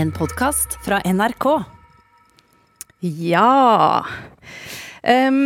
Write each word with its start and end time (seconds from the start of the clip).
En 0.00 0.08
podkast 0.16 0.78
fra 0.80 0.96
NRK. 1.04 1.44
Ja 3.04 4.00
um, 5.04 5.40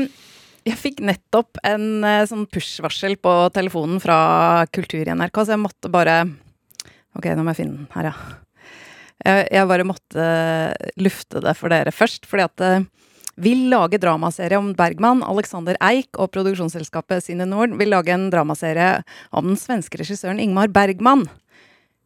Jeg 0.63 0.79
fikk 0.79 1.01
nettopp 1.03 1.59
en 1.67 2.05
uh, 2.07 2.21
sånn 2.29 2.45
push-varsel 2.47 3.17
på 3.19 3.33
telefonen 3.57 3.99
fra 4.05 4.19
Kultur 4.71 5.03
i 5.03 5.11
NRK, 5.11 5.41
så 5.43 5.57
jeg 5.57 5.63
måtte 5.65 5.91
bare 5.91 6.21
Ok, 7.19 7.27
nå 7.35 7.43
må 7.43 7.51
jeg 7.51 7.65
finne 7.65 7.81
den 7.81 7.91
her, 7.97 8.13
ja. 8.13 8.15
Jeg, 9.25 9.49
jeg 9.57 9.71
bare 9.73 9.89
måtte 9.91 10.31
lufte 11.03 11.43
det 11.43 11.59
for 11.59 11.75
dere 11.75 11.95
først, 11.95 12.31
fordi 12.31 12.47
at 12.47 12.63
uh, 12.63 12.89
vil 13.35 13.67
lage 13.73 13.99
dramaserie 13.99 14.61
om 14.61 14.71
Bergman. 14.79 15.25
Alexander 15.27 15.79
Eik 15.83 16.15
og 16.15 16.31
produksjonsselskapet 16.37 17.27
Cine 17.27 17.49
Nord 17.51 17.75
vil 17.81 17.91
lage 17.91 18.15
en 18.15 18.31
dramaserie 18.31 19.01
om 19.35 19.51
den 19.51 19.59
svenske 19.59 19.99
regissøren 19.99 20.39
Ingmar 20.39 20.71
Bergman. 20.71 21.27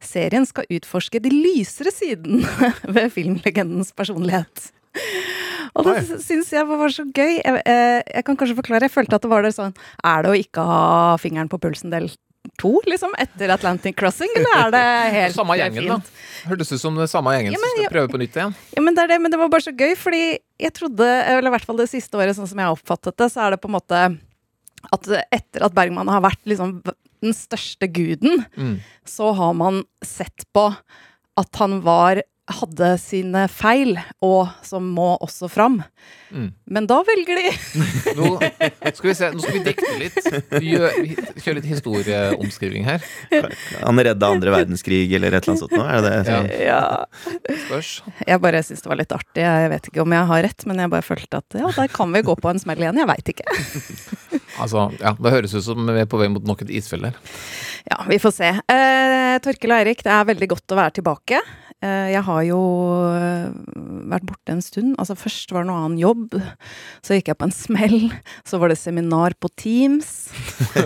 Serien 0.04 0.46
skal 0.46 0.68
utforske 0.70 1.20
de 1.22 1.30
lysere 1.32 1.90
siden 1.94 2.44
ved 2.94 3.10
filmlegendens 3.14 3.90
personlighet. 3.96 4.68
Og 5.78 5.84
det 5.86 6.20
syns 6.24 6.48
jeg 6.54 6.64
var 6.66 6.90
så 6.90 7.04
gøy. 7.04 7.34
Jeg, 7.38 7.58
jeg, 7.66 8.04
jeg 8.14 8.24
kan 8.26 8.38
kanskje 8.40 8.56
forklare. 8.58 8.86
Jeg 8.88 8.94
følte 8.94 9.18
at 9.18 9.22
det 9.26 9.30
var 9.30 9.44
det 9.46 9.52
sånn 9.54 9.74
Er 10.06 10.24
det 10.24 10.30
å 10.32 10.38
ikke 10.38 10.64
ha 10.66 11.18
fingeren 11.22 11.50
på 11.52 11.60
pulsen 11.62 11.92
del 11.92 12.08
to, 12.58 12.70
liksom? 12.88 13.12
Etter 13.20 13.52
Atlantic 13.52 13.94
Crossing? 13.98 14.30
Eller 14.38 14.54
er 14.64 14.72
det 14.74 14.82
helt 15.18 15.36
Samme 15.36 15.58
gjengen, 15.58 15.82
gjengen, 15.84 15.98
da. 15.98 15.98
fint? 16.00 16.48
Hørtes 16.48 16.72
ut 16.72 16.80
som 16.82 16.96
det 16.98 17.08
samme 17.12 17.34
gjengen 17.36 17.52
Ja, 17.54 17.58
som 17.60 17.66
men 17.66 17.74
skal 17.76 17.84
jeg- 17.84 17.92
prøve 17.94 18.12
på 18.14 18.20
nytt 18.22 18.38
igjen. 18.40 18.54
Ja, 18.78 18.82
men 18.86 18.96
det 18.96 19.04
er 19.04 19.12
det, 19.12 19.18
men 19.22 19.34
det 19.34 19.40
var 19.42 19.50
bare 19.52 19.66
så 19.66 19.74
gøy, 19.76 19.92
fordi 19.98 20.22
jeg 20.62 20.74
trodde, 20.78 21.06
eller 21.28 21.50
i 21.50 21.54
hvert 21.54 21.66
fall 21.68 21.78
det 21.82 21.88
siste 21.92 22.18
året, 22.18 22.38
sånn 22.38 22.48
som 22.50 22.58
jeg 22.62 22.70
har 22.70 22.78
oppfattet 22.78 23.18
det, 23.20 23.28
så 23.34 23.44
er 23.44 23.54
det 23.54 23.60
på 23.62 23.68
en 23.70 23.76
måte 23.76 24.00
at 24.94 25.08
etter 25.34 25.66
at 25.66 25.74
Bergman 25.74 26.08
har 26.10 26.22
vært 26.24 26.40
liksom 26.48 26.78
den 27.22 27.34
største 27.36 27.88
guden, 27.90 28.44
Mm. 28.56 28.78
så 29.06 29.32
har 29.34 29.54
man 29.54 29.84
sett 30.04 30.44
på 30.54 30.70
at 31.38 31.56
han 31.62 31.80
var 31.84 32.22
hadde 32.48 32.94
sine 32.96 33.42
feil, 33.52 33.90
og 34.24 34.48
som 34.64 34.86
må 34.96 35.18
også 35.20 35.50
fram. 35.52 35.82
Mm. 36.32 36.46
Men 36.72 36.86
da 36.88 37.02
velger 37.04 37.36
de 37.36 37.50
Nå 38.16 38.38
skal 38.96 39.10
vi 39.10 39.14
se, 39.18 39.28
nå 39.34 39.42
skal 39.44 39.58
vi 39.58 39.60
dikte 39.66 39.90
litt. 40.00 40.16
Vi 40.56 40.70
kjører 41.44 41.58
litt 41.58 41.68
historieomskriving 41.68 42.86
her. 42.88 43.04
Han 43.82 44.00
redda 44.00 44.30
andre 44.32 44.54
verdenskrig 44.54 45.12
eller 45.12 45.36
et 45.36 45.44
eller 45.44 45.58
annet 45.58 45.64
sånt 45.66 45.76
nå? 45.76 45.84
Er 45.84 46.00
det 46.06 46.14
det? 46.24 46.56
Ja. 46.64 46.70
Ja. 46.70 47.52
Spørs. 47.66 47.92
Jeg 48.24 48.40
bare 48.40 48.64
syns 48.64 48.80
det 48.80 48.92
var 48.94 49.00
litt 49.02 49.12
artig. 49.12 49.44
Jeg 49.44 49.68
vet 49.74 49.90
ikke 49.92 50.06
om 50.08 50.16
jeg 50.16 50.30
har 50.32 50.44
rett, 50.48 50.66
men 50.72 50.80
jeg 50.86 50.94
bare 50.96 51.04
følte 51.04 51.42
at 51.44 51.60
ja, 51.60 51.68
der 51.76 51.92
kan 52.00 52.16
vi 52.16 52.24
gå 52.32 52.38
på 52.40 52.48
en 52.54 52.64
smell 52.64 52.80
igjen. 52.80 53.02
Jeg 53.04 53.12
veit 53.12 53.28
ikke. 53.34 53.58
Altså, 54.60 54.88
ja, 55.00 55.14
Det 55.18 55.32
høres 55.34 55.54
ut 55.54 55.64
som 55.66 55.86
vi 55.86 56.00
er 56.02 56.10
på 56.10 56.20
vei 56.20 56.28
mot 56.32 56.44
nok 56.44 56.62
et 56.66 56.72
isfjell 56.80 57.08
her. 57.08 57.18
Ja, 57.90 58.04
vi 58.08 58.18
får 58.18 58.30
se. 58.36 58.48
Eh, 58.48 59.38
Torkel 59.40 59.72
og 59.72 59.80
Eirik, 59.80 60.04
det 60.04 60.12
er 60.12 60.28
veldig 60.28 60.50
godt 60.50 60.74
å 60.74 60.76
være 60.76 60.98
tilbake. 60.98 61.40
Eh, 61.78 62.08
jeg 62.10 62.24
har 62.26 62.40
jo 62.42 62.58
eh, 63.14 63.52
vært 64.10 64.26
borte 64.26 64.50
en 64.50 64.62
stund. 64.64 64.96
Altså 64.98 65.14
Først 65.18 65.52
var 65.54 65.62
det 65.62 65.70
noe 65.70 65.84
annen 65.84 66.00
jobb. 66.00 66.34
Så 67.06 67.14
gikk 67.14 67.30
jeg 67.30 67.38
på 67.38 67.46
en 67.46 67.54
smell. 67.54 67.96
Så 68.48 68.58
var 68.58 68.72
det 68.72 68.80
seminar 68.80 69.38
på 69.38 69.50
Teams. 69.56 70.14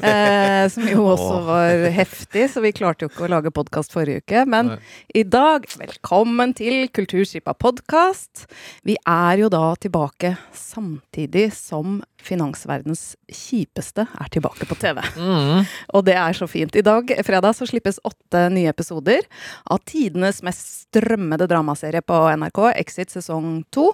Eh, 0.03 0.65
som 0.73 0.85
jo 0.89 1.05
også 1.13 1.37
var 1.47 1.85
heftig, 1.95 2.45
så 2.51 2.63
vi 2.65 2.73
klarte 2.75 3.05
jo 3.05 3.11
ikke 3.11 3.27
å 3.27 3.31
lage 3.31 3.53
podkast 3.55 3.93
forrige 3.95 4.23
uke. 4.25 4.43
Men 4.51 4.73
Nei. 4.73 4.79
i 5.21 5.23
dag, 5.27 5.67
velkommen 5.79 6.55
til 6.59 6.89
Kulturskipa 6.95 7.55
podkast. 7.55 8.47
Vi 8.87 8.97
er 8.99 9.45
jo 9.45 9.51
da 9.53 9.73
tilbake 9.81 10.35
samtidig 10.57 11.49
som 11.55 12.01
finansverdens 12.23 13.15
kjipeste 13.31 14.07
er 14.07 14.33
tilbake 14.33 14.67
på 14.69 14.79
TV. 14.81 15.01
Mm. 15.17 15.65
Og 15.97 16.05
det 16.07 16.17
er 16.19 16.37
så 16.39 16.49
fint. 16.51 16.75
I 16.79 16.85
dag, 16.87 16.92
fredag, 17.27 17.57
så 17.59 17.67
slippes 17.69 18.01
åtte 18.07 18.45
nye 18.55 18.71
episoder 18.73 19.25
av 19.73 19.81
tidenes 19.89 20.43
mest 20.47 20.67
strømmede 20.87 21.49
dramaserie 21.51 22.03
på 22.05 22.19
NRK, 22.37 22.61
Exit 22.77 23.13
sesong 23.15 23.63
to. 23.75 23.91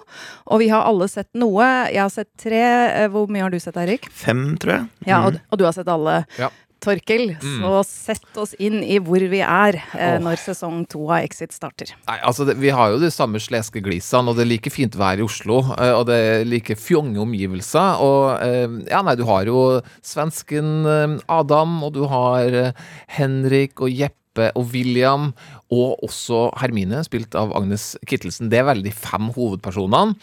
Og 0.49 0.59
vi 0.63 0.69
har 0.71 0.87
alle 0.89 1.07
sett 1.11 1.29
noe. 1.39 1.67
Jeg 1.91 2.01
har 2.03 2.13
sett 2.13 2.29
tre. 2.41 2.63
Eh, 3.03 3.07
Hvor 3.13 3.29
mye 3.31 3.45
har 3.45 3.53
du 3.53 3.59
sett, 3.59 3.77
Eirik? 3.79 4.09
Fem, 4.11 4.57
tror 4.61 4.75
jeg. 4.75 4.89
Ja, 5.09 5.21
og, 5.27 5.39
og 5.49 5.61
du 5.61 5.65
har 5.67 5.75
sett 5.77 5.87
alle. 5.91 6.21
Ja. 6.39 6.51
Torkel, 6.79 7.35
Mm. 7.39 7.59
så 7.61 7.83
sett 7.85 8.37
oss 8.39 8.53
inn 8.59 8.79
i 8.83 8.99
hvor 9.03 9.19
vi 9.29 9.39
er 9.43 9.75
eh, 9.97 10.15
oh. 10.15 10.19
når 10.23 10.39
sesong 10.41 10.85
to 10.89 11.03
av 11.09 11.23
Exit 11.25 11.51
starter. 11.53 11.91
Nei, 12.07 12.17
altså 12.23 12.45
det, 12.47 12.55
Vi 12.59 12.69
har 12.73 12.91
jo 12.93 12.99
de 13.01 13.09
samme 13.11 13.39
sleske 13.39 13.81
glisene, 13.83 14.29
og 14.31 14.35
det 14.39 14.45
er 14.45 14.51
like 14.53 14.71
fint 14.71 14.95
vær 14.95 15.19
i 15.19 15.25
Oslo. 15.25 15.59
eh, 15.77 15.91
Og 15.93 16.05
det 16.07 16.15
er 16.15 16.45
like 16.47 16.75
fjonge 16.79 17.19
omgivelser. 17.19 17.99
Og 18.01 18.41
eh, 18.41 18.67
ja, 18.89 19.01
nei, 19.03 19.15
du 19.19 19.25
har 19.29 19.45
jo 19.45 19.81
svensken 20.01 20.85
eh, 20.85 21.17
Adam, 21.27 21.83
og 21.83 21.93
du 21.93 22.05
har 22.07 22.73
Henrik 23.07 23.81
og 23.81 23.89
Jeppe 23.91 24.51
og 24.55 24.69
William, 24.73 25.33
og 25.69 26.01
også 26.05 26.47
Hermine, 26.57 27.03
spilt 27.05 27.35
av 27.37 27.51
Agnes 27.57 27.91
Kittelsen. 28.09 28.49
Det 28.49 28.57
er 28.61 28.65
vel 28.71 28.81
de 28.85 28.93
fem 28.93 29.29
hovedpersonene. 29.35 30.15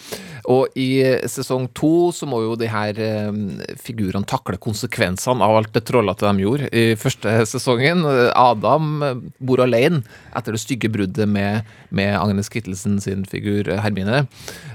Og 0.50 0.74
i 0.78 0.98
sesong 1.30 1.68
to 1.76 2.10
så 2.14 2.26
må 2.26 2.40
jo 2.42 2.56
de 2.58 2.70
her 2.70 2.98
eh, 3.02 3.30
figurene 3.78 4.26
takle 4.26 4.58
konsekvensene 4.62 5.46
av 5.46 5.60
alt 5.60 5.72
det 5.76 5.84
trollete 5.86 6.26
de 6.26 6.44
gjorde 6.44 6.70
i 6.74 6.84
første 6.98 7.38
sesongen. 7.52 8.02
Eh, 8.10 8.30
Adam 8.34 8.92
eh, 9.06 9.24
bor 9.38 9.62
alene 9.62 10.02
etter 10.36 10.56
det 10.56 10.62
stygge 10.64 10.90
bruddet 10.92 11.30
med, 11.30 11.66
med 11.94 12.16
Agnes 12.18 12.50
Kittelsen 12.50 12.98
sin 13.02 13.22
figur 13.28 13.70
eh, 13.70 13.82
Hermine. 13.82 14.24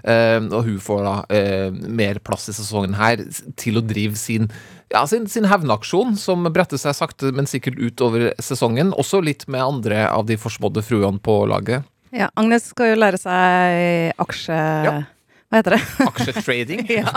Eh, 0.08 0.40
og 0.40 0.62
hun 0.70 0.80
får 0.84 1.08
da 1.08 1.16
eh, 1.36 1.68
mer 1.72 2.24
plass 2.24 2.48
i 2.48 2.56
sesongen 2.56 2.96
her 3.00 3.28
til 3.60 3.80
å 3.80 3.86
drive 3.86 4.20
sin 4.20 4.48
ja, 4.91 5.06
sin, 5.07 5.28
sin 5.31 5.46
hevnaksjon, 5.47 6.16
som 6.19 6.44
bretter 6.53 6.78
seg 6.81 6.96
sakte, 6.97 7.31
men 7.35 7.47
sikkert 7.50 7.79
utover 7.79 8.31
sesongen. 8.44 8.91
Også 9.00 9.22
litt 9.24 9.47
med 9.47 9.63
andre 9.63 10.06
av 10.12 10.25
de 10.28 10.38
forsmådde 10.41 10.84
fruene 10.84 11.19
på 11.24 11.41
laget. 11.50 11.88
Ja, 12.12 12.28
Agnes 12.35 12.69
skal 12.74 12.94
jo 12.94 13.00
lære 13.00 13.19
seg 13.22 14.13
aksje... 14.19 14.59
Ja. 14.88 15.00
Hva 15.51 15.59
heter 15.59 15.74
det? 15.75 15.81
Aksjetrading. 16.07 16.81
ja. 16.88 17.12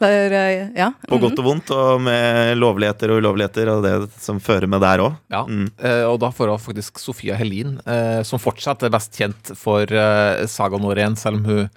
Der, 0.00 0.32
ja. 0.32 0.62
Mm 0.64 0.78
ja. 0.80 0.86
På 1.10 1.18
godt 1.20 1.40
og 1.42 1.44
vondt, 1.44 1.72
og 1.76 2.00
med 2.06 2.54
lovligheter 2.56 3.12
og 3.12 3.20
ulovligheter 3.20 3.68
og 3.68 3.82
det 3.84 3.92
som 4.24 4.38
fører 4.40 4.64
med 4.72 4.80
der 4.84 5.02
òg. 5.04 5.18
Ja, 5.32 5.42
Mm. 5.44 5.66
eh, 5.76 6.04
og 6.08 6.16
da 6.22 6.30
får 6.32 6.54
hun 6.54 6.62
faktisk 6.64 6.98
Sofia 7.02 7.36
Helin, 7.36 7.74
eh, 7.84 8.22
som 8.24 8.40
fortsatt 8.40 8.86
er 8.88 8.94
best 8.96 9.12
kjent 9.20 9.52
for 9.60 9.84
eh, 9.84 10.46
Saga 10.48 10.80
Norén, 10.80 11.18
selv 11.20 11.42
om 11.42 11.44
hun 11.44 11.68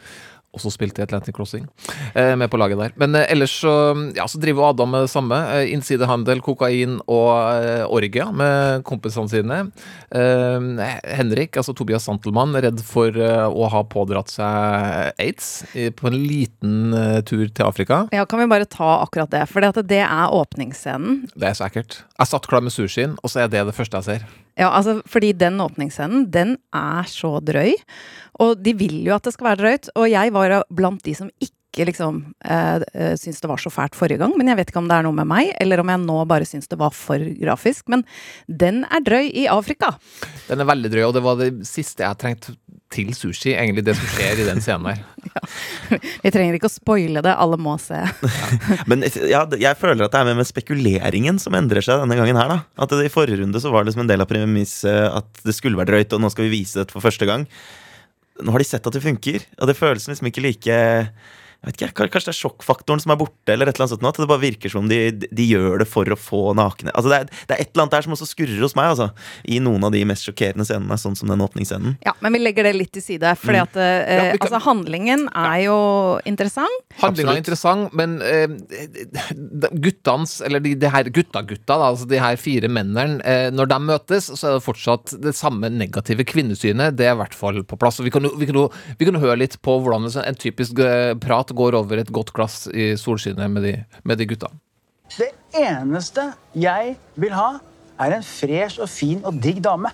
også 0.57 0.71
spilte 0.73 1.01
i 1.01 1.05
Atlantic 1.05 1.35
Crossing, 1.37 1.67
eh, 2.13 2.33
med 2.35 2.49
på 2.51 2.59
laget 2.59 2.81
der. 2.81 2.95
Men 2.99 3.15
eh, 3.15 3.27
ellers 3.31 3.53
så, 3.61 3.73
ja, 4.17 4.27
så 4.27 4.41
driver 4.41 4.69
Adam 4.71 4.91
med 4.93 5.05
det 5.07 5.11
samme. 5.13 5.37
Eh, 5.53 5.71
innsidehandel, 5.75 6.41
kokain 6.45 6.99
og 7.07 7.87
orgia 7.93 8.27
med 8.35 8.83
kompisene 8.87 9.31
sine. 9.31 9.59
Eh, 10.11 10.67
Henrik, 11.17 11.57
altså 11.57 11.75
Tobias 11.77 12.07
Santelmann, 12.07 12.55
redd 12.57 12.81
for 12.85 13.13
å 13.17 13.69
ha 13.71 13.83
pådratt 13.87 14.31
seg 14.33 15.13
aids 15.21 15.51
på 15.97 16.09
en 16.09 16.17
liten 16.17 16.95
tur 17.27 17.47
til 17.47 17.65
Afrika. 17.65 18.03
Ja, 18.15 18.25
kan 18.29 18.41
vi 18.41 18.49
bare 18.51 18.67
ta 18.69 18.97
akkurat 19.03 19.31
det? 19.33 19.45
For 19.51 19.63
det 19.63 20.01
er 20.03 20.33
åpningsscenen. 20.33 21.25
Det 21.35 21.51
er 21.51 21.57
så 21.57 21.67
ekkelt. 21.69 22.01
Jeg 22.17 22.31
satt 22.31 22.49
klar 22.49 22.65
med 22.65 22.75
sushien, 22.75 23.17
og 23.23 23.33
så 23.33 23.45
er 23.45 23.53
det 23.53 23.65
det 23.69 23.75
første 23.77 24.01
jeg 24.01 24.11
ser. 24.11 24.46
Ja, 24.57 24.71
altså, 24.73 25.01
fordi 25.05 25.33
den 25.37 25.61
åpningsscenen, 25.61 26.25
den 26.33 26.55
er 26.75 27.05
så 27.09 27.37
drøy. 27.45 27.75
Og 28.41 28.57
de 28.61 28.73
vil 28.77 28.99
jo 29.05 29.13
at 29.15 29.27
det 29.27 29.35
skal 29.35 29.51
være 29.51 29.61
drøyt. 29.61 29.91
Og 29.95 30.09
jeg 30.09 30.33
var 30.33 30.59
blant 30.73 31.03
de 31.05 31.13
som 31.17 31.29
ikke 31.41 31.85
liksom 31.91 32.23
eh, 32.41 32.81
eh, 32.93 33.13
syntes 33.19 33.43
det 33.43 33.49
var 33.51 33.61
så 33.61 33.69
fælt 33.73 33.97
forrige 33.97 34.21
gang. 34.23 34.33
Men 34.37 34.49
jeg 34.49 34.59
vet 34.59 34.71
ikke 34.73 34.81
om 34.81 34.89
det 34.89 34.97
er 34.97 35.05
noe 35.05 35.17
med 35.17 35.29
meg, 35.29 35.51
eller 35.61 35.83
om 35.83 35.93
jeg 35.93 36.03
nå 36.05 36.17
bare 36.29 36.47
syns 36.49 36.69
det 36.71 36.79
var 36.81 36.95
for 36.95 37.21
grafisk. 37.41 37.85
Men 37.93 38.05
den 38.49 38.81
er 38.89 39.05
drøy 39.05 39.29
i 39.29 39.45
Afrika. 39.51 39.93
Den 40.49 40.63
er 40.63 40.71
veldig 40.73 40.93
drøy, 40.93 41.03
og 41.05 41.13
det 41.17 41.25
var 41.25 41.37
det 41.41 41.51
siste 41.69 42.05
jeg 42.05 42.21
trengte 42.21 42.57
til 42.93 43.11
sushi. 43.15 43.53
Egentlig 43.53 43.83
det 43.87 43.95
som 43.97 44.09
skjer 44.13 44.41
i 44.41 44.47
den 44.47 44.61
scenen 44.63 44.91
her. 44.91 45.01
Vi 46.23 46.31
trenger 46.33 46.57
ikke 46.57 46.69
å 46.69 46.73
spoile 46.73 47.23
det, 47.25 47.33
alle 47.33 47.59
må 47.61 47.75
se. 47.81 47.99
Men 48.89 49.05
ja, 49.27 49.43
jeg 49.51 49.79
føler 49.79 50.05
at 50.07 50.13
det 50.13 50.21
er 50.21 50.29
med, 50.29 50.39
med 50.41 50.49
spekuleringen 50.49 51.41
som 51.43 51.57
endrer 51.57 51.85
seg 51.85 52.03
denne 52.03 52.19
gangen 52.19 52.39
her. 52.39 52.53
da 52.53 52.59
At 52.83 52.93
det, 52.93 53.07
I 53.09 53.13
forrige 53.13 53.41
runde 53.41 53.61
så 53.63 53.73
var 53.73 53.83
det 53.83 53.91
liksom 53.91 54.05
en 54.05 54.13
del 54.13 54.23
av 54.23 54.31
premisset 54.31 55.09
at 55.09 55.43
det 55.43 55.55
skulle 55.57 55.79
være 55.79 55.93
drøyt, 55.93 56.15
og 56.15 56.23
nå 56.23 56.31
skal 56.33 56.47
vi 56.47 56.59
vise 56.59 56.83
det 56.83 56.95
for 56.95 57.03
første 57.03 57.27
gang. 57.29 57.47
Nå 58.43 58.53
har 58.53 58.61
de 58.61 58.69
sett 58.69 58.85
at 58.85 58.93
det 58.93 59.03
funker, 59.03 59.43
og 59.57 59.69
det 59.69 59.77
føles 59.79 60.07
liksom 60.09 60.29
ikke 60.29 60.45
like 60.45 60.79
jeg 61.57 61.71
vet 61.73 61.81
ikke, 61.81 62.07
Kanskje 62.13 62.29
det 62.29 62.35
er 62.35 62.39
sjokkfaktoren 62.41 63.01
som 63.03 63.11
er 63.11 63.17
borte, 63.19 63.51
eller 63.51 63.67
et 63.67 63.75
eller 63.75 63.87
annet 63.87 63.95
sånt. 63.97 64.05
At 64.07 64.19
det 64.21 64.27
bare 64.29 64.43
virker 64.43 64.71
som 64.71 64.83
om 64.85 64.89
de, 64.91 64.99
de 65.11 65.45
gjør 65.49 65.79
det 65.81 65.87
for 65.89 66.07
å 66.13 66.17
få 66.19 66.41
nakne 66.55 66.93
Altså 66.93 67.09
det 67.11 67.17
er, 67.17 67.25
det 67.49 67.55
er 67.57 67.61
et 67.63 67.71
eller 67.73 67.83
annet 67.87 67.95
der 67.97 68.05
som 68.05 68.13
også 68.15 68.27
skurrer 68.29 68.61
hos 68.63 68.75
meg, 68.77 68.91
altså. 68.93 69.09
I 69.49 69.57
noen 69.63 69.83
av 69.87 69.91
de 69.95 70.03
mest 70.07 70.27
sjokkerende 70.27 70.67
scenene, 70.69 70.97
sånn 71.01 71.17
som 71.17 71.31
den 71.31 71.41
åpningsscenen. 71.43 71.97
Ja, 72.05 72.13
men 72.23 72.37
vi 72.37 72.43
legger 72.43 72.67
det 72.69 72.75
litt 72.77 72.93
til 72.95 73.03
side. 73.03 73.33
Fordi 73.41 73.61
at 73.63 73.75
eh, 73.75 73.97
Ja, 73.97 74.37
kan- 74.37 74.47
altså, 74.47 74.61
handlingen 74.67 75.27
er 75.33 75.57
jo 75.65 75.77
interessant. 76.29 76.85
Handlingen 77.01 77.33
er 77.33 77.41
interessant, 77.41 77.93
men 77.97 78.17
eh, 78.21 78.47
de- 79.33 79.71
guttans, 79.83 80.37
eller 80.45 80.59
de, 80.63 80.75
de 80.79 80.89
her 80.93 81.09
gutta-gutta, 81.13 81.77
altså 81.89 82.07
de 82.09 82.19
her 82.21 82.37
fire 82.39 82.69
mennene, 82.71 83.19
eh, 83.27 83.49
når 83.53 83.69
de 83.73 83.79
møtes, 83.87 84.29
så 84.37 84.49
er 84.53 84.57
det 84.57 84.65
fortsatt 84.65 85.15
det 85.23 85.35
samme 85.37 85.69
negative 85.73 86.25
kvinnesynet. 86.27 86.95
Det 86.97 87.07
er 87.09 87.15
i 87.15 87.19
hvert 87.21 87.35
fall 87.37 87.61
på 87.67 87.79
plass. 87.79 87.99
Og 88.01 88.07
vi 88.07 88.13
kan 88.13 88.25
jo, 88.27 88.33
vi 88.39 88.47
kan 88.49 88.61
jo, 88.61 88.67
vi 88.99 89.07
kan 89.09 89.17
jo 89.17 89.23
høre 89.25 89.39
litt 89.43 89.57
på 89.65 89.77
hvordan 89.83 90.07
en 90.23 90.39
typisk 90.39 90.79
eh, 90.83 91.13
prat 91.21 91.46
går 91.55 91.75
over 91.79 92.01
et 92.01 92.11
godt 92.13 92.33
glass 92.35 92.67
i 92.73 92.95
solskinnet 92.99 93.51
med 93.51 93.63
de, 93.63 93.73
med 94.03 94.17
de 94.19 94.25
gutta. 94.29 94.49
Det 95.17 95.29
eneste 95.55 96.33
jeg 96.55 96.95
vil 97.15 97.31
ha, 97.37 97.53
er 97.99 98.17
en 98.17 98.23
fresh 98.27 98.81
og 98.83 98.89
fin 98.91 99.21
og 99.25 99.39
digg 99.43 99.61
dame. 99.63 99.89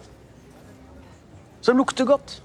Som 1.64 1.78
lukter 1.80 2.06
godt. 2.06 2.40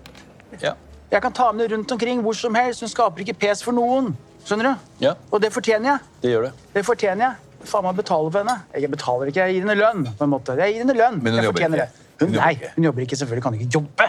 Ja. 0.62 0.74
Jeg 1.10 1.22
kan 1.24 1.32
ta 1.32 1.48
med 1.52 1.64
det 1.64 1.72
rundt 1.76 1.92
omkring 1.92 2.20
hvor 2.22 2.36
som 2.36 2.54
helst. 2.54 2.80
Hun 2.84 2.90
skaper 2.92 3.24
ikke 3.24 3.34
pes 3.46 3.62
for 3.64 3.72
noen. 3.74 4.12
Skjønner 4.44 4.70
du? 4.74 4.88
Ja. 5.06 5.14
Og 5.32 5.40
det 5.42 5.50
fortjener 5.54 5.94
jeg. 5.94 5.98
Det 6.22 6.30
gjør 6.34 6.46
det. 6.48 6.52
Det 6.76 6.84
fortjener 6.86 7.24
jeg. 7.26 7.66
Faen 7.68 7.84
meg 7.88 7.96
betaler 7.98 8.30
for 8.30 8.44
henne. 8.44 8.54
Jeg 8.78 8.90
betaler 8.92 9.32
ikke, 9.32 9.40
jeg 9.48 9.56
gir 9.56 9.64
henne 9.66 9.74
lønn. 9.80 10.04
på 10.18 10.24
en 10.28 10.30
måte. 10.30 10.54
Jeg 10.60 10.76
gir 10.76 10.84
henne 10.84 10.94
lønn. 10.96 11.18
Men 11.24 11.32
hun 11.34 11.40
jeg 11.40 11.48
jobber 11.48 11.64
ikke. 11.66 11.80
det. 11.80 11.88
Hun, 12.18 12.28
Hun 12.28 12.34
jobber 12.34 12.46
nei, 12.46 12.70
hun 12.76 12.84
jobber 12.88 13.02
ikke. 13.06 13.16
Selvfølgelig 13.18 13.42
kan 13.42 13.54
hun 13.56 13.60
ikke 13.60 13.74
jobbe. 13.78 14.06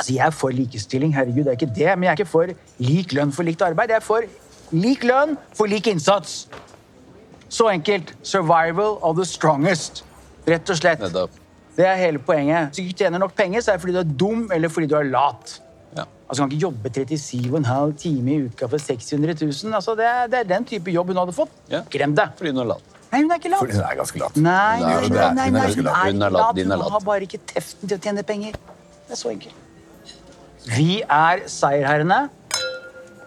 Altså, 0.00 0.12
Jeg 0.16 0.26
er 0.26 0.30
for 0.32 0.48
likestilling, 0.56 1.12
herregud, 1.14 1.44
det 1.44 1.52
er 1.52 1.58
ikke 1.58 1.74
det. 1.76 1.88
Men 1.98 2.06
jeg 2.08 2.12
er 2.14 2.16
ikke 2.22 2.30
for 2.30 2.52
lik 2.80 3.12
lønn 3.16 3.32
for 3.36 3.44
likt 3.44 3.62
arbeid. 3.66 3.92
Jeg 3.92 4.00
er 4.00 4.06
for 4.06 4.24
lik 4.72 5.02
lønn 5.04 5.36
for 5.58 5.68
lik 5.68 5.86
innsats. 5.92 6.46
Så 7.50 7.68
enkelt. 7.72 8.14
Survival 8.22 8.96
of 9.02 9.16
the 9.18 9.26
strongest. 9.28 10.04
Rett 10.48 10.70
og 10.72 10.78
slett. 10.78 11.02
Nettopp. 11.04 11.36
Det 11.76 11.86
er 11.86 11.96
hele 12.00 12.18
poenget. 12.18 12.70
Hvis 12.70 12.76
du 12.76 12.82
ikke 12.88 12.98
tjener 13.04 13.18
nok 13.22 13.34
penger, 13.36 13.60
så 13.64 13.72
er 13.72 13.76
det 13.78 13.82
fordi 13.84 13.92
du 13.92 14.00
er 14.00 14.14
dum 14.22 14.46
eller 14.54 14.68
fordi 14.72 14.86
du 14.90 14.96
er 14.98 15.04
lat. 15.10 15.60
Ja. 15.96 16.04
Altså, 16.28 16.42
kan 16.44 16.50
ikke 16.52 16.62
jobbe 16.64 16.92
37,5 16.96 17.92
timer 17.98 18.32
i 18.32 18.38
uka 18.48 18.66
for 18.72 18.78
600 18.78 19.36
000. 19.42 19.74
Altså, 19.74 19.94
det, 19.98 20.06
er, 20.06 20.26
det 20.32 20.38
er 20.44 20.48
den 20.54 20.64
type 20.64 20.90
jobb 20.94 21.12
hun 21.12 21.20
hadde 21.22 21.34
fått. 21.36 21.52
Ja. 21.70 21.82
Glem 21.90 22.14
det. 22.16 22.28
Fordi 22.38 22.50
hun 22.54 22.62
er 22.64 22.70
lat. 22.72 22.96
Nei, 23.10 23.22
hun 23.24 23.30
er 23.34 23.40
ikke 23.42 23.50
lat. 23.50 23.60
Fordi 23.64 23.76
hun 23.76 23.84
er 23.90 23.96
ganske 24.00 24.18
lat. 24.22 24.36
Nei, 24.36 24.76
Hun 24.78 24.86
er- 24.86 24.90
nei, 24.90 25.00
hun 25.04 25.14
nei, 25.14 25.26
er- 25.26 25.34
nei, 25.34 25.46
hun 25.50 25.56
er 25.56 25.60
nei, 25.60 26.10
hun 26.10 26.22
er 26.22 26.30
ikke 26.30 26.68
lat, 26.70 26.84
Hun 26.84 26.92
har 26.92 27.00
bare 27.10 27.26
ikke 27.26 27.40
teften 27.54 27.88
til 27.88 27.98
å 27.98 28.00
tjene 28.00 28.22
penger. 28.22 28.52
Det 29.08 29.16
er 29.16 29.18
så 29.18 29.30
enkelt. 29.32 29.54
Vi 30.68 31.00
er 31.02 31.46
seierherrene. 31.48 32.28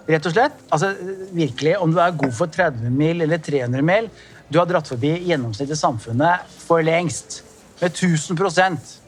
Rett 0.10 0.28
og 0.28 0.36
slett. 0.36 0.60
Altså, 0.70 0.92
virkelig, 1.34 1.78
Om 1.80 1.92
du 1.94 2.00
er 2.00 2.12
god 2.12 2.34
for 2.36 2.52
30 2.52 2.92
mil 2.92 3.22
eller 3.22 3.38
300 3.38 3.82
mil, 3.82 4.10
du 4.52 4.60
har 4.60 4.68
dratt 4.70 4.88
forbi 4.88 5.16
gjennomsnittet 5.30 5.78
i 5.78 5.80
samfunnet 5.80 6.50
for 6.68 6.84
lengst. 6.84 7.42
Med 7.82 7.92
1000% 7.92 9.00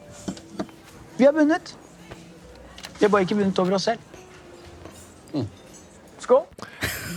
Vi 1.18 1.24
har 1.24 1.31
vunnet. 1.31 1.75
Vi 2.98 3.06
har 3.06 3.10
bare 3.10 3.22
ikke 3.24 3.38
vunnet 3.38 3.60
over 3.60 3.75
oss 3.77 3.83
selv. 3.88 4.00
Skål. 6.19 6.44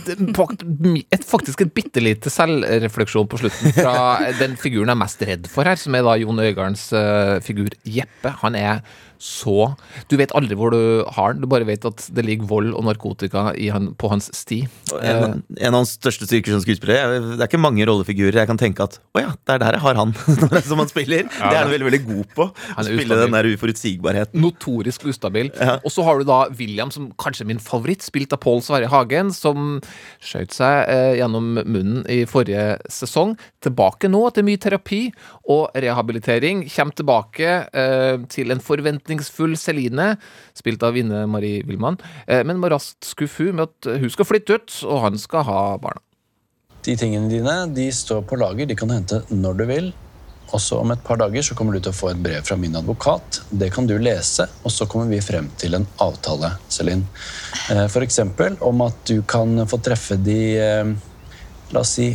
Et, 0.09 1.25
faktisk 1.25 1.61
et 1.65 1.73
bitte 1.75 2.01
lite 2.03 2.31
selvrefleksjon 2.33 3.29
på 3.29 3.41
slutten 3.41 3.75
fra 3.75 4.31
den 4.39 4.55
figuren 4.59 4.89
jeg 4.89 4.95
er 4.97 5.03
mest 5.03 5.27
redd 5.29 5.51
for 5.51 5.69
her, 5.69 5.79
som 5.79 5.97
er 5.97 6.05
da 6.07 6.15
Jon 6.21 6.41
Øigards 6.41 6.89
uh, 6.95 7.37
figur 7.45 7.69
Jeppe. 7.85 8.33
Han 8.43 8.57
er 8.59 8.83
så 9.19 9.73
Du 10.07 10.15
vet 10.15 10.31
aldri 10.31 10.55
hvor 10.55 10.71
du 10.71 11.03
har 11.03 11.33
han, 11.33 11.41
du 11.43 11.47
bare 11.51 11.67
vet 11.67 11.83
at 11.85 12.05
det 12.15 12.23
ligger 12.23 12.47
vold 12.47 12.71
og 12.71 12.85
narkotika 12.87 13.49
i 13.59 13.67
han, 13.73 13.89
på 13.99 14.07
hans 14.11 14.29
sti. 14.35 14.61
En, 14.95 15.41
en 15.43 15.73
av 15.73 15.81
hans 15.81 15.91
største 15.97 16.23
styrker 16.29 16.55
som 16.55 16.63
skuespiller 16.63 17.17
Det 17.33 17.35
er 17.35 17.49
ikke 17.49 17.59
mange 17.59 17.83
rollefigurer 17.87 18.39
jeg 18.39 18.49
kan 18.49 18.59
tenke 18.61 18.85
at 18.87 18.95
Å 19.17 19.23
ja, 19.25 19.33
det 19.35 19.57
er 19.57 19.63
der 19.65 19.75
jeg 19.77 19.83
har 19.83 19.99
han 19.99 20.15
som 20.69 20.79
han 20.79 20.89
spiller. 20.91 21.27
det 21.27 21.51
er 21.51 21.65
han 21.65 21.73
veldig 21.73 21.89
veldig 21.89 22.01
god 22.05 22.31
på. 22.37 22.47
Å 22.47 22.77
Han 22.77 22.87
spille 22.87 23.03
ustabil. 23.03 23.23
den 23.25 23.35
der 23.35 23.49
uforutsigbarheten. 23.51 24.41
Notorisk 24.43 25.05
ustabil. 25.11 25.51
Og 25.83 25.91
så 25.91 26.05
har 26.07 26.21
du 26.21 26.27
da 26.29 26.39
William, 26.55 26.91
som 26.93 27.09
kanskje 27.19 27.43
er 27.43 27.51
min 27.51 27.61
favoritt, 27.63 28.05
spilt 28.05 28.33
av 28.35 28.41
Pål 28.43 28.63
Sverre 28.65 28.89
Hagen, 28.91 29.33
som 29.35 29.78
skjøt 30.23 30.55
seg 30.55 30.89
eh, 30.91 31.13
gjennom 31.19 31.51
munnen 31.59 32.03
i 32.09 32.21
forrige 32.29 32.79
sesong. 32.91 33.35
Tilbake 33.63 34.11
nå 34.11 34.21
etter 34.27 34.45
mye 34.47 34.61
terapi 34.61 35.01
og 35.51 35.75
rehabilitering. 35.75 36.65
Kommer 36.73 36.99
tilbake 36.99 37.55
eh, 37.69 38.15
til 38.31 38.53
en 38.53 38.63
forventningsfull 38.63 39.57
Celine, 39.59 40.13
spilt 40.57 40.83
av 40.85 40.97
Vinne 40.97 41.25
Marie 41.29 41.63
Wilman, 41.67 41.99
eh, 42.27 42.43
men 42.47 42.61
må 42.61 42.71
raskt 42.73 43.07
skuffe 43.13 43.49
hun 43.49 43.59
med 43.59 43.69
at 43.69 44.03
hun 44.03 44.13
skal 44.13 44.27
flytte 44.27 44.59
ut, 44.59 44.77
og 44.89 45.03
han 45.07 45.19
skal 45.21 45.47
ha 45.47 45.63
barna. 45.81 46.03
De 46.85 46.95
tingene 46.95 47.27
dine 47.31 47.55
de 47.75 47.89
står 47.91 48.23
på 48.27 48.37
lager. 48.39 48.69
De 48.69 48.77
kan 48.77 48.91
hente 48.93 49.21
når 49.33 49.59
du 49.59 49.65
vil. 49.69 49.91
Og 50.49 50.61
så 50.61 50.79
Om 50.81 50.91
et 50.91 51.03
par 51.05 51.19
dager 51.21 51.43
så 51.45 51.55
kommer 51.55 51.75
du 51.75 51.79
til 51.79 51.93
å 51.93 51.97
få 51.97 52.09
et 52.13 52.21
brev 52.21 52.41
fra 52.45 52.57
min 52.57 52.75
advokat. 52.75 53.41
Det 53.49 53.69
kan 53.73 53.85
du 53.87 53.97
lese, 54.01 54.47
og 54.63 54.73
så 54.73 54.87
kommer 54.89 55.11
vi 55.11 55.21
frem 55.21 55.51
til 55.61 55.77
en 55.77 55.85
avtale. 56.01 56.55
Celine. 56.69 57.05
F.eks. 57.69 57.93
For 57.93 58.05
eksempel 58.05 58.57
om 58.65 58.81
at 58.87 58.97
du 59.05 59.21
kan 59.29 59.67
få 59.69 59.81
treffe 59.85 60.17
de 60.17 60.39
eh, 60.57 60.95
La 61.69 61.83
oss 61.83 61.91
si 61.99 62.07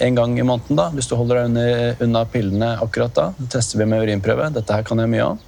en 0.00 0.14
gang 0.16 0.38
i 0.40 0.42
måneden, 0.42 0.76
da, 0.78 0.86
hvis 0.96 1.10
du 1.10 1.18
holder 1.18 1.42
deg 1.52 2.00
unna 2.00 2.22
pillene 2.32 2.70
akkurat 2.80 3.12
da. 3.12 3.26
Det 3.36 3.50
tester 3.52 3.82
vi 3.82 3.86
med 3.90 4.06
urinprøve. 4.06 4.48
Dette 4.54 4.78
her 4.78 4.86
kan 4.88 5.02
jeg 5.02 5.10
mye 5.12 5.26
om. 5.34 5.42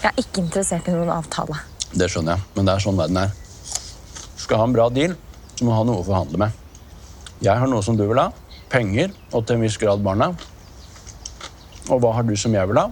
Jeg 0.00 0.08
er 0.08 0.22
ikke 0.22 0.42
interessert 0.46 0.88
i 0.88 0.94
noen 0.94 1.12
avtale. 1.12 1.58
Det 1.92 2.08
skjønner 2.10 2.38
jeg, 2.38 2.46
men 2.56 2.66
det 2.66 2.72
er 2.72 2.86
sånn 2.86 2.96
verden 2.96 3.20
er. 3.20 3.36
Skal 4.40 4.62
ha 4.62 4.66
en 4.68 4.74
bra 4.74 4.88
deal, 4.88 5.12
så 5.52 5.64
må 5.66 5.74
du 5.74 5.76
ha 5.76 5.84
noe 5.90 6.00
å 6.00 6.08
forhandle 6.08 6.40
med. 6.40 6.64
Jeg 7.44 7.52
har 7.52 7.68
noe 7.68 7.84
som 7.84 8.00
du 8.00 8.06
vil 8.08 8.20
ha. 8.20 8.30
Penger, 8.72 9.12
og 9.30 9.44
til 9.44 9.58
en 9.58 9.66
viss 9.68 9.78
grad 9.80 10.00
barna. 10.04 10.32
Og 11.86 12.00
hva 12.02 12.14
har 12.16 12.26
du 12.26 12.34
som 12.38 12.54
jeg 12.54 12.68
vil 12.70 12.80
ha? 12.80 12.88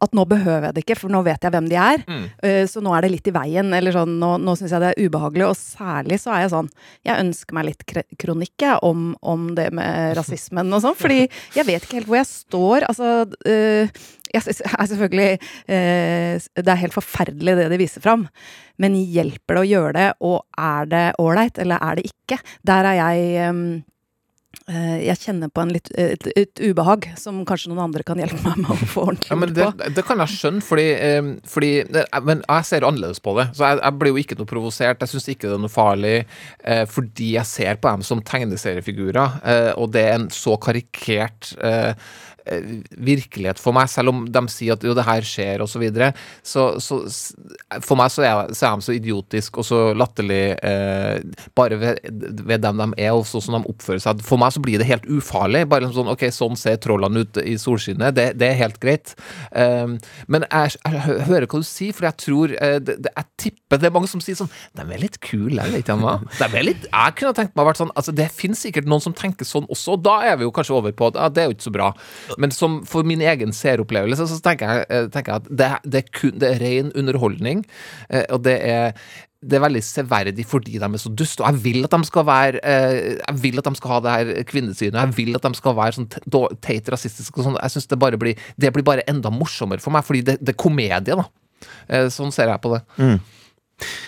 at 0.04 0.14
nå 0.16 0.24
behøver 0.30 0.68
jeg 0.68 0.74
det 0.76 0.84
ikke, 0.84 0.96
for 1.00 1.12
nå 1.14 1.22
vet 1.26 1.42
jeg 1.46 1.54
hvem 1.54 1.68
de 1.70 1.78
er. 1.80 2.04
Eh, 2.44 2.64
Så 2.70 2.82
nå 2.84 2.92
er 2.96 3.04
det 3.06 3.10
litt 3.14 3.30
i 3.30 3.34
veien. 3.34 3.72
Eller 3.76 3.92
sånn, 3.96 4.16
nå, 4.20 4.34
nå 4.42 4.54
syns 4.60 4.74
jeg 4.74 4.82
det 4.84 4.92
er 4.94 5.06
ubehagelig. 5.08 5.48
Og 5.50 5.56
særlig 5.58 6.20
så 6.22 6.34
er 6.34 6.44
jeg 6.44 6.52
sånn 6.54 6.68
Jeg 7.04 7.20
ønsker 7.26 7.56
meg 7.58 7.68
litt 7.70 7.86
kronikk 8.20 8.64
jeg, 8.64 8.78
om, 8.82 9.14
om 9.22 9.48
det 9.56 9.70
med 9.74 10.14
rasismen 10.18 10.72
og 10.72 10.84
sånn. 10.84 10.98
Fordi 10.98 11.24
jeg 11.56 11.66
vet 11.68 11.84
ikke 11.88 12.00
helt 12.00 12.10
hvor 12.12 12.20
jeg 12.22 12.30
står. 12.30 12.86
Altså 12.90 13.14
uh, 13.24 14.04
Jeg 14.34 14.42
er 14.42 14.86
selvfølgelig 14.90 15.30
eh, 15.70 16.38
Det 16.58 16.70
er 16.72 16.80
helt 16.84 16.96
forferdelig 16.96 17.56
det 17.60 17.68
de 17.72 17.80
viser 17.80 18.04
fram. 18.04 18.28
Men 18.82 18.96
hjelper 18.98 19.54
det 19.54 19.62
å 19.62 19.68
gjøre 19.70 19.92
det, 19.94 20.06
og 20.26 20.40
er 20.58 20.88
det 20.90 21.02
ålreit, 21.22 21.58
eller 21.62 21.78
er 21.78 22.00
det 22.00 22.08
ikke? 22.10 22.40
Der 22.66 22.88
er 22.90 22.96
jeg 22.98 23.44
jeg 24.66 25.18
kjenner 25.20 25.50
på 25.52 25.62
en 25.64 25.72
litt, 25.74 25.90
et, 26.00 26.26
et 26.38 26.60
ubehag 26.64 27.10
som 27.20 27.42
kanskje 27.48 27.70
noen 27.72 27.84
andre 27.86 28.04
kan 28.06 28.18
hjelpe 28.20 28.40
meg 28.44 28.60
med 28.62 28.72
å 28.72 28.88
få 28.88 29.04
ordentlig 29.08 29.30
Ja, 29.32 29.38
men 29.40 29.52
det, 29.56 29.66
på. 29.68 29.90
det 29.96 30.04
kan 30.06 30.22
jeg 30.24 30.34
skjønne, 30.34 30.64
fordi, 30.64 30.86
eh, 30.94 31.30
fordi 31.50 31.72
Men 32.24 32.42
jeg 32.46 32.68
ser 32.68 32.86
annerledes 32.86 33.20
på 33.24 33.34
det. 33.38 33.48
Så 33.56 33.66
jeg, 33.66 33.80
jeg 33.82 33.98
blir 34.00 34.14
jo 34.14 34.22
ikke 34.22 34.38
noe 34.40 34.50
provosert. 34.50 35.02
Jeg 35.04 35.12
syns 35.12 35.28
ikke 35.34 35.48
det 35.50 35.56
er 35.58 35.64
noe 35.64 35.72
farlig, 35.72 36.14
eh, 36.64 36.84
fordi 36.90 37.32
jeg 37.36 37.50
ser 37.50 37.80
på 37.80 37.92
dem 37.94 38.04
som 38.06 38.22
tegneseriefigurer, 38.24 39.40
eh, 39.44 39.72
og 39.76 39.92
det 39.94 40.04
er 40.08 40.18
en 40.18 40.28
så 40.34 40.56
karikert 40.60 41.54
eh, 41.60 41.92
eh, 41.92 41.94
virkelighet 42.44 43.60
for 43.60 43.76
meg, 43.76 43.88
selv 43.92 44.12
om 44.12 44.24
de 44.28 44.42
sier 44.52 44.76
at 44.76 44.84
jo, 44.84 44.94
det 44.96 45.06
her 45.06 45.24
skjer, 45.26 45.62
og 45.64 45.70
så 45.70 45.80
videre. 45.82 46.12
Så, 46.44 46.66
så 46.82 47.00
for 47.84 47.98
meg 47.98 48.12
så 48.12 48.24
er, 48.26 48.52
så 48.56 48.68
er 48.68 48.76
de 48.76 48.86
så 48.86 48.96
idiotisk 48.96 49.60
og 49.60 49.68
så 49.68 49.80
latterlig 49.96 50.42
eh, 50.64 51.22
bare 51.56 51.78
ved, 51.80 52.02
ved 52.44 52.64
dem 52.64 52.82
de 52.82 52.88
er, 53.06 53.12
og 53.14 53.26
sånn 53.28 53.46
som 53.46 53.58
de 53.58 53.72
oppfører 53.72 54.02
seg. 54.04 54.22
For 54.26 54.40
meg 54.40 54.54
så 54.54 54.62
blir 54.64 54.80
det 54.80 54.88
helt 54.88 55.08
ufarlig. 55.08 55.64
Bare 55.70 55.86
liksom 55.86 56.02
sånn, 56.02 56.12
ok, 56.14 56.26
sånn 56.34 56.58
ser 56.60 56.80
trollene 56.84 57.24
ut 57.24 57.40
i 57.42 57.56
solskinnet. 57.60 58.16
Det, 58.16 58.28
det 58.40 58.50
er 58.50 58.60
helt 58.60 58.80
greit. 58.82 59.14
Um, 59.50 59.96
men 60.28 60.46
jeg, 60.50 60.76
jeg 60.84 61.24
hører 61.28 61.48
hva 61.48 61.62
du 61.62 61.68
sier, 61.68 61.94
for 61.96 62.08
jeg 62.08 62.20
tror 62.20 62.54
eh, 62.58 62.78
det, 62.82 62.96
Jeg 63.08 63.26
tipper 63.40 63.80
det 63.80 63.88
er 63.88 63.94
mange 63.94 64.08
som 64.10 64.22
sier 64.22 64.36
sånn 64.38 64.50
De 64.76 64.84
er 64.84 65.00
litt 65.00 65.18
kule, 65.24 65.58
eller 65.58 65.80
ikke 65.82 65.96
hva? 66.00 66.16
De 66.38 66.46
er 66.46 66.66
litt 66.66 66.86
Jeg 66.88 67.16
kunne 67.18 67.34
tenkt 67.36 67.54
meg 67.54 67.64
å 67.64 67.68
vært 67.68 67.80
sånn 67.80 67.92
Altså, 67.98 68.14
det 68.16 68.28
finnes 68.34 68.60
sikkert 68.60 68.88
noen 68.90 69.02
som 69.02 69.14
tenker 69.16 69.46
sånn 69.48 69.66
også, 69.70 69.96
og 69.96 70.04
da 70.06 70.16
er 70.28 70.38
vi 70.40 70.46
jo 70.46 70.52
kanskje 70.54 70.76
over 70.76 70.94
på 70.96 71.10
at 71.10 71.18
ja, 71.18 71.28
det 71.32 71.42
er 71.42 71.48
jo 71.48 71.56
ikke 71.56 71.66
så 71.66 71.72
bra. 71.74 71.90
Men 72.40 72.54
som 72.54 72.80
for 72.88 73.06
min 73.06 73.22
egen 73.24 73.54
seeropplevelse 73.54 74.26
så 74.30 74.40
tenker 74.44 74.70
jeg, 74.70 74.88
eh, 74.88 75.06
tenker 75.12 75.32
jeg 75.34 75.42
at 75.42 75.50
det, 75.50 75.70
det, 75.84 76.02
er 76.02 76.18
kun, 76.18 76.34
det 76.40 76.50
er 76.50 76.60
ren 76.62 76.90
underholdning, 76.98 77.62
eh, 78.10 78.26
og 78.30 78.44
det 78.48 78.58
er 78.64 78.98
det 79.44 79.58
er 79.58 79.60
veldig 79.60 79.80
severdig 79.84 80.46
fordi 80.48 80.78
de 80.80 80.86
er 80.86 81.00
så 81.02 81.10
dust, 81.12 81.42
og 81.42 81.50
jeg 81.50 81.60
vil 81.66 81.84
at 81.84 81.92
de 81.92 82.08
skal 82.08 82.24
være 82.24 82.62
eh, 82.64 83.18
Jeg 83.18 83.40
vil 83.42 83.60
at 83.60 83.66
de 83.68 83.76
skal 83.76 83.92
ha 83.92 83.98
det 84.00 84.14
her 84.14 84.46
kvinnesynet, 84.48 84.96
jeg 84.96 85.16
vil 85.18 85.36
at 85.36 85.44
de 85.44 85.58
skal 85.58 85.76
være 85.76 85.98
sånn 85.98 86.08
teit 86.64 86.88
rasistisk 86.88 87.36
og 87.36 87.44
sånn. 87.44 87.58
Jeg 87.60 87.74
synes 87.74 87.90
det 87.90 87.98
bare 88.00 88.16
blir 88.16 88.40
Det 88.56 88.72
blir 88.72 88.86
bare 88.86 89.04
enda 89.10 89.28
morsommere 89.28 89.84
for 89.84 89.92
meg, 89.92 90.06
fordi 90.08 90.22
det, 90.24 90.38
det 90.40 90.54
er 90.54 90.62
komedie, 90.64 91.18
da. 91.20 91.28
Sånn 92.08 92.32
ser 92.32 92.48
jeg 92.54 92.64
på 92.64 92.72
det. 92.72 92.80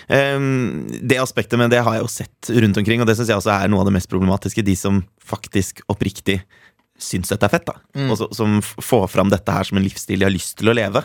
Ehm, 0.08 0.86
det 1.02 1.18
aspektet 1.20 1.58
med 1.58 1.72
det 1.74 1.82
har 1.84 1.96
jeg 1.96 2.04
jo 2.04 2.10
sett 2.10 2.50
rundt 2.62 2.78
omkring, 2.80 3.02
og 3.02 3.08
det 3.08 3.16
syns 3.18 3.32
jeg 3.32 3.40
også 3.40 3.54
er 3.54 3.70
noe 3.72 3.82
av 3.82 3.90
det 3.90 3.96
mest 3.96 4.10
problematiske. 4.12 4.64
De 4.66 4.76
som 4.78 5.02
faktisk 5.22 5.82
oppriktig 5.92 6.40
syns 7.02 7.30
dette 7.32 7.46
er 7.46 7.52
fett, 7.52 7.66
da. 7.68 7.76
Og 8.06 8.16
så, 8.18 8.28
som 8.36 8.58
får 8.62 9.06
fram 9.12 9.30
dette 9.32 9.52
her 9.52 9.68
som 9.68 9.78
en 9.78 9.84
livsstil 9.84 10.22
de 10.22 10.26
har 10.26 10.32
lyst 10.32 10.56
til 10.60 10.70
å 10.72 10.76
leve. 10.76 11.02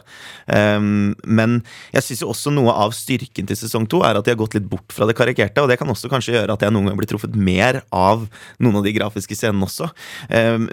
Um, 0.48 1.12
men 1.26 1.60
jeg 1.96 2.06
syns 2.08 2.24
jo 2.24 2.32
også 2.32 2.54
noe 2.56 2.74
av 2.86 2.96
styrken 2.96 3.50
til 3.50 3.60
sesong 3.60 3.88
to 3.92 4.02
er 4.08 4.20
at 4.20 4.28
de 4.28 4.34
har 4.34 4.40
gått 4.40 4.56
litt 4.58 4.70
bort 4.72 4.96
fra 4.96 5.08
det 5.10 5.18
karikerte, 5.20 5.64
og 5.64 5.72
det 5.72 5.80
kan 5.82 5.92
også 5.92 6.12
kanskje 6.12 6.38
gjøre 6.38 6.56
at 6.56 6.66
jeg 6.66 6.74
noen 6.74 6.90
ganger 6.90 7.02
blir 7.04 7.12
truffet 7.12 7.36
mer 7.36 7.82
av 7.92 8.28
noen 8.62 8.82
av 8.82 8.88
de 8.88 8.96
grafiske 8.96 9.38
scenene 9.38 9.68
også. 9.68 9.92
Um, 10.32 10.70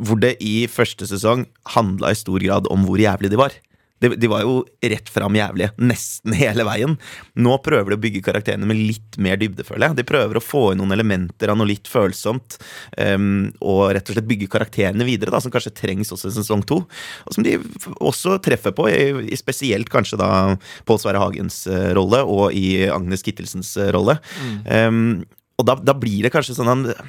hvor 0.00 0.20
det 0.22 0.36
i 0.44 0.64
første 0.70 1.08
sesong 1.10 1.46
handla 1.76 2.12
i 2.12 2.18
stor 2.18 2.42
grad 2.42 2.70
om 2.72 2.86
hvor 2.88 3.00
jævlig 3.00 3.32
de 3.32 3.40
var. 3.40 3.54
De, 4.00 4.14
de 4.16 4.30
var 4.32 4.44
jo 4.46 4.62
rett 4.80 5.08
fram 5.12 5.36
jævlige 5.36 5.74
nesten 5.80 6.34
hele 6.36 6.64
veien. 6.64 6.96
Nå 7.40 7.56
prøver 7.64 7.92
de 7.92 7.98
å 7.98 8.02
bygge 8.02 8.22
karakterene 8.24 8.68
med 8.68 8.80
litt 8.80 9.18
mer 9.20 9.40
dybde, 9.40 9.66
føler 9.66 9.90
jeg. 9.90 10.00
De 10.00 10.06
prøver 10.08 10.40
å 10.40 10.44
få 10.44 10.62
inn 10.72 10.80
noen 10.80 10.94
elementer 10.96 11.52
av 11.52 11.58
noe 11.60 11.68
litt 11.68 11.90
følsomt, 11.90 12.56
um, 12.96 13.50
og 13.60 13.82
rett 13.96 14.08
og 14.08 14.16
slett 14.16 14.28
bygge 14.30 14.48
karakterene 14.52 15.06
videre, 15.08 15.34
da, 15.34 15.42
som 15.42 15.52
kanskje 15.52 15.74
trengs 15.82 16.12
også 16.14 16.30
i 16.30 16.36
sesong 16.38 16.64
to. 16.68 16.80
Og 17.28 17.36
som 17.36 17.44
de 17.46 17.58
også 18.00 18.38
treffer 18.44 18.74
på, 18.76 18.88
i, 18.88 19.28
i 19.28 19.40
spesielt 19.40 19.92
kanskje 19.92 20.20
da 20.20 20.30
Pål 20.88 21.02
Sverre 21.02 21.20
Hagens 21.22 21.62
eh, 21.68 21.90
rolle, 21.96 22.22
og 22.24 22.56
i 22.56 22.86
Agnes 22.90 23.24
Kittelsens 23.26 23.74
eh, 23.76 23.92
rolle. 23.94 24.16
Em, 24.64 25.20
og 25.60 25.66
da, 25.68 25.76
da 25.76 25.94
blir 25.96 26.24
det 26.26 26.32
kanskje 26.34 26.56
sånn 26.56 26.70
at, 26.72 27.06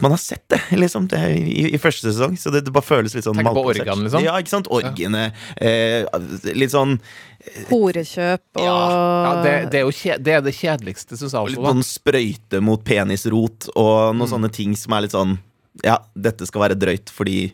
man 0.00 0.14
har 0.14 0.20
sett 0.20 0.44
det, 0.48 0.60
liksom, 0.78 1.08
det 1.12 1.20
i, 1.36 1.66
i 1.74 1.80
første 1.80 2.08
sesong. 2.08 2.36
Så 2.40 2.52
det, 2.54 2.62
det 2.64 2.72
bare 2.72 2.86
føles 2.86 3.12
litt 3.16 3.26
sånn 3.26 3.36
Tenk 3.36 3.50
på 3.52 3.64
organ, 3.74 4.04
liksom? 4.06 4.24
Ja, 4.24 4.38
ikke 4.40 4.54
sant? 4.54 4.70
Orgene. 4.72 5.26
Eh, 5.60 6.06
litt 6.56 6.72
sånn 6.72 6.96
Horekjøp 7.68 8.60
og 8.60 8.64
Ja, 8.64 9.32
det, 9.42 9.54
det, 9.72 9.80
er 9.80 9.84
jo 9.88 9.94
kje, 9.96 10.16
det 10.22 10.36
er 10.36 10.44
det 10.46 10.54
kjedeligste, 10.54 11.18
syns 11.18 11.34
jeg 11.34 11.56
litt 11.56 11.66
sånn 11.66 11.82
sprøyte 11.86 12.60
mot 12.62 12.84
penisrot 12.86 13.66
og 13.74 14.14
noen 14.14 14.30
sånne 14.30 14.52
ting 14.54 14.76
som 14.78 14.94
er 14.94 15.04
litt 15.08 15.16
sånn 15.16 15.36
Ja, 15.82 15.98
dette 16.14 16.46
skal 16.48 16.68
være 16.68 16.78
drøyt 16.78 17.10
fordi 17.12 17.50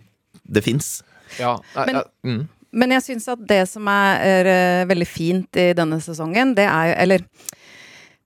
det 0.49 0.63
fins. 0.65 1.01
Ja, 1.41 1.57
Men- 1.75 2.05
mm. 2.25 2.47
Men 2.71 2.93
jeg 2.93 3.05
syns 3.07 3.29
at 3.33 3.41
det 3.49 3.63
som 3.71 3.87
er, 3.89 4.19
er 4.21 4.49
eh, 4.53 4.87
veldig 4.91 5.07
fint 5.09 5.57
i 5.57 5.71
denne 5.77 5.97
sesongen, 6.05 6.55
det 6.57 6.67
er 6.69 6.91
jo 6.91 6.97
Eller 7.05 7.25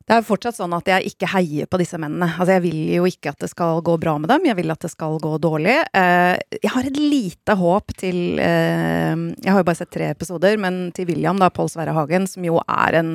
det 0.02 0.14
er 0.14 0.21
jo 0.21 0.26
fortsatt 0.26 0.59
sånn 0.59 0.75
at 0.76 0.88
jeg 0.90 1.12
ikke 1.12 1.30
heier 1.35 1.68
på 1.71 1.78
disse 1.80 1.99
mennene. 2.00 2.28
Altså 2.35 2.56
Jeg 2.56 2.64
vil 2.66 2.80
jo 2.97 3.06
ikke 3.09 3.32
at 3.32 3.44
det 3.44 3.50
skal 3.52 3.82
gå 3.85 3.97
bra 4.02 4.16
med 4.21 4.32
dem, 4.32 4.49
jeg 4.50 4.59
vil 4.59 4.75
at 4.75 4.82
det 4.82 4.90
skal 4.92 5.18
gå 5.23 5.37
dårlig. 5.42 5.78
Eh, 5.94 6.35
jeg 6.59 6.73
har 6.75 6.88
et 6.88 6.99
lite 6.99 7.56
håp 7.59 7.94
til 8.00 8.40
eh, 8.42 9.14
Jeg 9.14 9.50
har 9.52 9.62
jo 9.62 9.68
bare 9.68 9.80
sett 9.82 9.92
tre 9.94 10.11
episoder, 10.12 10.59
men 10.61 10.85
til 10.97 11.09
William, 11.11 11.38
da, 11.40 11.52
Pål 11.54 11.71
Sverre 11.73 11.94
Hagen, 11.97 12.28
som 12.30 12.44
jo 12.47 12.61
er 12.66 13.00
en 13.02 13.12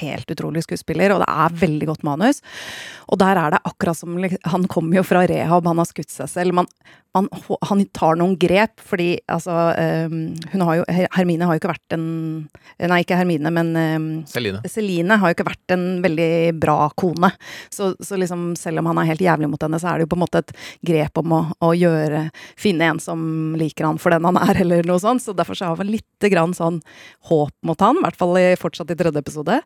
helt 0.00 0.30
utrolig 0.30 0.64
skuespiller, 0.66 1.14
og 1.14 1.22
det 1.22 1.30
er 1.30 1.58
veldig 1.62 1.90
godt 1.92 2.06
manus. 2.06 2.42
Og 3.06 3.20
der 3.22 3.38
er 3.38 3.54
det 3.54 3.64
akkurat 3.64 3.98
som 3.98 4.16
Han 4.18 4.66
kommer 4.70 4.98
jo 4.98 5.06
fra 5.06 5.26
rehab, 5.28 5.66
han 5.66 5.78
har 5.78 5.88
skutt 5.88 6.10
seg 6.10 6.28
selv. 6.30 6.54
Man, 6.58 6.66
man, 7.14 7.28
han 7.68 7.84
tar 7.94 8.18
noen 8.18 8.34
grep, 8.40 8.80
fordi 8.82 9.20
altså 9.30 9.54
eh, 9.78 10.10
Hun 10.52 10.64
har 10.66 10.80
jo 10.80 10.86
Hermine 11.14 11.46
har 11.46 11.56
jo 11.56 11.62
ikke 11.62 11.72
vært 11.72 11.96
en 11.96 12.06
Nei, 12.76 13.00
ikke 13.04 13.18
Hermine, 13.18 13.52
men 13.54 13.72
eh, 13.78 13.98
Celine. 14.30 14.62
Celine 14.70 15.20
har 15.20 15.30
jo 15.30 15.36
ikke 15.38 15.48
vært 15.48 15.76
en 15.76 15.86
veldig 16.04 16.30
bra 16.60 16.90
kone. 16.98 17.30
Så, 17.72 17.92
så 18.04 18.18
liksom, 18.20 18.50
selv 18.58 18.82
om 18.82 18.90
han 18.90 19.00
er 19.00 19.10
helt 19.12 19.24
jævlig 19.24 19.50
mot 19.52 19.62
henne, 19.62 19.80
så 19.80 19.92
er 19.92 19.98
det 19.98 20.06
jo 20.06 20.12
på 20.12 20.18
en 20.18 20.24
måte 20.24 20.42
et 20.42 20.52
grep 20.90 21.22
om 21.22 21.36
å, 21.36 21.42
å 21.64 21.72
gjøre 21.76 22.26
Finne 22.58 22.90
en 22.90 23.00
som 23.02 23.20
liker 23.58 23.86
han 23.86 23.98
for 24.00 24.14
den 24.14 24.26
han 24.26 24.38
er, 24.40 24.60
eller 24.64 24.86
noe 24.88 25.00
sånt. 25.02 25.22
Så 25.24 25.34
derfor 25.36 25.58
så 25.58 25.70
har 25.70 25.80
vi 25.80 25.88
lite 25.96 26.30
grann 26.32 26.54
sånn 26.56 26.80
håp 27.30 27.54
mot 27.66 27.80
han, 27.84 28.00
i 28.00 28.04
hvert 28.04 28.18
fall 28.18 28.36
i, 28.40 28.46
fortsatt 28.60 28.92
i 28.92 28.98
tredje 28.98 29.22
episode. 29.22 29.60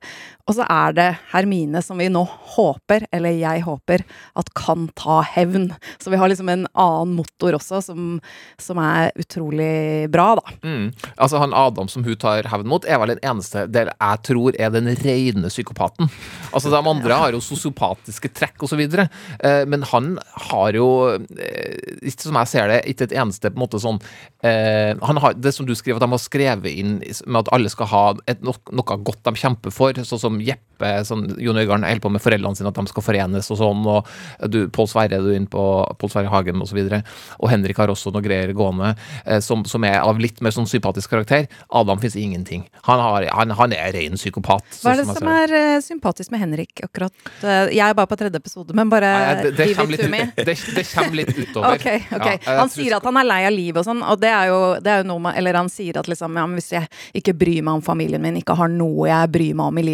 Og 0.51 0.57
så 0.57 0.65
er 0.67 0.95
det 0.97 1.09
Hermine 1.31 1.79
som 1.85 2.01
vi 2.01 2.09
nå 2.11 2.25
håper, 2.57 3.05
eller 3.15 3.37
jeg 3.39 3.63
håper, 3.63 4.03
at 4.39 4.49
kan 4.59 4.89
ta 4.99 5.21
hevn. 5.23 5.69
Så 6.03 6.11
vi 6.11 6.19
har 6.19 6.31
liksom 6.31 6.49
en 6.51 6.65
annen 6.75 7.13
motor 7.21 7.55
også, 7.55 7.79
som, 7.87 8.17
som 8.59 8.81
er 8.83 9.13
utrolig 9.21 10.09
bra, 10.11 10.33
da. 10.41 10.57
Mm. 10.65 10.89
Altså 11.15 11.39
Han 11.39 11.55
Adam 11.55 11.91
som 11.93 12.03
hun 12.07 12.19
tar 12.19 12.49
hevn 12.51 12.67
mot, 12.71 12.83
er 12.83 12.99
vel 12.99 13.15
den 13.15 13.23
eneste 13.23 13.67
del 13.71 13.93
jeg 13.93 14.23
tror 14.27 14.59
er 14.59 14.73
den 14.75 14.91
rene 15.05 15.53
psykopaten. 15.53 16.11
Altså 16.51 16.73
De 16.73 16.81
andre 16.81 17.19
har 17.23 17.37
jo 17.37 17.43
sosiopatiske 17.45 18.33
trekk 18.35 18.67
osv., 18.67 18.83
eh, 18.83 19.63
men 19.71 19.87
han 19.93 20.17
har 20.51 20.75
jo, 20.75 20.89
eh, 21.37 21.79
ikke 22.03 22.27
som 22.27 22.41
jeg 22.41 22.53
ser 22.57 22.73
det, 22.73 22.81
ikke 22.91 23.07
et 23.07 23.17
eneste 23.23 23.53
på 23.53 23.61
en 23.61 23.65
måte 23.67 23.83
sånn 23.83 24.01
eh, 24.47 24.97
han 24.99 25.21
har, 25.23 25.37
Det 25.39 25.53
som 25.55 25.69
du 25.69 25.77
skriver, 25.79 26.01
at 26.01 26.07
de 26.09 26.11
har 26.11 26.23
skrevet 26.23 26.75
inn 26.75 26.99
med 26.99 27.43
at 27.45 27.55
alle 27.55 27.71
skal 27.71 27.91
ha 27.93 28.05
et, 28.27 28.43
no, 28.43 28.57
noe 28.75 29.01
godt 29.07 29.23
de 29.29 29.37
kjemper 29.39 29.75
for, 29.75 30.00
sånn 30.09 30.23
som 30.23 30.39
Jeppe, 30.45 30.91
sånn, 31.07 31.27
Jon 31.43 31.59
Øigarden 31.61 31.87
holder 31.87 32.05
på 32.05 32.13
med 32.15 32.25
foreldrene 32.25 32.59
sine, 32.59 32.73
at 32.73 32.79
de 32.79 32.91
skal 32.91 33.05
forenes 33.05 33.51
og 33.53 33.61
sånn, 33.61 33.85
og 33.91 34.51
du, 34.53 34.63
Pål 34.73 34.91
Sverre 34.91 35.19
er 35.19 35.25
du 35.25 35.33
inne 35.35 35.51
på, 35.51 35.65
Pål 36.01 36.13
Sverre 36.13 36.33
Hagen 36.33 36.63
osv., 36.65 36.81
og, 36.81 36.91
så 36.91 37.01
og 37.41 37.51
Henrik 37.53 37.79
har 37.81 37.93
også 37.93 38.13
noe 38.15 38.25
greier 38.25 38.53
gående 38.57 38.93
eh, 39.25 39.41
som, 39.45 39.65
som 39.69 39.85
er 39.89 40.01
av 40.01 40.21
litt 40.21 40.41
mer 40.45 40.55
sånn 40.55 40.69
sympatisk 40.71 41.13
karakter. 41.13 41.49
Adam 41.69 42.01
fins 42.03 42.17
ingenting. 42.19 42.67
Han, 42.89 43.01
har, 43.03 43.27
han, 43.35 43.55
han 43.57 43.75
er 43.77 43.93
ren 43.97 44.19
psykopat. 44.19 44.67
Hva 44.83 44.95
er 44.95 45.01
det 45.01 45.07
sånn 45.09 45.21
som 45.21 45.33
er 45.33 45.55
eh, 45.57 45.77
sympatisk 45.85 46.35
med 46.35 46.45
Henrik 46.45 46.85
akkurat? 46.87 47.15
Eh, 47.43 47.73
jeg 47.77 47.85
er 47.87 47.97
bare 47.97 48.11
på 48.11 48.19
tredje 48.21 48.41
episode, 48.41 48.77
men 48.77 48.93
bare 48.93 49.11
Nei, 49.11 49.35
det, 49.45 49.55
det, 49.59 49.69
kommer 49.79 49.97
litt, 49.97 50.35
det, 50.51 50.57
det 50.77 50.87
kommer 50.91 51.21
litt 51.23 51.33
utover. 51.37 51.77
Ok, 51.77 51.87
ok. 52.17 52.29
Ja, 52.47 52.57
han 52.63 52.73
sier 52.73 52.97
at 52.99 53.09
han 53.09 53.21
er 53.21 53.29
lei 53.29 53.41
av 53.49 53.55
livet 53.55 53.83
og 53.83 53.89
sånn, 53.89 54.05
og 54.07 54.21
det 54.23 54.33
er 54.33 54.51
jo, 54.51 54.61
det 54.81 54.93
er 54.93 55.03
jo 55.03 55.09
noe 55.11 55.25
med 55.25 55.39
Eller 55.41 55.57
han 55.59 55.69
sier 55.73 55.99
at 56.01 56.09
liksom, 56.11 56.37
ja, 56.39 56.47
hvis 56.57 56.73
jeg 56.75 56.91
ikke 57.21 57.35
bryr 57.39 57.65
meg 57.67 57.81
om 57.81 57.85
familien 57.85 58.23
min, 58.23 58.39
ikke 58.41 58.57
har 58.59 58.71
noe 58.73 59.09
jeg 59.11 59.33
bryr 59.33 59.57
meg 59.59 59.73
om 59.73 59.81
i 59.81 59.85
livet 59.85 59.90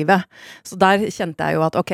Så 0.66 0.78
der 0.80 1.06
kjente 1.08 1.46
jeg 1.46 1.56
jo 1.56 1.64
at 1.66 1.78
ok, 1.78 1.92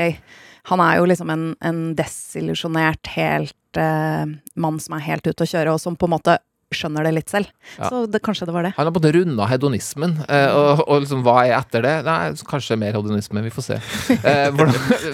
han 0.70 0.82
er 0.84 0.98
jo 0.98 1.06
liksom 1.10 1.30
en, 1.34 1.44
en 1.64 1.82
desillusjonert, 1.98 3.12
helt 3.16 3.80
eh, 3.80 4.24
mann 4.54 4.80
som 4.82 4.96
er 4.96 5.06
helt 5.08 5.26
ute 5.26 5.46
å 5.46 5.52
kjøre, 5.52 5.74
og 5.74 5.82
som 5.82 5.98
på 5.98 6.08
en 6.08 6.14
måte 6.16 6.38
skjønner 6.76 7.06
det 7.06 7.14
litt 7.16 7.32
selv. 7.32 7.50
Ja. 7.76 7.88
Så 7.88 8.04
det, 8.10 8.22
kanskje 8.24 8.48
det 8.48 8.54
var 8.56 8.66
det. 8.66 8.72
Han 8.76 8.88
har 8.88 8.94
både 8.94 9.12
runda 9.16 9.46
hedonismen, 9.50 10.16
eh, 10.28 10.48
og, 10.50 10.84
og 10.86 11.02
liksom, 11.04 11.22
hva 11.26 11.36
er 11.46 11.56
etter 11.58 11.84
det? 11.86 11.94
Nei, 12.06 12.18
kanskje 12.48 12.78
mer 12.80 12.96
hedonisme, 12.98 13.44
vi 13.44 13.54
får 13.54 13.68
se. 13.70 13.80
Eh, 14.22 14.54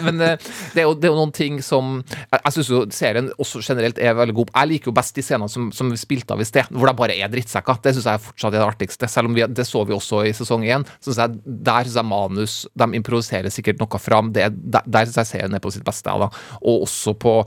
men 0.05 0.21
eh, 0.23 0.35
det, 0.75 0.83
er 0.83 0.85
jo, 0.85 0.93
det 0.99 1.09
er 1.09 1.12
jo 1.12 1.17
noen 1.17 1.31
ting 1.35 1.59
som 1.65 2.03
Jeg, 2.05 2.41
jeg 2.43 2.55
syns 2.55 2.69
jo 2.71 2.81
serien 2.93 3.31
også 3.41 3.62
generelt 3.65 3.99
er 4.03 4.17
veldig 4.19 4.35
god. 4.37 4.50
Jeg 4.53 4.71
liker 4.73 4.91
jo 4.91 4.95
best 4.99 5.17
de 5.17 5.25
scenene 5.25 5.49
som, 5.50 5.71
som 5.75 5.88
vi 5.91 5.99
spilte 6.00 6.35
av 6.35 6.43
i 6.43 6.47
sted, 6.47 6.69
hvor 6.75 6.91
de 6.91 6.95
bare 6.99 7.17
er 7.17 7.31
drittsekker. 7.33 7.81
Det 7.85 7.95
syns 7.97 8.09
jeg 8.11 8.23
fortsatt 8.27 8.53
er 8.53 8.59
det 8.59 8.67
artigste. 8.67 9.09
Selv 9.11 9.31
om 9.31 9.37
vi, 9.37 9.47
det 9.49 9.67
så 9.67 9.83
vi 9.88 9.97
også 9.97 10.23
i 10.29 10.35
sesong 10.37 10.67
én. 10.69 10.85
Synes 11.05 11.23
jeg, 11.23 11.41
der 11.71 11.88
syns 11.88 11.99
jeg 12.00 12.11
manus 12.11 12.57
De 12.79 12.88
improviserer 12.99 13.55
sikkert 13.55 13.81
noe 13.83 14.03
fram. 14.03 14.33
Det, 14.37 14.50
der 14.59 14.88
der 14.99 15.09
syns 15.09 15.21
jeg 15.23 15.31
serien 15.33 15.55
er 15.57 15.62
på 15.62 15.73
sitt 15.75 15.87
beste. 15.87 16.15
Da. 16.23 16.31
Og 16.62 16.87
også 16.87 17.15
på 17.21 17.38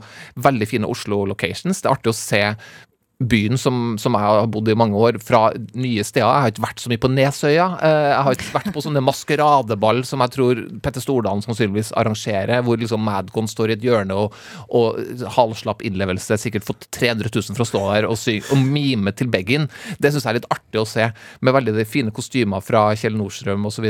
veldig 0.42 0.68
fine 0.68 0.90
Oslo-locations. 0.90 1.82
Det 1.82 1.88
er 1.88 1.94
artig 1.96 2.12
å 2.12 2.16
se 2.16 2.42
byen 3.22 3.58
som, 3.60 3.96
som 4.00 4.16
jeg 4.16 4.24
har 4.26 4.48
bodd 4.50 4.68
i 4.72 4.76
mange 4.78 4.98
år, 4.98 5.18
fra 5.22 5.52
nye 5.78 6.02
steder. 6.04 6.26
Jeg 6.26 6.44
har 6.44 6.52
ikke 6.52 6.64
vært 6.64 6.82
så 6.82 6.90
mye 6.90 7.02
på 7.02 7.10
Nesøya. 7.12 7.66
Eh, 7.78 8.06
Jeg 8.12 8.24
har 8.26 8.36
ikke 8.36 8.54
vært 8.56 8.70
på 8.74 8.82
sånne 8.84 9.02
maskeradeball 9.04 10.02
som 10.08 10.24
jeg 10.24 10.34
tror 10.34 10.62
Petter 10.82 11.04
Stordalen 11.04 11.44
sannsynligvis 11.44 11.92
arrangerer, 11.98 12.64
hvor 12.66 12.80
liksom 12.80 13.04
Madcon 13.06 13.50
står 13.50 13.72
i 13.72 13.76
et 13.76 13.86
hjørne 13.86 14.16
og, 14.18 14.34
og 14.74 14.98
halvslapp 15.36 15.84
innlevelse, 15.86 16.38
sikkert 16.40 16.66
fått 16.66 16.88
300 16.96 17.30
000 17.30 17.56
for 17.56 17.64
å 17.66 17.68
stå 17.68 17.82
der 17.92 18.08
og, 18.10 18.18
sy 18.18 18.38
og 18.52 18.58
mime 18.62 19.14
til 19.16 19.30
Beggin. 19.32 19.68
Det 20.02 20.12
syns 20.12 20.26
jeg 20.26 20.32
er 20.34 20.40
litt 20.40 20.50
artig 20.52 20.82
å 20.82 20.86
se, 20.88 21.08
med 21.40 21.56
veldig 21.56 21.76
de 21.78 21.86
fine 21.88 22.14
kostymer 22.14 22.64
fra 22.64 22.88
Kjell 22.98 23.16
Nordstrøm 23.18 23.68
osv. 23.70 23.86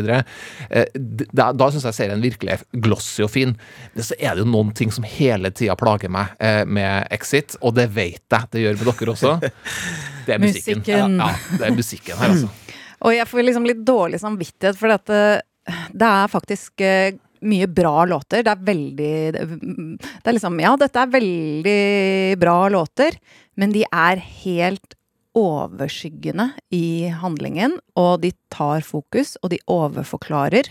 Da, 1.33 1.49
da 1.57 1.71
syns 1.73 1.87
jeg 1.89 1.97
serien 1.99 2.23
virkelig 2.25 2.55
er 2.57 2.65
glossy 2.85 3.25
og 3.25 3.33
fin. 3.33 3.55
Men 3.97 4.07
så 4.07 4.17
er 4.19 4.37
det 4.37 4.45
jo 4.45 4.51
noen 4.53 4.73
ting 4.77 4.93
som 4.95 5.07
hele 5.09 5.53
tida 5.55 5.77
plager 5.79 6.13
meg 6.13 6.35
eh, 6.43 6.63
med 6.67 7.09
Exit, 7.15 7.57
og 7.63 7.77
det 7.79 7.89
vet 7.97 8.23
jeg 8.33 8.51
det 8.53 8.65
gjør 8.67 8.79
med 8.81 8.89
dere 8.93 9.13
også. 9.15 9.22
Også. 9.23 9.53
Det 10.27 10.37
er 10.37 10.39
musikken. 10.39 10.83
Musikken. 10.85 11.17
Ja, 11.19 11.59
det 11.59 11.67
er 11.67 11.75
musikken 11.75 12.21
her, 12.21 12.35
altså. 12.37 12.51
Og 13.03 13.11
jeg 13.17 13.27
får 13.27 13.43
liksom 13.49 13.65
litt 13.67 13.81
dårlig 13.83 14.21
samvittighet, 14.23 14.77
for 14.79 14.93
dette, 14.93 15.21
det, 15.67 15.79
det 15.99 16.11
er 16.23 16.31
faktisk 16.31 16.85
eh, 16.87 17.17
mye 17.43 17.67
bra 17.67 18.05
låter. 18.07 18.45
Det 18.47 18.53
er 18.53 18.65
veldig 18.71 19.15
Det 19.35 20.31
er 20.31 20.37
liksom 20.37 20.61
Ja, 20.63 20.77
dette 20.79 21.03
er 21.03 21.11
veldig 21.11 22.39
bra 22.39 22.57
låter, 22.71 23.19
men 23.59 23.75
de 23.75 23.83
er 23.91 24.23
helt 24.45 24.95
overskyggende 25.39 26.51
i 26.77 27.09
handlingen, 27.23 27.79
og 27.97 28.21
de 28.23 28.33
tar 28.53 28.85
fokus, 28.85 29.37
og 29.43 29.53
de 29.55 29.61
overforklarer. 29.71 30.69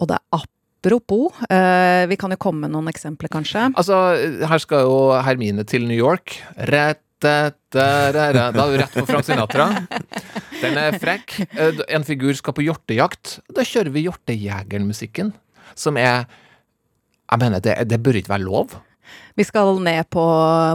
Og 0.00 0.08
det 0.08 0.16
er 0.16 0.38
apropos 0.38 1.34
eh, 1.50 2.06
Vi 2.08 2.16
kan 2.16 2.32
jo 2.32 2.38
komme 2.40 2.64
med 2.64 2.72
noen 2.72 2.88
eksempler, 2.90 3.30
kanskje. 3.32 3.68
Altså, 3.74 3.98
her 4.48 4.62
skal 4.62 4.86
jo 4.86 4.98
Hermine 5.24 5.66
til 5.68 5.86
New 5.88 5.98
York. 5.98 6.38
Rett, 6.70 7.02
da, 7.22 7.82
er 7.82 8.52
du 8.54 8.76
rett 8.80 8.94
på 8.94 9.04
Frank 9.08 9.26
Sinatra. 9.26 9.68
Den 10.62 10.78
er 10.80 10.98
frekk. 11.00 11.34
Eh, 11.50 11.80
En 11.94 12.04
figur 12.06 12.34
skal 12.38 12.54
på 12.56 12.64
hjortejakt. 12.66 13.38
Da 13.54 13.64
kjører 13.66 13.92
vi 13.94 14.04
Hjortejegeren-musikken, 14.06 15.32
som 15.78 15.96
er 16.00 16.26
Jeg 17.28 17.38
mener, 17.42 17.60
det, 17.60 17.74
det 17.90 17.98
bør 18.02 18.16
ikke 18.16 18.32
være 18.32 18.46
lov. 18.46 18.78
Vi 19.38 19.44
skal 19.46 19.76
ned 19.84 20.08
på 20.10 20.22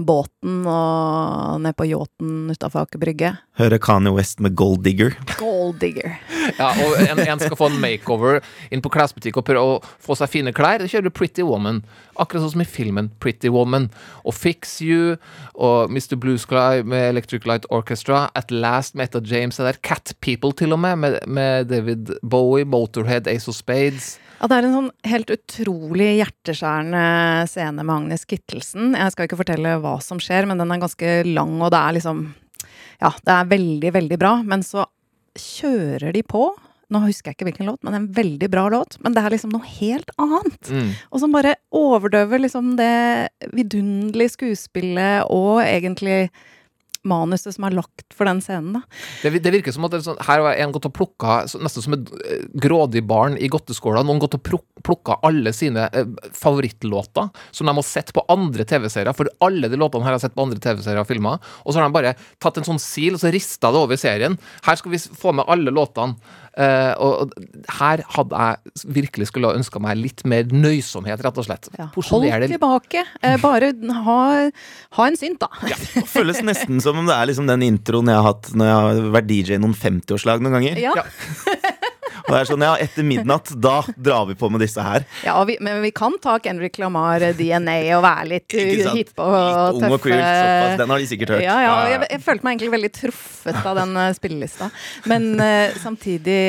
båten 0.07 0.61
og 0.69 1.59
ned 1.63 1.75
på 1.75 1.87
yachten 1.89 2.51
utafor 2.53 2.85
Aker 2.85 3.01
Brygge. 3.01 3.33
Høre 3.59 3.79
Kanye 3.83 4.13
West 4.15 4.39
med 4.39 4.55
Gold 4.55 4.85
Digger. 4.85 5.17
Gold 5.39 5.81
digger. 5.83 6.17
Ja, 6.59 6.73
og 6.75 6.97
en, 6.99 7.21
en 7.23 7.39
skal 7.39 7.55
få 7.55 7.69
en 7.71 7.77
makeover 7.81 8.41
inn 8.73 8.81
på 8.83 8.89
klesbutikk 8.91 9.37
og 9.39 9.45
prøve 9.47 9.61
å 9.63 9.77
få 10.03 10.17
seg 10.19 10.29
fine 10.29 10.51
klær. 10.53 10.81
Da 10.81 10.89
kjører 10.91 11.07
du 11.07 11.13
Pretty 11.15 11.45
Woman. 11.47 11.79
Akkurat 12.19 12.43
sånn 12.43 12.51
som 12.57 12.63
i 12.65 12.67
filmen 12.67 13.07
Pretty 13.23 13.49
Woman. 13.53 13.87
Og 14.27 14.35
Fix 14.35 14.75
You 14.83 15.15
og 15.55 15.93
Mr. 15.93 16.17
Blue 16.19 16.37
Sky 16.41 16.83
med 16.83 17.07
Electric 17.13 17.47
Light 17.49 17.65
Orchestra. 17.73 18.25
At 18.35 18.51
Last 18.51 18.97
med 18.99 19.07
Etta 19.07 19.23
James 19.23 19.59
er 19.59 19.71
der. 19.71 19.79
Cat 19.87 20.13
People 20.19 20.51
til 20.51 20.75
og 20.75 20.83
med, 20.83 20.99
med, 20.99 21.17
med 21.27 21.71
David 21.71 22.13
Bowie. 22.21 22.67
Motorhead, 22.67 23.31
Ace 23.31 23.47
of 23.49 23.55
Spades. 23.55 24.17
Ja, 24.43 24.49
det 24.51 24.57
er 24.57 24.65
en 24.67 24.73
sånn 24.75 24.87
helt 25.07 25.29
utrolig 25.31 26.09
hjerteskjærende 26.17 27.03
scene 27.47 27.79
med 27.87 27.93
Agnes 27.93 28.25
Kittelsen. 28.27 28.89
Jeg 28.91 29.13
skal 29.13 29.29
ikke 29.29 29.37
fortelle 29.39 29.77
hva 29.79 29.93
som 30.03 30.19
skjer, 30.19 30.49
men 30.49 30.59
den 30.59 30.73
er 30.75 30.81
ganske 30.81 31.13
lang, 31.29 31.53
og 31.61 31.71
det 31.71 31.79
er 31.79 31.95
liksom 31.95 32.19
Ja, 32.99 33.13
det 33.23 33.31
er 33.37 33.47
veldig, 33.53 33.93
veldig 33.95 34.17
bra. 34.19 34.33
Men 34.43 34.65
så 34.67 34.83
kjører 35.39 36.11
de 36.11 36.25
på. 36.27 36.49
Nå 36.91 37.05
husker 37.05 37.31
jeg 37.31 37.37
ikke 37.37 37.47
hvilken 37.47 37.71
låt, 37.71 37.79
men 37.87 37.95
en 37.95 38.09
veldig 38.19 38.49
bra 38.51 38.65
låt. 38.67 38.97
Men 38.99 39.15
det 39.15 39.23
er 39.23 39.31
liksom 39.31 39.55
noe 39.55 39.63
helt 39.79 40.11
annet. 40.19 40.59
Mm. 40.67 40.91
Og 41.07 41.23
som 41.23 41.39
bare 41.39 41.55
overdøver 41.71 42.43
liksom 42.43 42.75
det 42.75 43.31
vidunderlige 43.55 44.35
skuespillet 44.35 45.23
og 45.31 45.63
egentlig 45.63 46.27
manuset 47.07 47.55
som 47.55 47.65
er 47.67 47.75
lagt 47.75 48.13
for 48.15 48.29
den 48.29 48.39
scenen, 48.43 48.77
da. 48.77 48.81
Det, 49.23 49.31
det 49.43 49.51
virker 49.57 49.75
som 49.75 49.85
at 49.87 49.95
sånn, 50.05 50.19
her 50.23 50.43
har 50.45 50.59
en 50.63 50.73
gått 50.75 50.87
og 50.87 50.93
plukka 50.95 51.41
nesten 51.61 51.83
som 51.85 51.95
et 51.97 52.11
eh, 52.23 52.45
grådig 52.63 53.03
barn 53.09 53.35
i 53.37 53.49
godteskåla. 53.51 54.05
Noen 54.07 54.21
gått 54.23 54.37
og 54.37 54.43
pluk- 54.45 54.83
plukka 54.85 55.17
alle 55.27 55.51
sine 55.55 55.87
eh, 55.91 56.07
favorittlåter 56.37 57.29
som 57.51 57.67
de 57.67 57.75
har 57.75 57.87
sett 57.87 58.13
på 58.15 58.23
andre 58.31 58.65
TV-serier. 58.67 59.13
For 59.17 59.29
alle 59.43 59.69
de 59.71 59.79
låtene 59.79 60.05
her 60.07 60.15
har 60.15 60.23
sett 60.23 60.35
på 60.35 60.45
andre 60.45 60.61
TV-serier 60.63 61.03
og 61.03 61.09
filmer. 61.09 61.41
Og 61.63 61.73
så 61.73 61.81
har 61.81 61.89
de 61.89 61.97
bare 61.97 62.15
tatt 62.43 62.59
en 62.61 62.67
sånn 62.71 62.81
sil 62.81 63.17
og 63.17 63.23
så 63.23 63.31
rista 63.33 63.71
det 63.73 63.83
over 63.83 63.99
serien. 63.99 64.37
Her 64.65 64.79
skal 64.79 64.93
vi 64.95 65.01
få 65.03 65.33
med 65.35 65.49
alle 65.51 65.73
låtene. 65.73 66.15
Eh, 66.53 66.93
og 67.01 67.31
her 67.79 68.03
hadde 68.13 68.41
jeg 68.45 68.91
virkelig 68.97 69.29
skulle 69.31 69.49
ha 69.49 69.57
ønska 69.57 69.81
meg 69.81 69.97
litt 69.97 70.21
mer 70.29 70.45
nøysomhet, 70.53 71.23
rett 71.25 71.39
og 71.41 71.47
slett. 71.47 71.69
Ja. 71.79 71.87
Hold 72.11 72.27
tilbake. 72.51 73.05
Uh, 73.23 73.37
bare 73.41 73.71
ha, 74.05 74.19
ha 74.99 75.07
en 75.09 75.17
synt, 75.17 75.41
da. 75.41 75.49
Det 75.63 76.05
føles 76.09 76.43
nesten 76.45 76.81
som 76.83 76.99
om 77.01 77.09
det 77.09 77.15
er 77.15 77.31
liksom 77.31 77.49
den 77.49 77.65
introen 77.65 78.11
jeg 78.11 78.19
har 78.19 78.29
hatt 78.29 78.51
når 78.53 78.69
jeg 78.69 78.77
har 78.83 79.09
vært 79.17 79.31
DJ 79.31 79.57
i 79.57 79.63
noen 79.63 79.75
50-årslag 79.77 80.45
noen 80.45 80.59
ganger. 80.59 80.83
Ja. 80.83 80.93
Og 82.23 82.29
det 82.31 82.39
er 82.39 82.47
sånn, 82.49 82.63
ja, 82.63 82.73
etter 82.79 83.03
midnatt, 83.07 83.49
da 83.59 83.81
drar 83.97 84.25
vi 84.29 84.35
på 84.39 84.49
med 84.53 84.61
disse 84.63 84.81
her. 84.83 85.03
Ja, 85.25 85.35
vi, 85.47 85.57
men 85.63 85.81
vi 85.83 85.91
kan 85.95 86.15
ta 86.23 86.37
Kendrick 86.43 86.77
Lamar, 86.79 87.21
eh, 87.21 87.33
DNA, 87.35 87.75
og 87.97 88.03
være 88.05 88.27
litt 88.31 88.55
hippe 88.55 89.19
og 89.23 89.33
Litt 89.33 89.83
ung 89.83 89.91
og 89.91 89.99
tøffe. 89.99 90.15
såpass. 90.15 90.77
Den 90.79 90.93
har 90.95 91.03
de 91.03 91.09
sikkert 91.11 91.33
hørt. 91.35 91.43
Ja, 91.43 91.57
ja, 91.65 91.73
jeg, 91.93 92.07
jeg 92.15 92.23
følte 92.23 92.47
meg 92.47 92.55
egentlig 92.55 92.73
veldig 92.77 92.91
truffet 92.95 93.59
av 93.65 93.75
den 93.81 93.95
eh, 93.99 94.13
spillelista. 94.15 94.69
Men 95.09 95.29
uh, 95.41 95.75
samtidig 95.83 96.39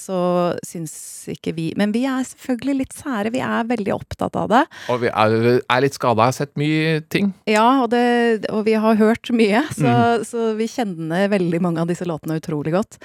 så 0.00 0.18
syns 0.66 0.96
ikke 1.28 1.52
vi 1.52 1.66
Men 1.76 1.90
vi 1.92 2.06
er 2.08 2.22
selvfølgelig 2.24 2.74
litt 2.78 2.94
sære. 2.96 3.28
Vi 3.34 3.40
er 3.44 3.66
veldig 3.68 3.92
opptatt 3.92 4.36
av 4.40 4.46
det. 4.48 4.62
Og 4.88 5.02
vi 5.02 5.10
er, 5.12 5.34
er 5.60 5.82
litt 5.84 5.96
skada. 5.98 6.24
Har 6.30 6.32
sett 6.32 6.54
mye 6.56 7.02
ting. 7.12 7.34
Ja, 7.50 7.82
og, 7.82 7.90
det, 7.92 8.46
og 8.48 8.62
vi 8.64 8.72
har 8.80 8.96
hørt 8.96 9.28
mye, 9.36 9.60
så, 9.76 9.84
Mm. 9.88 10.24
så 10.24 10.46
vi 10.56 10.66
kjenner 10.70 11.28
veldig 11.32 11.60
mange 11.64 11.80
av 11.82 11.88
disse 11.90 12.06
låtene 12.08 12.36
utrolig 12.40 12.72
godt. 12.74 12.96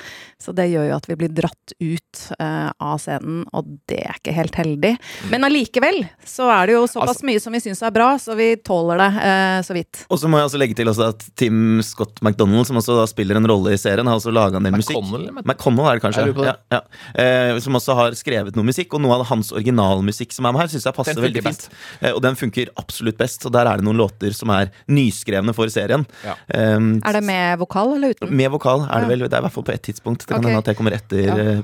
Så 0.42 0.54
det 0.56 0.70
gjør 0.72 0.88
jo 0.92 0.96
at 0.96 1.08
vi 1.10 1.16
blir 1.20 1.32
dratt 1.36 1.74
ut 1.80 2.13
eh, 2.40 2.70
av 2.80 3.00
scenen, 3.02 3.44
og 3.54 3.68
det 3.90 4.00
er 4.06 4.18
ikke 4.20 4.36
helt 4.36 4.56
heldig. 4.60 4.94
Men 5.32 5.48
allikevel 5.48 6.02
så 6.28 6.50
er 6.54 6.68
det 6.70 6.78
jo 6.78 6.84
såpass 6.88 7.14
Altså- 7.14 7.28
mye 7.28 7.40
som 7.42 7.54
vi 7.54 7.60
syns 7.64 7.82
er 7.86 7.92
bra, 7.94 8.10
så 8.20 8.36
vi 8.36 8.56
tåler 8.58 8.98
det 8.98 9.10
uh, 9.20 9.60
så 9.64 9.74
vidt. 9.78 10.06
Og 10.10 10.20
så 10.20 10.28
må 10.32 10.40
jeg 10.40 10.50
også 10.50 10.60
legge 10.62 10.76
til 10.76 10.88
også 10.92 11.10
at 11.14 11.26
Tim 11.40 11.82
Scott 11.86 12.22
McDonald, 12.22 12.66
som 12.68 12.78
også 12.80 12.98
da 13.00 13.06
spiller 13.10 13.38
en 13.38 13.48
rolle 13.48 13.74
i 13.76 13.78
serien, 13.82 14.08
har 14.08 14.18
også 14.18 14.34
laga 14.34 14.58
en 14.58 14.64
del 14.68 14.74
musikk. 14.76 14.98
McConnell, 15.46 15.88
er 15.92 16.00
det 16.00 16.04
kanskje. 16.06 16.26
Ja, 16.48 16.56
ja. 16.74 16.82
Uh, 17.14 17.60
som 17.64 17.78
også 17.80 17.96
har 17.96 18.18
skrevet 18.18 18.56
noe 18.58 18.66
musikk, 18.68 18.94
og 18.94 19.02
noe 19.06 19.20
av 19.20 19.26
hans 19.30 19.52
originalmusikk 19.56 20.34
som 20.36 20.46
er 20.50 20.56
med 20.56 20.64
her, 20.66 20.72
syns 20.74 20.88
jeg 20.90 20.98
passer 20.98 21.22
veldig 21.22 21.44
fint. 21.46 21.68
Og 22.14 22.22
den 22.24 22.36
funker 22.40 22.72
absolutt 22.80 23.18
best. 23.20 23.46
Og 23.46 23.54
der 23.56 23.68
er 23.70 23.80
det 23.80 23.86
noen 23.88 24.00
låter 24.02 24.34
som 24.36 24.52
er 24.54 24.72
nyskrevne 24.92 25.54
for 25.56 25.70
serien. 25.74 26.06
Ja. 26.26 26.36
Eh, 26.48 26.80
Er 27.04 27.18
det 27.18 27.24
med 27.24 27.60
vokal 27.60 27.96
eller 27.98 28.14
uten? 28.16 28.32
med 28.36 28.52
vokal 28.52 28.86
er 28.90 29.04
det 29.06 29.10
vel. 29.14 29.20
Det 29.28 29.34
er 29.38 29.44
i 29.44 29.48
hvert 29.48 29.56
fall 29.56 29.64
på 29.68 29.74
ett 29.74 29.84
tidspunkt. 29.84 30.24
Det 30.26 30.28
kan 30.34 30.40
okay. 30.40 30.52
hende 30.52 30.64
at 30.64 30.72
jeg 30.72 30.78
kommer 30.80 30.96
etter 30.98 31.24
Ja. 31.24 31.38
eh, 31.38 31.62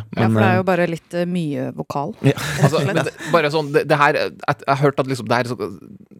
episode 0.00 0.16
Men, 0.16 0.22
ja, 0.22 0.28
for 0.28 0.40
det 0.40 0.46
er 0.48 0.52
eh, 0.52 0.60
jo 0.60 0.66
bare 0.70 0.86
litt 0.90 1.16
eh, 1.18 1.28
mye 1.28 1.66
vokal. 1.76 2.14
ja. 2.26 2.36
Altså, 2.62 2.82
men 2.86 3.00
det, 3.02 3.12
bare 3.34 3.50
sånn, 3.52 3.72
det, 3.74 3.84
det 3.90 3.98
her, 4.00 4.18
jeg, 4.22 4.34
jeg 4.46 4.70
har 4.72 4.80
hørt 4.82 5.02
at 5.02 5.12
liksom, 5.12 5.28
det 5.30 5.40
her, 5.42 5.52
så- 5.52 5.70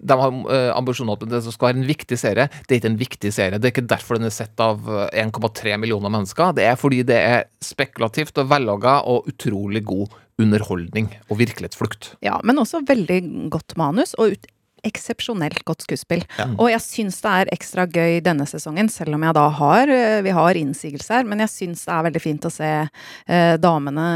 de 0.02 0.16
har 0.18 0.32
uh, 0.34 0.72
ambisjoner 0.76 1.14
om 1.14 1.20
at 1.20 1.30
det 1.30 1.42
skal 1.46 1.68
være 1.68 1.78
en 1.78 1.86
viktig 1.86 2.18
serie. 2.18 2.48
Det 2.66 2.74
er 2.74 2.80
ikke 2.80 2.90
en 2.90 2.98
viktig 2.98 3.30
serie. 3.34 3.60
Det 3.62 3.68
er 3.68 3.74
ikke 3.76 3.86
derfor 3.92 4.18
den 4.18 4.26
er 4.26 4.34
sett 4.34 4.58
av 4.62 4.82
eh, 4.90 5.22
1,3 5.22 5.76
millioner 5.78 6.10
mennesker. 6.10 6.56
Det 6.58 6.66
er 6.66 6.78
fordi 6.80 7.02
det 7.06 7.20
er 7.22 7.44
spekulativt 7.62 8.40
og 8.42 8.50
vellaga 8.50 8.98
og 9.06 9.28
utrolig 9.30 9.84
god 9.86 10.18
underholdning 10.42 11.10
og 11.30 11.38
virkelighetsflukt. 11.38 12.14
Ja, 12.24 12.38
men 12.42 12.58
også 12.58 12.82
veldig 12.88 13.20
godt 13.52 13.76
manus, 13.78 14.16
og 14.18 14.34
ut 14.34 14.48
eksepsjonelt 14.86 15.62
godt 15.68 15.84
skuespill. 15.86 16.22
Og 16.58 16.68
jeg 16.72 16.82
syns 16.84 17.20
det 17.22 17.32
er 17.32 17.50
ekstra 17.54 17.84
gøy 17.86 18.20
denne 18.24 18.46
sesongen, 18.50 18.88
selv 18.92 19.14
om 19.16 19.22
jeg 19.26 19.36
da 19.36 19.44
har 19.58 19.90
eh, 19.92 20.20
Vi 20.26 20.30
har 20.34 20.58
innsigelser, 20.58 21.24
men 21.28 21.42
jeg 21.44 21.50
syns 21.52 21.84
det 21.86 21.92
er 21.94 22.06
veldig 22.08 22.22
fint 22.22 22.46
å 22.48 22.52
se 22.52 22.70
eh, 22.82 23.54
damene 23.62 24.06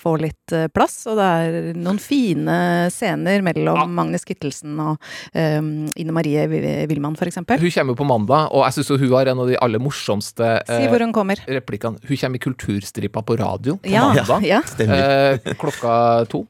få 0.00 0.14
litt 0.20 0.52
eh, 0.56 0.66
plass. 0.72 0.96
Og 1.10 1.18
det 1.20 1.28
er 1.28 1.58
noen 1.78 2.00
fine 2.02 2.58
scener 2.92 3.42
mellom 3.46 3.80
Ja. 3.82 3.86
Magnus 3.88 4.24
Kittelsen 4.28 4.78
og 4.82 4.98
eh, 5.34 5.58
Ine 5.62 6.14
Marie 6.14 6.44
Wilman, 6.90 7.16
for 7.18 7.30
eksempel. 7.30 7.60
Hun 7.62 7.70
kommer 7.74 7.96
på 7.98 8.06
mandag, 8.08 8.50
og 8.52 8.64
jeg 8.66 8.78
syns 8.80 8.92
hun 9.02 9.12
har 9.14 9.30
en 9.32 9.42
av 9.44 9.50
de 9.50 9.58
aller 9.62 9.82
morsomste 9.82 10.50
Si 10.66 10.78
eh, 10.82 10.88
hvor 10.90 11.02
hun 11.04 11.12
kommer. 11.14 11.40
replikkene. 11.46 12.02
Hun 12.08 12.16
kommer 12.20 12.40
i 12.40 12.42
Kulturstripa 12.42 13.22
på 13.26 13.38
radio 13.40 13.76
på 13.82 13.90
Ja, 13.92 14.08
mandag. 14.12 14.46
ja. 14.48 14.60
Eh, 14.82 15.54
klokka 15.60 15.94
to. 16.32 16.44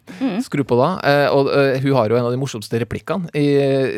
Skru 0.45 0.65
på 0.69 0.79
da. 0.81 0.91
Eh, 1.07 1.27
og 1.33 1.51
eh, 1.53 1.79
hun 1.85 1.95
har 1.99 2.09
jo 2.13 2.19
en 2.19 2.27
av 2.31 2.35
de 2.35 2.41
morsomste 2.41 2.81
replikkene 2.83 3.29
i, 3.43 3.49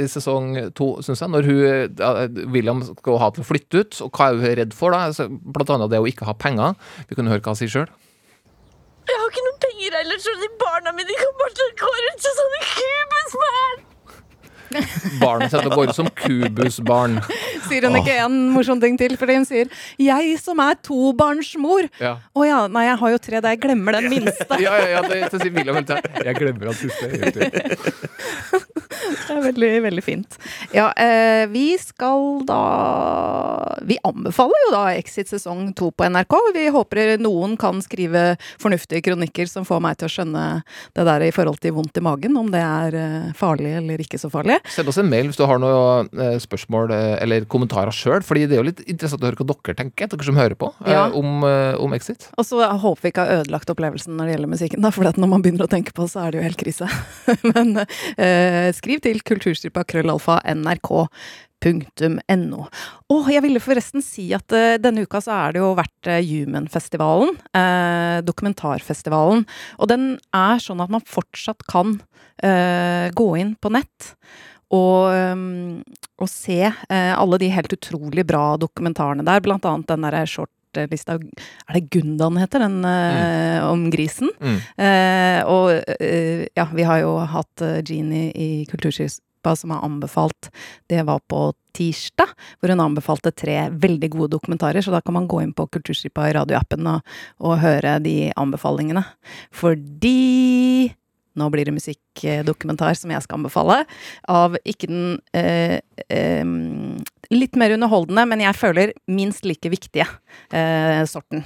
i 0.02 0.06
sesong 0.10 0.50
to, 0.78 0.90
syns 1.04 1.22
jeg. 1.24 1.32
Når 1.34 1.48
hun, 1.48 1.60
ja, 2.00 2.10
William 2.54 2.82
skal 2.86 3.20
ha 3.22 3.30
til 3.34 3.44
å 3.44 3.48
flytte 3.48 3.82
ut, 3.84 4.00
og 4.06 4.12
hva 4.16 4.30
er 4.30 4.40
hun 4.40 4.56
redd 4.60 4.76
for? 4.76 4.94
da? 4.94 5.06
Altså, 5.10 5.28
Blant 5.28 5.74
annet 5.76 5.92
det 5.92 6.00
å 6.02 6.08
ikke 6.10 6.28
ha 6.28 6.36
penger. 6.38 6.74
Vi 7.10 7.18
kunne 7.18 7.32
høre 7.32 7.44
hva 7.44 7.54
hun 7.54 7.60
sier 7.60 7.72
sjøl. 7.76 7.90
Jeg 9.04 9.20
har 9.20 9.32
ikke 9.32 9.44
noen 9.44 9.58
penger 9.64 9.98
heller, 10.00 10.20
så 10.24 10.32
de 10.40 10.52
barna 10.60 10.94
mine 10.96 11.18
kommer 11.20 11.56
til 11.56 11.66
å 11.68 11.74
gå 11.82 11.90
rundt 12.04 12.24
som 12.24 12.38
sånne 12.40 12.62
kubusbarn. 12.70 13.82
Barnet 15.20 15.52
sitt 15.52 15.68
går 15.70 15.90
ut 15.90 15.96
som 15.96 16.10
kubusbarn. 16.18 17.18
Sier 17.68 17.88
hun 17.88 17.98
ikke 18.00 18.16
en 18.24 18.38
morsom 18.54 18.80
ting 18.82 18.98
til? 19.00 19.16
Fordi 19.20 19.38
hun 19.38 19.48
sier 19.48 19.70
'jeg 19.98 20.38
som 20.40 20.60
er 20.60 20.74
tobarnsmor'. 20.82 21.90
Ja. 22.00 22.18
Oh, 22.34 22.44
ja, 22.46 22.66
nei, 22.66 22.86
jeg 22.88 22.98
har 22.98 23.10
jo 23.10 23.18
tre 23.18 23.40
der, 23.40 23.54
jeg 23.54 23.60
glemmer 23.60 23.92
den 23.92 24.10
minste. 24.10 24.58
Ja, 24.64 24.76
ja, 24.78 24.86
ja, 24.96 25.02
det, 25.02 25.30
sier 25.30 25.52
William 25.52 25.76
hele 25.76 25.86
tida. 25.86 26.24
Jeg 26.24 26.36
glemmer 26.36 26.70
at 26.70 26.76
siste. 26.76 27.04
Det 29.04 29.34
er 29.34 29.42
veldig, 29.42 29.70
veldig 29.84 30.02
fint. 30.04 30.36
Ja, 30.74 30.90
eh, 30.92 31.46
vi 31.50 31.74
skal 31.80 32.44
da 32.46 32.60
Vi 33.84 33.98
anbefaler 34.06 34.66
jo 34.66 34.70
da 34.74 34.82
Exit 34.94 35.28
sesong 35.28 35.72
to 35.76 35.90
på 35.90 36.06
NRK. 36.08 36.36
Vi 36.54 36.66
håper 36.72 37.16
noen 37.20 37.56
kan 37.60 37.80
skrive 37.84 38.36
fornuftige 38.60 39.02
kronikker 39.04 39.48
som 39.50 39.66
får 39.68 39.82
meg 39.84 39.98
til 39.98 40.08
å 40.08 40.14
skjønne 40.14 40.44
det 40.96 41.06
der 41.08 41.26
i 41.26 41.32
forhold 41.34 41.60
til 41.62 41.74
vondt 41.76 41.98
i 42.00 42.04
magen, 42.04 42.36
om 42.40 42.50
det 42.52 42.62
er 42.62 42.98
eh, 42.98 43.32
farlig 43.36 43.74
eller 43.80 44.00
ikke 44.04 44.20
så 44.20 44.30
farlig. 44.32 44.60
Send 44.64 44.88
oss 44.88 44.98
en 45.00 45.10
mail 45.10 45.28
hvis 45.28 45.38
du 45.38 45.44
har 45.48 45.60
noen 45.60 46.08
eh, 46.16 46.36
spørsmål 46.40 46.92
eh, 46.94 47.14
eller 47.24 47.44
kommentarer 47.50 47.94
sjøl. 47.94 48.24
Fordi 48.24 48.46
det 48.48 48.56
er 48.56 48.62
jo 48.62 48.68
litt 48.70 48.82
interessant 48.86 49.24
å 49.24 49.28
høre 49.28 49.40
hva 49.40 49.48
dere 49.52 49.78
tenker, 49.82 50.10
dere 50.10 50.28
som 50.28 50.40
hører 50.40 50.58
på, 50.58 50.72
eh, 50.84 50.92
Ja. 50.94 51.06
om, 51.12 51.44
om 51.44 51.96
Exit. 51.96 52.28
Og 52.40 52.48
så 52.48 52.60
håper 52.64 53.04
vi 53.04 53.12
ikke 53.12 53.26
har 53.26 53.42
ødelagt 53.42 53.72
opplevelsen 53.72 54.16
når 54.16 54.26
det 54.26 54.36
gjelder 54.36 54.52
musikken, 54.54 54.84
da, 54.84 54.92
for 54.94 55.04
når 55.04 55.30
man 55.30 55.44
begynner 55.44 55.66
å 55.68 55.72
tenke 55.72 55.92
på, 55.96 56.08
så 56.10 56.24
er 56.24 56.32
det 56.32 56.40
jo 56.40 56.46
helt 56.48 56.60
krise. 56.60 56.88
Men 57.52 57.82
eh, 57.82 58.70
skriv 58.76 59.04
til 59.04 59.20
kulturstripa 59.26 59.84
krøllalfa 59.88 60.40
nrk. 60.54 60.94
.no. 61.64 62.66
Og 63.08 63.28
jeg 63.32 63.40
ville 63.44 63.62
forresten 63.62 64.02
si 64.04 64.26
at 64.36 64.52
uh, 64.52 64.74
denne 64.80 65.06
uka 65.06 65.22
så 65.24 65.32
er 65.32 65.54
det 65.54 65.62
jo 65.62 65.70
vært 65.78 66.10
uh, 66.10 66.20
Human-festivalen, 66.20 67.38
Uh, 67.54 68.20
dokumentarfestivalen. 68.26 69.44
Og 69.78 69.88
den 69.88 70.18
er 70.34 70.60
sånn 70.62 70.82
at 70.84 70.92
man 70.92 71.04
fortsatt 71.06 71.64
kan 71.70 72.00
gå 73.14 73.26
inn 73.38 73.52
på 73.62 73.70
nett 73.70 74.08
og, 74.74 75.84
og 76.20 76.30
se 76.30 76.60
eh, 76.66 77.12
alle 77.14 77.40
de 77.42 77.50
helt 77.54 77.76
utrolig 77.76 78.26
bra 78.26 78.54
dokumentarene 78.60 79.26
der, 79.26 79.42
blant 79.44 79.66
annet 79.68 79.90
den 79.90 80.06
derre 80.06 80.24
shortlista 80.28 81.18
Er 81.18 81.76
det 81.76 81.88
Gundan 81.94 82.38
heter, 82.40 82.64
den 82.64 82.80
eh, 82.88 83.60
om 83.66 83.86
grisen? 83.92 84.32
Mm. 84.40 84.56
Uh, 84.78 85.40
og 85.50 85.68
uh, 86.00 86.46
ja, 86.56 86.66
vi 86.74 86.88
har 86.88 87.04
jo 87.04 87.14
hatt 87.30 87.62
uh, 87.62 87.78
Jeannie 87.78 88.32
i 88.34 88.64
Kulturskipa 88.70 89.54
som 89.56 89.74
har 89.74 89.84
anbefalt 89.84 90.50
Det 90.90 91.04
var 91.06 91.20
på 91.28 91.52
tirsdag, 91.74 92.30
hvor 92.60 92.70
hun 92.70 92.80
anbefalte 92.80 93.32
tre 93.34 93.68
veldig 93.70 94.10
gode 94.12 94.30
dokumentarer. 94.36 94.82
Så 94.82 94.92
da 94.94 95.00
kan 95.02 95.16
man 95.16 95.26
gå 95.28 95.40
inn 95.42 95.54
på 95.56 95.66
Kulturskipa 95.74 96.28
i 96.30 96.34
radioappen 96.36 96.86
og, 96.86 97.16
og 97.42 97.58
høre 97.58 97.96
de 98.04 98.30
anbefalingene. 98.38 99.02
Fordi 99.50 100.94
nå 101.38 101.48
blir 101.52 101.68
det 101.68 101.74
musikkdokumentar 101.76 102.96
som 102.98 103.12
jeg 103.14 103.24
skal 103.24 103.40
anbefale. 103.40 103.82
Av 104.30 104.56
ikke 104.64 104.90
den 104.90 105.18
eh, 105.36 105.80
eh, 106.08 106.46
litt 107.34 107.58
mer 107.60 107.74
underholdende, 107.76 108.26
men 108.30 108.44
jeg 108.44 108.58
føler 108.58 108.94
minst 109.10 109.46
like 109.48 109.72
viktige 109.72 110.08
eh, 110.54 111.02
sorten. 111.10 111.44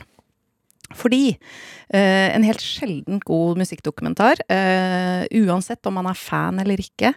Fordi 0.96 1.34
eh, 1.34 2.28
en 2.32 2.44
helt 2.46 2.62
sjelden 2.64 3.18
god 3.28 3.58
musikkdokumentar, 3.60 4.40
eh, 4.48 5.26
uansett 5.42 5.84
om 5.88 5.98
man 5.98 6.08
er 6.08 6.16
fan 6.16 6.60
eller 6.62 6.80
ikke, 6.80 7.12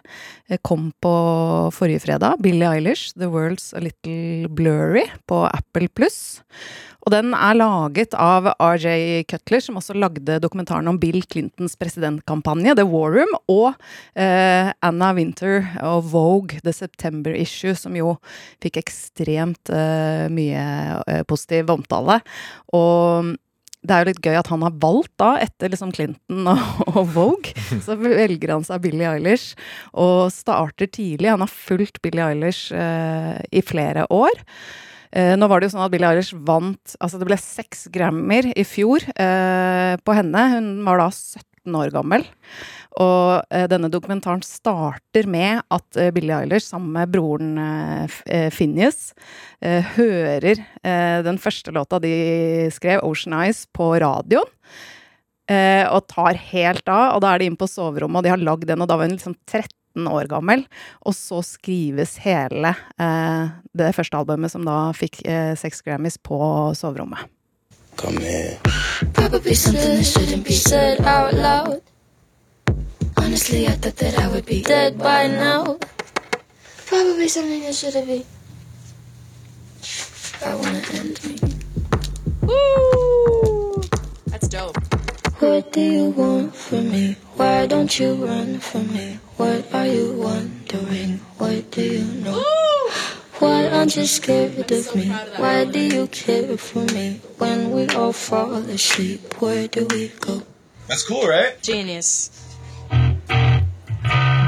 eh, 0.48 0.60
kom 0.60 0.90
på 1.00 1.14
forrige 1.72 2.04
fredag. 2.04 2.42
Billie 2.44 2.68
Eilish, 2.68 3.14
'The 3.16 3.30
World's 3.32 3.72
A 3.72 3.80
Little 3.80 4.52
Blurry' 4.52 5.08
på 5.26 5.46
Apple 5.48 5.88
Pluss. 5.88 6.42
Og 7.02 7.10
den 7.10 7.32
er 7.34 7.56
laget 7.58 8.14
av 8.14 8.46
RJ 8.62 9.24
Cutler, 9.30 9.62
som 9.64 9.78
også 9.80 9.96
lagde 9.98 10.38
dokumentaren 10.42 10.86
om 10.90 11.00
Bill 11.02 11.22
Clintons 11.26 11.74
presidentkampanje, 11.80 12.76
The 12.78 12.86
War 12.86 13.10
Room, 13.16 13.32
og 13.50 13.72
eh, 14.14 14.70
Anna 14.86 15.10
Winter 15.16 15.66
og 15.82 16.12
Vogue, 16.12 16.62
The 16.62 16.74
September 16.76 17.34
Issue, 17.34 17.74
som 17.78 17.96
jo 17.98 18.14
fikk 18.62 18.78
ekstremt 18.84 19.72
eh, 19.74 20.28
mye 20.32 20.66
eh, 21.08 21.24
positiv 21.26 21.74
omtale. 21.74 22.20
Og 22.70 23.34
det 23.82 23.96
er 23.96 24.04
jo 24.04 24.10
litt 24.12 24.22
gøy 24.22 24.38
at 24.38 24.52
han 24.52 24.62
har 24.62 24.78
valgt, 24.78 25.12
da, 25.18 25.32
etter 25.42 25.72
liksom 25.72 25.90
Clinton 25.94 26.46
og, 26.52 26.62
og 26.94 27.02
Vogue, 27.16 27.66
så 27.86 27.98
velger 27.98 28.54
han 28.54 28.66
seg 28.68 28.86
Billie 28.86 29.10
Eilish, 29.10 29.58
og 29.90 30.30
starter 30.30 30.86
tidlig. 30.86 31.32
Han 31.34 31.42
har 31.42 31.50
fulgt 31.50 31.98
Billie 32.04 32.30
Eilish 32.30 32.70
eh, 32.70 33.42
i 33.50 33.66
flere 33.66 34.06
år. 34.14 34.46
Eh, 35.12 35.34
nå 35.36 35.48
var 35.48 35.60
det 35.60 35.68
jo 35.68 35.74
sånn 35.74 35.84
at 35.84 35.92
Billie 35.92 36.08
Eilish 36.08 36.32
vant 36.32 36.94
Altså, 36.96 37.18
det 37.20 37.28
ble 37.28 37.36
seks 37.40 37.84
Grammyer 37.92 38.48
i 38.56 38.64
fjor 38.64 39.04
eh, 39.12 39.94
på 40.00 40.16
henne. 40.16 40.44
Hun 40.54 40.70
var 40.86 41.02
da 41.02 41.08
17 41.12 41.76
år 41.76 41.92
gammel. 41.92 42.24
Og 43.00 43.44
eh, 43.52 43.66
denne 43.70 43.90
dokumentaren 43.92 44.42
starter 44.44 45.28
med 45.30 45.62
at 45.72 46.00
eh, 46.00 46.12
Billie 46.14 46.36
Eilish 46.36 46.70
sammen 46.70 46.94
med 46.96 47.12
broren 47.12 47.52
eh, 47.60 48.48
Phineas 48.52 49.12
eh, 49.60 49.84
hører 49.96 50.64
den 50.82 51.38
første 51.40 51.72
låta 51.72 52.00
de 52.02 52.68
skrev, 52.74 53.00
'Ocean 53.02 53.36
Eyes', 53.38 53.66
på 53.72 53.92
radioen. 54.02 54.48
Og 55.92 56.00
tar 56.08 56.38
helt 56.50 56.88
av, 56.88 57.16
og 57.16 57.22
da 57.22 57.32
er 57.32 57.42
de 57.42 57.46
inne 57.50 57.60
på 57.60 57.68
soverommet, 57.68 58.18
og 58.18 58.24
de 58.24 58.32
har 58.32 58.40
lagd 58.40 58.66
den, 58.66 58.80
og 58.80 58.88
da 58.88 58.96
var 58.96 59.06
hun 59.06 59.16
liksom 59.16 59.34
13 59.46 59.81
år 59.96 60.28
gammel. 60.30 60.64
Og 61.06 61.14
så 61.14 61.42
skrives 61.44 62.16
hele 62.24 62.74
eh, 62.98 63.52
det 63.76 63.92
første 63.96 64.16
albumet, 64.16 64.52
som 64.52 64.64
da 64.66 64.92
fikk 64.96 65.22
eh, 65.26 65.52
seks 65.58 65.82
Grammys, 65.82 66.18
på 66.18 66.38
soverommet. 66.78 67.28
Come 67.96 68.20
here. 68.20 68.56
Probably 69.12 69.54
something 69.54 69.96
that 69.96 70.06
shouldn't 70.06 70.44
be 70.44 70.54
said 70.54 71.00
out 71.00 71.34
loud. 71.34 71.82
Honestly, 73.16 73.66
I 73.66 73.72
thought 73.72 73.96
that 73.96 74.18
I 74.18 74.28
would 74.28 74.46
be 74.46 74.62
dead 74.62 74.98
by 74.98 75.28
now. 75.28 75.78
Probably 76.86 77.28
something 77.28 77.60
that 77.60 77.74
shouldn't 77.74 78.06
be. 78.06 78.24
I 80.44 80.54
wanna 80.54 80.82
end 80.94 81.20
me. 81.24 81.36
That's 84.26 84.48
dope. 84.48 85.11
What 85.42 85.72
do 85.72 85.80
you 85.80 86.10
want 86.10 86.54
from 86.54 86.92
me? 86.92 87.16
Why 87.34 87.66
don't 87.66 87.90
you 87.98 88.14
run 88.14 88.60
from 88.60 88.86
me? 88.94 89.18
What 89.36 89.74
are 89.74 89.88
you 89.88 90.12
wondering? 90.14 91.18
What 91.38 91.68
do 91.72 91.82
you 91.82 92.04
know? 92.22 92.38
Why 93.40 93.66
aren't 93.66 93.96
you 93.96 94.06
scared 94.06 94.70
of 94.70 94.94
me? 94.94 95.10
Why 95.42 95.64
do 95.64 95.80
you 95.80 96.06
care 96.06 96.56
for 96.56 96.86
me? 96.94 97.18
When 97.38 97.72
we 97.72 97.88
all 97.88 98.12
fall 98.12 98.54
asleep, 98.70 99.34
where 99.42 99.66
do 99.66 99.84
we 99.90 100.12
go? 100.20 100.42
That's 100.86 101.02
cool, 101.02 101.26
right? 101.26 101.60
Genius. 101.60 102.30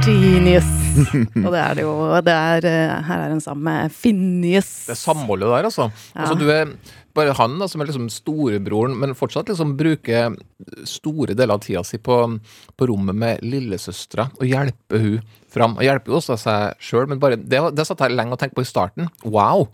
Genius! 0.06 0.68
Og 1.44 1.50
det 1.50 1.58
er 1.60 1.74
det 1.74 1.82
jo. 1.82 1.94
Det 2.22 2.32
er, 2.32 2.66
eh, 2.70 3.04
her 3.06 3.18
er 3.18 3.30
hun 3.32 3.40
sammen 3.40 3.64
med 3.64 3.90
Phineas. 3.90 4.84
Det 4.86 4.96
samholdet 4.96 5.48
der, 5.48 5.56
altså. 5.56 5.82
Ja. 6.14 6.20
altså 6.20 6.34
du 6.34 6.48
er 6.48 6.66
bare 7.14 7.34
han 7.38 7.56
da, 7.60 7.68
som 7.70 7.82
er 7.82 7.88
liksom 7.90 8.10
storebroren, 8.12 8.96
men 8.98 9.16
fortsatt 9.18 9.50
liksom 9.50 9.76
bruker 9.78 10.34
store 10.88 11.36
deler 11.38 11.56
av 11.56 11.62
tida 11.64 11.84
si 11.86 12.00
på, 12.02 12.18
på 12.74 12.88
rommet 12.90 13.18
med 13.18 13.44
lillesøstera 13.46 14.28
og 14.40 14.46
hjelper 14.48 15.02
hun 15.04 15.34
fram. 15.54 15.76
Og 15.78 15.86
hjelper 15.86 16.12
jo 16.12 16.20
også 16.20 16.38
seg 16.40 16.82
sjøl, 16.82 17.08
men 17.10 17.22
bare, 17.22 17.38
det, 17.38 17.62
det 17.76 17.86
satt 17.86 18.02
jeg 18.02 18.16
lenge 18.18 18.34
og 18.34 18.42
tenkte 18.42 18.58
på 18.58 18.66
i 18.66 18.70
starten. 18.70 19.10
Wow! 19.24 19.68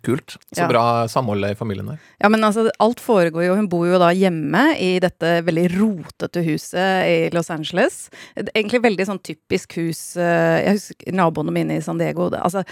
Kult. 0.00 0.38
Så 0.54 0.62
Ja. 0.62 0.68
bra 0.68 1.06
samhold 1.08 1.44
i 1.44 1.54
familien 1.54 1.86
der. 1.86 1.98
Ja, 2.18 2.28
men 2.32 2.40
altså, 2.40 2.70
alt 2.80 3.00
foregår 3.00 3.44
jo 3.44 3.56
Hun 3.56 3.68
bor 3.68 3.84
jo 3.86 3.98
da 4.00 4.08
hjemme 4.16 4.76
i 4.80 4.98
dette 4.98 5.42
veldig 5.44 5.66
rotete 5.76 6.42
huset 6.46 7.04
i 7.04 7.30
Los 7.34 7.50
Angeles. 7.50 8.08
Egentlig 8.36 8.80
veldig 8.82 9.06
sånn 9.06 9.20
typisk 9.22 9.76
hus 9.76 10.16
eh, 10.16 10.64
Jeg 10.64 10.78
husker 10.78 11.12
naboene 11.12 11.52
mine 11.52 11.76
i 11.76 11.80
San 11.84 11.98
Diego. 11.98 12.30
Det, 12.30 12.40
altså, 12.40 12.64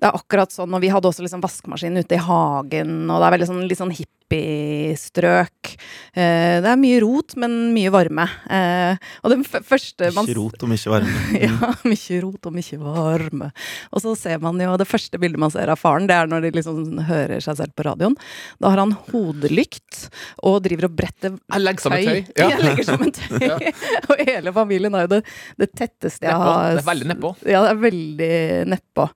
det 0.00 0.08
er 0.10 0.18
akkurat 0.18 0.50
sånn, 0.50 0.74
og 0.74 0.80
vi 0.82 0.88
hadde 0.90 1.06
også 1.06 1.22
liksom 1.22 1.40
vaskemaskin 1.44 1.96
ute 2.02 2.16
i 2.18 2.24
hagen, 2.26 3.08
og 3.08 3.20
det 3.22 3.26
er 3.28 3.36
veldig 3.38 3.46
sånn, 3.52 3.68
litt 3.68 3.78
sånn 3.78 3.94
hippiestrøk. 4.24 5.50
strøk. 5.74 5.76
det 6.14 6.68
er 6.70 6.78
mye 6.78 7.00
rot, 7.02 7.34
men 7.36 7.72
mye 7.74 7.90
varme. 7.92 8.26
Eh, 8.50 8.96
og 9.22 9.30
den 9.30 9.44
første 9.44 10.10
man 10.14 10.26
Ikke 10.26 10.38
rot 10.38 10.62
og 10.62 10.70
mye 10.70 10.92
varme. 10.92 11.24
ja, 11.44 11.72
mye 11.84 12.20
rot 12.22 12.46
og 12.46 12.54
mye 12.54 12.78
varme. 12.80 13.50
Og 13.92 14.02
så 14.02 14.14
ser 14.18 14.40
man 14.42 14.60
jo 14.60 14.76
det 14.80 14.88
første 14.88 15.18
bildet 15.18 15.40
man 15.40 15.52
ser 15.52 15.70
av 15.72 15.80
faren, 15.80 16.08
det 16.08 16.16
er 16.16 16.30
når 16.30 16.46
de 16.46 16.52
liksom 16.58 16.98
hører 17.08 17.40
seg 17.44 17.58
selv 17.60 17.74
på 17.76 17.86
radioen. 17.86 18.16
Da 18.62 18.72
har 18.72 18.82
han 18.82 18.96
hodelykt 19.10 20.08
og 20.42 20.62
driver 20.64 20.88
og 20.88 20.96
bretter 20.96 21.36
Jeg 21.36 21.62
legger 21.62 21.86
som 21.86 21.96
et 21.96 22.08
tøy. 22.08 22.24
Ja. 22.38 22.48
Jeg 22.54 22.62
legger 22.62 23.06
et 23.08 23.20
tøy. 23.20 23.72
og 24.08 24.26
hele 24.28 24.52
familien 24.54 24.94
er 24.94 25.06
jo 25.06 25.14
det, 25.16 25.22
det 25.60 25.70
tetteste 25.74 26.26
jeg 26.26 26.36
har 26.38 26.76
Det 26.76 26.82
er 26.82 26.86
veldig 26.86 27.08
nedpå. 27.12 27.30
Ja, 27.48 27.62
det 27.64 27.72
er 27.72 27.80
veldig 27.82 28.34
nedpå. 28.72 29.08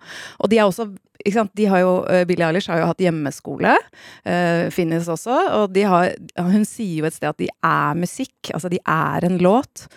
Og 0.42 0.50
de 0.50 0.58
er 0.58 0.68
også? 0.68 0.88
De 1.26 1.66
har 1.66 1.82
jo, 1.82 1.92
eh, 2.06 2.24
Billie 2.24 2.46
Eilish 2.46 2.70
har 2.70 2.78
jo 2.78 2.88
hatt 2.92 3.02
hjemmeskole, 3.02 3.74
uh, 3.74 4.70
Finnes 4.70 5.08
også, 5.10 5.36
og 5.56 5.72
de 5.74 5.82
har, 5.82 6.12
hun 6.38 6.64
sier 6.68 7.02
jo 7.02 7.08
et 7.08 7.16
sted 7.16 7.28
at 7.32 7.40
de 7.42 7.48
er 7.50 7.98
musikk, 7.98 8.52
altså 8.54 8.70
de 8.70 8.78
er 8.86 9.26
en 9.26 9.38
låt. 9.42 9.88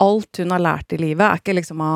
Alt 0.00 0.38
hun 0.38 0.54
har 0.54 0.62
lært 0.62 0.94
i 0.94 1.00
livet, 1.00 1.26
er 1.26 1.42
ikke 1.42 1.56
liksom 1.58 1.82
å 1.82 1.94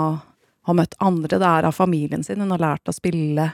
ha 0.65 0.75
møtt 0.77 0.97
andre, 1.05 1.39
det 1.39 1.51
er 1.51 1.69
av 1.69 1.77
familien 1.77 2.25
sin. 2.25 2.41
Hun 2.41 2.55
har 2.57 2.63
lært 2.63 2.91
å 2.91 2.97
spille 2.97 3.51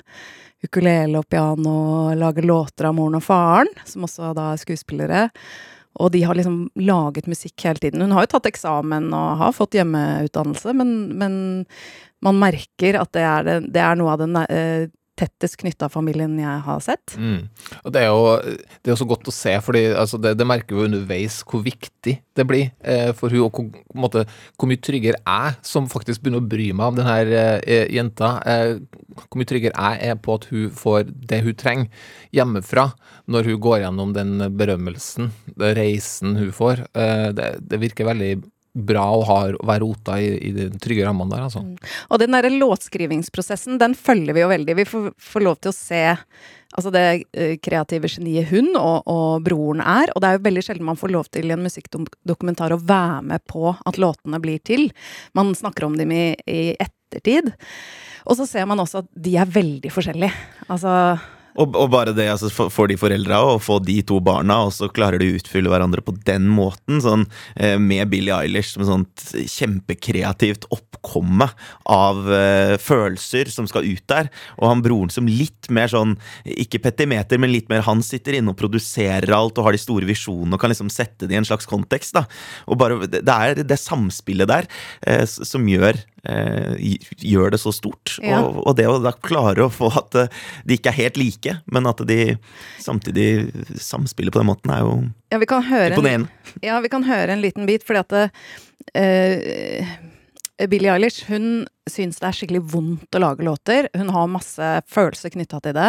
ukulele 0.65 1.21
og 1.21 1.29
piano, 1.29 2.15
lage 2.19 2.45
låter 2.45 2.89
av 2.89 2.97
moren 2.97 3.19
og 3.19 3.25
faren, 3.25 3.71
som 3.89 4.07
også 4.07 4.33
da 4.37 4.53
er 4.53 4.63
skuespillere. 4.63 5.27
Og 6.01 6.13
de 6.15 6.23
har 6.23 6.39
liksom 6.39 6.69
laget 6.79 7.27
musikk 7.27 7.65
hele 7.67 7.83
tiden. 7.83 8.05
Hun 8.05 8.15
har 8.15 8.25
jo 8.25 8.35
tatt 8.37 8.47
eksamen 8.53 9.09
og 9.17 9.41
har 9.41 9.57
fått 9.57 9.75
hjemmeutdannelse, 9.81 10.75
men, 10.77 10.95
men 11.19 11.35
man 12.25 12.39
merker 12.39 13.01
at 13.01 13.11
det 13.17 13.25
er, 13.27 13.47
det, 13.49 13.57
det 13.75 13.83
er 13.83 13.99
noe 13.99 14.15
av 14.15 14.23
den 14.23 14.39
eh, 14.45 14.87
tettest 15.19 15.59
knytta 15.61 15.89
familien 15.93 16.39
jeg 16.41 16.63
har 16.65 16.81
sett. 16.85 17.15
Mm. 17.19 17.49
Og 17.85 17.95
det 17.95 18.03
er 18.03 18.09
jo 18.09 18.21
det 18.41 18.89
er 18.89 18.95
jo 18.95 19.01
så 19.03 19.09
godt 19.09 19.29
å 19.29 19.35
se, 19.35 19.53
for 19.65 19.77
altså, 19.77 20.21
det, 20.23 20.35
det 20.39 20.47
merker 20.49 20.77
vi 20.77 20.87
underveis 20.89 21.41
hvor 21.49 21.65
viktig 21.65 22.17
det 22.37 22.47
blir 22.49 22.71
eh, 22.81 23.11
for 23.17 23.33
hun, 23.33 23.45
og 23.49 23.59
hvor, 23.59 23.83
måte, 24.01 24.25
hvor 24.57 24.71
mye 24.71 24.81
tryggere 24.81 25.21
jeg, 25.21 25.59
som 25.67 25.89
faktisk 25.91 26.23
begynner 26.23 26.43
å 26.43 26.51
bry 26.51 26.71
meg 26.73 26.93
om 26.93 27.01
denne 27.01 27.17
her 27.17 27.35
eh, 27.61 27.91
jenta, 27.93 28.33
eh, 28.49 28.77
hvor 29.27 29.41
mye 29.41 29.51
tryggere 29.51 29.91
jeg 29.91 30.13
er 30.13 30.21
på 30.23 30.39
at 30.39 30.49
hun 30.53 30.71
får 30.81 31.11
det 31.11 31.43
hun 31.45 31.59
trenger 31.59 32.09
hjemmefra, 32.37 32.91
når 33.31 33.51
hun 33.51 33.61
går 33.67 33.83
gjennom 33.85 34.15
den 34.17 34.47
berømmelsen, 34.57 35.31
den 35.57 35.77
reisen 35.79 36.39
hun 36.39 36.55
får. 36.55 36.87
Eh, 36.95 37.29
det, 37.37 37.53
det 37.69 37.83
virker 37.83 38.09
veldig 38.09 38.33
bra 38.73 39.03
å 39.17 39.25
ha, 39.27 39.39
være 39.67 39.83
rota 39.83 40.17
i, 40.23 40.31
i 40.47 40.53
de 40.55 40.69
trygge 40.83 41.07
rammene 41.07 41.33
der, 41.33 41.49
altså. 41.49 41.65
Og 42.09 42.23
den 42.23 42.37
derre 42.37 42.53
låtskrivingsprosessen, 42.55 43.81
den 43.83 43.97
følger 43.99 44.37
vi 44.37 44.45
jo 44.45 44.51
veldig. 44.53 44.77
Vi 44.79 44.87
får, 44.89 45.11
får 45.33 45.47
lov 45.47 45.59
til 45.61 45.73
å 45.73 45.77
se 45.77 46.03
altså 46.71 46.93
det 46.95 47.05
eh, 47.35 47.57
kreative 47.59 48.07
geniet 48.13 48.51
hun 48.53 48.71
og, 48.79 49.09
og 49.11 49.43
broren 49.47 49.83
er. 49.83 50.13
Og 50.15 50.23
det 50.23 50.29
er 50.29 50.39
jo 50.39 50.45
veldig 50.47 50.65
sjelden 50.67 50.87
man 50.87 51.01
får 51.01 51.15
lov 51.17 51.31
til 51.35 51.51
i 51.51 51.57
en 51.57 51.67
musikkdokumentar 51.67 52.77
å 52.77 52.81
være 52.83 53.25
med 53.33 53.45
på 53.51 53.75
at 53.75 53.99
låtene 54.01 54.43
blir 54.43 54.63
til. 54.63 54.89
Man 55.37 55.51
snakker 55.59 55.89
om 55.89 55.99
dem 55.99 56.15
i, 56.15 56.25
i 56.47 56.63
ettertid. 56.79 57.51
Og 58.31 58.39
så 58.39 58.47
ser 58.47 58.71
man 58.71 58.83
også 58.83 59.03
at 59.03 59.11
de 59.19 59.35
er 59.41 59.51
veldig 59.51 59.91
forskjellige. 59.91 60.49
Altså 60.71 60.95
Og, 61.61 61.77
og 61.77 61.91
bare 61.93 62.15
det 62.17 62.29
altså, 62.33 62.49
for, 62.51 62.89
de 62.91 62.97
foreldra 63.01 63.41
og 63.53 63.63
få 63.65 63.79
de 63.85 63.99
to 64.07 64.21
barna, 64.25 64.63
og 64.67 64.75
så 64.75 64.89
klarer 64.93 65.21
de 65.21 65.31
å 65.31 65.39
utfylle 65.39 65.71
hverandre 65.73 66.03
på 66.05 66.15
den 66.27 66.49
måten. 66.53 67.01
Sånn, 67.05 67.27
eh, 67.57 67.77
med 67.81 68.11
Billie 68.13 68.35
Eilish 68.35 68.79
som 68.79 69.05
et 69.05 69.27
kjempekreativt 69.51 70.67
oppkomme 70.73 71.51
av 71.91 72.31
eh, 72.33 72.77
følelser 72.81 73.53
som 73.53 73.69
skal 73.71 73.89
ut 73.89 74.05
der. 74.11 74.31
Og 74.59 74.69
han 74.71 74.85
broren 74.85 75.13
som 75.13 75.29
litt 75.29 75.71
mer 75.73 75.93
sånn, 75.93 76.17
ikke 76.45 76.83
petimeter, 76.89 77.41
men 77.41 77.53
litt 77.53 77.69
mer 77.73 77.85
han 77.87 78.05
sitter 78.05 78.39
inne 78.39 78.55
og 78.55 78.61
produserer 78.61 79.35
alt 79.37 79.59
og 79.61 79.69
har 79.69 79.77
de 79.77 79.83
store 79.83 80.09
visjonene 80.09 80.57
og 80.57 80.63
kan 80.63 80.73
liksom 80.73 80.93
sette 80.93 81.29
det 81.29 81.37
i 81.37 81.41
en 81.41 81.49
slags 81.49 81.69
kontekst. 81.69 82.17
da. 82.17 82.25
Og 82.71 82.81
bare, 82.81 83.05
Det 83.11 83.25
er 83.27 83.63
det 83.63 83.81
samspillet 83.81 84.49
der 84.49 84.71
eh, 85.07 85.27
som 85.27 85.69
gjør 85.69 86.01
gjør 86.25 87.55
det 87.55 87.61
så 87.63 87.73
stort. 87.73 88.17
Ja. 88.23 88.43
Og, 88.45 88.61
og 88.67 88.77
det 88.79 88.89
å 88.91 88.99
da 89.03 89.13
klare 89.17 89.65
å 89.67 89.73
få 89.73 89.91
at 90.01 90.19
eh, 90.19 90.43
de 90.69 90.77
ikke 90.77 90.93
er 90.93 90.99
helt 90.99 91.21
like, 91.21 91.57
men 91.73 91.89
at 91.91 92.03
de 92.09 92.37
samtidig 92.83 93.51
samspiller 93.81 94.35
på 94.35 94.43
den 94.43 94.51
måten, 94.51 94.75
er 94.75 94.85
jo 94.85 94.95
Ja, 95.33 95.41
vi 95.41 95.49
kan 95.49 95.65
høre 95.65 95.99
en, 96.11 96.29
ja, 96.65 96.79
vi 96.83 96.93
kan 96.93 97.07
høre 97.07 97.35
en 97.35 97.43
liten 97.45 97.69
bit, 97.69 97.87
fordi 97.87 98.05
at 98.05 98.17
eh, 98.99 99.99
Billie 100.69 100.93
Eilish 100.93 101.25
hun 101.31 101.65
syns 101.91 102.21
det 102.21 102.29
er 102.29 102.37
skikkelig 102.37 102.63
vondt 102.73 103.17
å 103.17 103.23
lage 103.23 103.45
låter. 103.47 103.89
Hun 103.97 104.13
har 104.15 104.31
masse 104.31 104.69
følelser 104.91 105.33
knytta 105.35 105.61
til 105.65 105.75
det. 105.77 105.89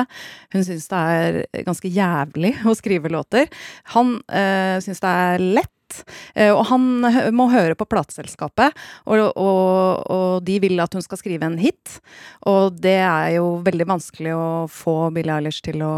Hun 0.56 0.66
syns 0.66 0.88
det 0.92 1.02
er 1.02 1.66
ganske 1.68 1.92
jævlig 1.92 2.54
å 2.66 2.76
skrive 2.78 3.12
låter. 3.12 3.52
Han 3.96 4.18
øh, 4.22 4.78
syns 4.84 5.04
det 5.04 5.14
er 5.26 5.46
lett. 5.60 5.76
Eh, 6.36 6.52
og 6.52 6.66
han 6.72 6.88
må 7.36 7.48
høre 7.52 7.78
på 7.78 7.88
plateselskapet, 7.90 8.78
og, 9.06 9.24
og, 9.36 10.02
og 10.12 10.46
de 10.48 10.58
vil 10.64 10.82
at 10.84 10.94
hun 10.96 11.06
skal 11.06 11.20
skrive 11.22 11.48
en 11.48 11.60
hit. 11.62 12.00
Og 12.50 12.78
det 12.82 12.98
er 13.04 13.36
jo 13.38 13.60
veldig 13.66 13.88
vanskelig 13.90 14.34
å 14.36 14.48
få 14.72 14.96
Billie 15.16 15.36
Eilish 15.36 15.64
til 15.66 15.84
å 15.86 15.94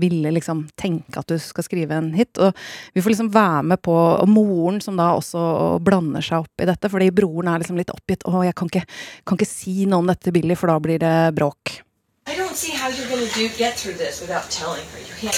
ville 0.00 0.32
liksom 0.34 0.66
tenke 0.80 1.20
at 1.20 1.30
du 1.30 1.38
skal 1.40 1.66
skrive 1.66 1.98
en 1.98 2.12
hit. 2.16 2.38
Og 2.38 2.56
vi 2.94 3.02
får 3.02 3.14
liksom 3.14 3.32
være 3.34 3.66
med 3.72 3.82
på 3.84 3.94
Og 4.00 4.28
moren 4.30 4.80
som 4.82 4.96
da 4.98 5.10
også 5.16 5.78
blander 5.84 6.24
seg 6.24 6.44
opp 6.44 6.62
i 6.62 6.68
dette, 6.68 6.90
fordi 6.92 7.10
broren 7.14 7.50
er 7.50 7.62
liksom 7.62 7.78
litt 7.80 7.92
oppgitt. 7.92 8.26
Å, 8.28 8.42
jeg 8.46 8.56
kan 8.58 8.70
ikke, 8.70 8.84
kan 9.26 9.38
ikke 9.38 9.48
si 9.48 9.86
noe 9.86 10.02
om 10.02 10.10
dette 10.10 10.28
til 10.28 10.36
Billie, 10.36 10.58
for 10.58 10.72
da 10.72 10.80
blir 10.82 11.00
det 11.02 11.14
bråk. 11.36 11.80
I 12.26 12.36
don't 12.36 12.54
see 12.54 12.72
how 12.72 12.88
you're 12.88 13.08
gonna 13.08 13.26
do 13.34 13.48
get 13.58 13.76
through 13.76 13.94
this 13.94 14.20
without 14.20 14.50
telling 14.50 14.84
her. 14.92 14.98
You 14.98 15.14
can't 15.18 15.34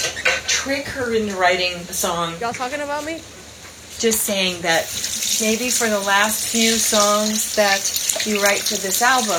trick 0.47 0.87
her 0.87 1.15
into 1.15 1.35
writing 1.37 1.73
the 1.87 1.95
song. 1.95 2.35
Y'all 2.41 2.53
talking 2.53 2.81
about 2.81 3.05
me? 3.05 3.21
Just 4.03 4.25
saying 4.25 4.63
that 4.63 4.83
maybe 5.41 5.71
for 5.71 5.89
the 5.89 6.01
last 6.01 6.51
few 6.51 6.73
songs 6.73 7.55
that 7.55 8.27
you 8.27 8.43
write 8.43 8.59
for 8.59 8.75
this 8.75 9.01
album, 9.01 9.39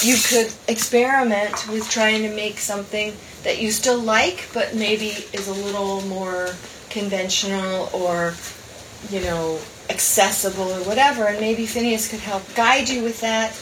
you 0.00 0.16
could 0.24 0.50
experiment 0.72 1.68
with 1.68 1.86
trying 1.90 2.22
to 2.22 2.34
make 2.34 2.56
something 2.58 3.12
that 3.42 3.60
you 3.60 3.72
still 3.72 4.00
like, 4.00 4.48
but 4.54 4.74
maybe 4.74 5.08
is 5.34 5.48
a 5.48 5.52
little 5.52 6.00
more 6.08 6.56
conventional 6.88 7.90
or, 7.92 8.32
you 9.10 9.20
know, 9.20 9.58
accessible 9.90 10.72
or 10.72 10.82
whatever. 10.84 11.26
And 11.26 11.40
maybe 11.40 11.66
Phineas 11.66 12.08
could 12.08 12.20
help 12.20 12.42
guide 12.54 12.88
you 12.88 13.02
with 13.02 13.20
that, 13.20 13.52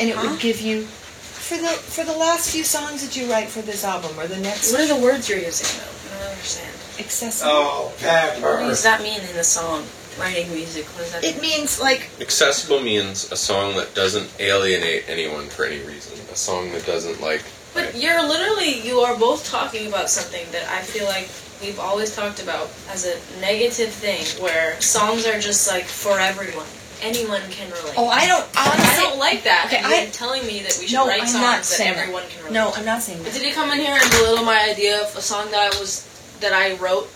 and 0.00 0.08
it 0.08 0.16
would 0.16 0.40
give 0.40 0.62
you 0.62 0.84
for 0.84 1.58
the 1.58 1.68
for 1.68 2.02
the 2.02 2.16
last 2.16 2.50
few 2.50 2.64
songs 2.64 3.06
that 3.06 3.14
you 3.14 3.30
write 3.30 3.48
for 3.48 3.60
this 3.60 3.84
album 3.84 4.18
or 4.18 4.26
the 4.26 4.38
next. 4.38 4.72
What 4.72 4.80
are 4.80 4.88
the 4.88 5.02
words 5.04 5.28
you're 5.28 5.38
using, 5.38 5.68
though? 5.84 6.16
I 6.16 6.20
don't 6.20 6.30
understand. 6.30 6.85
Accessible? 6.98 7.50
Oh, 7.52 7.92
What 8.40 8.68
does 8.68 8.82
that 8.82 9.02
mean 9.02 9.20
in 9.20 9.34
the 9.36 9.44
song? 9.44 9.84
Writing 10.18 10.48
music, 10.54 10.86
what 10.96 11.02
does 11.02 11.12
that 11.12 11.24
It 11.24 11.42
means 11.42 11.78
like 11.78 12.08
Accessible 12.22 12.80
means 12.80 13.30
a 13.30 13.36
song 13.36 13.76
that 13.76 13.94
doesn't 13.94 14.30
alienate 14.40 15.04
anyone 15.08 15.46
for 15.48 15.66
any 15.66 15.80
reason. 15.80 16.18
A 16.32 16.36
song 16.36 16.72
that 16.72 16.86
doesn't 16.86 17.20
like. 17.20 17.42
But 17.74 17.94
you're 17.96 18.22
literally, 18.26 18.80
you 18.80 19.00
are 19.00 19.14
both 19.18 19.44
talking 19.46 19.86
about 19.88 20.08
something 20.08 20.46
that 20.52 20.66
I 20.70 20.80
feel 20.80 21.04
like 21.04 21.28
we've 21.60 21.78
always 21.78 22.16
talked 22.16 22.42
about 22.42 22.70
as 22.88 23.04
a 23.04 23.18
negative 23.42 23.92
thing, 23.92 24.24
where 24.42 24.80
songs 24.80 25.26
are 25.26 25.38
just 25.38 25.68
like 25.68 25.84
for 25.84 26.18
everyone. 26.18 26.64
Anyone 27.02 27.42
can 27.50 27.68
relate. 27.72 27.92
Oh, 27.98 28.08
I 28.08 28.26
don't 28.26 28.40
Honestly, 28.56 28.56
I 28.56 28.70
honestly. 28.72 29.04
don't 29.04 29.18
like 29.18 29.42
that. 29.44 29.64
Okay, 29.66 29.76
and 29.76 29.86
I- 29.86 30.02
you're 30.04 30.10
telling 30.12 30.46
me 30.46 30.60
that 30.60 30.78
we 30.80 30.86
should 30.86 30.94
No, 30.96 31.06
write 31.08 31.20
I'm 31.20 31.26
songs 31.28 31.42
not 31.44 31.56
that 31.58 31.64
saying 31.66 31.92
that. 31.92 32.00
everyone 32.00 32.22
can 32.30 32.38
relate. 32.38 32.52
No. 32.54 32.72
I'm 32.74 32.86
not 32.86 33.02
saying 33.02 33.18
But 33.22 33.32
that. 33.34 33.38
did 33.38 33.42
he 33.48 33.52
come 33.52 33.70
in 33.70 33.80
here 33.80 33.92
and 34.00 34.10
belittle 34.12 34.44
my 34.46 34.60
idea 34.70 35.02
of 35.02 35.14
a 35.14 35.20
song 35.20 35.50
that 35.50 35.60
I 35.60 35.78
was 35.78 36.04
that 36.40 36.52
I 36.52 36.76
wrote 36.82 37.08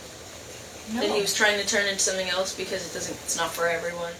that 0.97 1.05
he 1.11 1.21
was 1.21 1.35
trying 1.35 1.59
to 1.61 1.67
turn 1.67 1.87
into 1.87 2.01
something 2.03 2.29
else 2.29 2.55
because 2.57 2.83
it 2.87 2.93
doesn't 2.97 3.17
it's 3.27 3.37
not 3.39 3.51
for 3.51 3.67
everyone? 3.69 4.15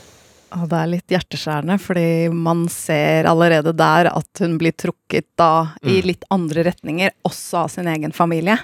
Og 0.51 0.67
det 0.67 0.79
er 0.81 0.89
litt 0.91 1.13
hjerteskjærende, 1.15 1.77
fordi 1.79 2.07
man 2.35 2.65
ser 2.75 3.29
allerede 3.31 3.71
der 3.79 4.09
at 4.11 4.41
hun 4.43 4.57
blir 4.59 4.75
trukket 4.75 5.29
da 5.39 5.77
i 5.87 6.01
litt 6.03 6.25
andre 6.35 6.65
retninger, 6.67 7.13
også 7.23 7.61
av 7.65 7.69
sin 7.71 7.87
egen 7.87 8.11
familie. 8.13 8.57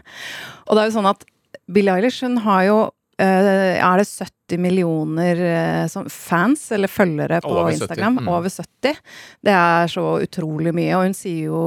Og 0.66 0.74
det 0.74 0.82
er 0.82 0.88
jo 0.90 0.96
sånn 0.96 1.10
at 1.12 1.22
Billie 1.70 1.94
Eilish, 1.94 2.24
hun 2.26 2.40
har 2.42 2.64
jo 2.66 2.78
eh, 3.22 3.78
Er 3.78 4.02
det 4.02 4.08
70 4.10 4.58
millioner 4.62 5.44
eh, 5.46 6.08
fans, 6.10 6.66
eller 6.74 6.90
følgere, 6.90 7.38
på 7.46 7.54
Over 7.54 7.70
70, 7.70 7.78
Instagram? 7.78 8.18
mm. 8.18 8.28
Over 8.34 8.50
70. 8.50 8.98
Det 9.46 9.54
er 9.54 9.94
så 9.94 10.06
utrolig 10.26 10.74
mye, 10.74 10.90
og 10.98 11.06
hun 11.06 11.14
sier 11.14 11.52
jo 11.52 11.62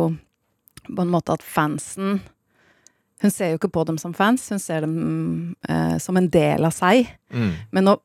på 0.90 1.00
en 1.06 1.16
måte 1.16 1.32
at 1.40 1.44
fansen 1.48 2.20
Hun 3.20 3.34
ser 3.34 3.52
jo 3.52 3.60
ikke 3.60 3.72
på 3.76 3.84
dem 3.90 3.98
som 4.00 4.14
fans, 4.16 4.46
hun 4.52 4.62
ser 4.64 4.86
dem 4.86 5.56
eh, 5.68 5.98
som 6.00 6.18
en 6.20 6.30
del 6.32 6.68
av 6.68 6.76
seg. 6.76 7.10
Mm. 7.36 7.52
Men 7.76 7.92
å 7.92 8.00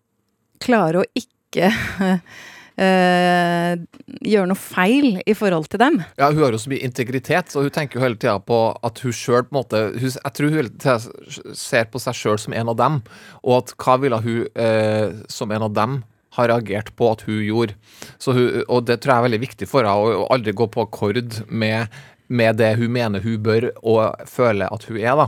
klare 0.62 1.02
å 1.02 1.08
ikke 1.18 1.70
eh, 2.84 3.74
gjøre 4.26 4.48
noe 4.50 4.58
feil 4.58 5.20
i 5.22 5.36
forhold 5.38 5.68
til 5.70 5.82
dem 5.82 6.00
Ja, 6.18 6.30
hun 6.30 6.42
har 6.42 6.54
jo 6.54 6.62
så 6.62 6.72
mye 6.72 6.86
integritet, 6.86 7.52
så 7.52 7.62
hun 7.62 7.74
tenker 7.74 7.98
jo 7.98 8.06
hele 8.06 8.18
tida 8.18 8.38
på 8.42 8.58
at 8.74 9.02
hun 9.04 9.14
sjøl 9.14 9.44
på 9.46 9.54
en 9.54 9.60
måte 9.60 9.82
hun, 9.92 10.08
Jeg 10.08 10.34
tror 10.36 10.50
hun 10.50 10.58
hele 10.58 10.74
tida 10.74 11.54
ser 11.58 11.86
på 11.92 12.02
seg 12.02 12.18
sjøl 12.18 12.40
som 12.42 12.56
en 12.56 12.72
av 12.72 12.80
dem, 12.80 12.98
og 13.42 13.60
at 13.60 13.76
hva 13.78 13.98
ville 14.02 14.18
hun 14.24 14.42
eh, 14.50 15.22
som 15.30 15.54
en 15.54 15.68
av 15.68 15.78
dem 15.78 16.02
har 16.34 16.50
reagert 16.50 16.90
på 16.98 17.06
at 17.12 17.22
hun 17.28 17.38
gjorde. 17.44 17.76
Så 18.18 18.34
hun, 18.34 18.48
og 18.66 18.88
det 18.88 18.98
tror 19.02 19.12
jeg 19.12 19.22
er 19.22 19.26
veldig 19.28 19.42
viktig 19.44 19.68
for 19.70 19.86
henne, 19.86 20.18
å 20.18 20.26
aldri 20.34 20.54
gå 20.56 20.66
på 20.66 20.82
akkord 20.82 21.36
med, 21.46 21.94
med 22.28 22.56
det 22.56 22.74
hun 22.80 22.92
mener 22.92 23.24
hun 23.24 23.40
bør 23.44 23.68
og 23.82 24.28
føler 24.30 24.72
at 24.72 24.86
hun 24.88 24.98
er. 25.00 25.14
da. 25.18 25.26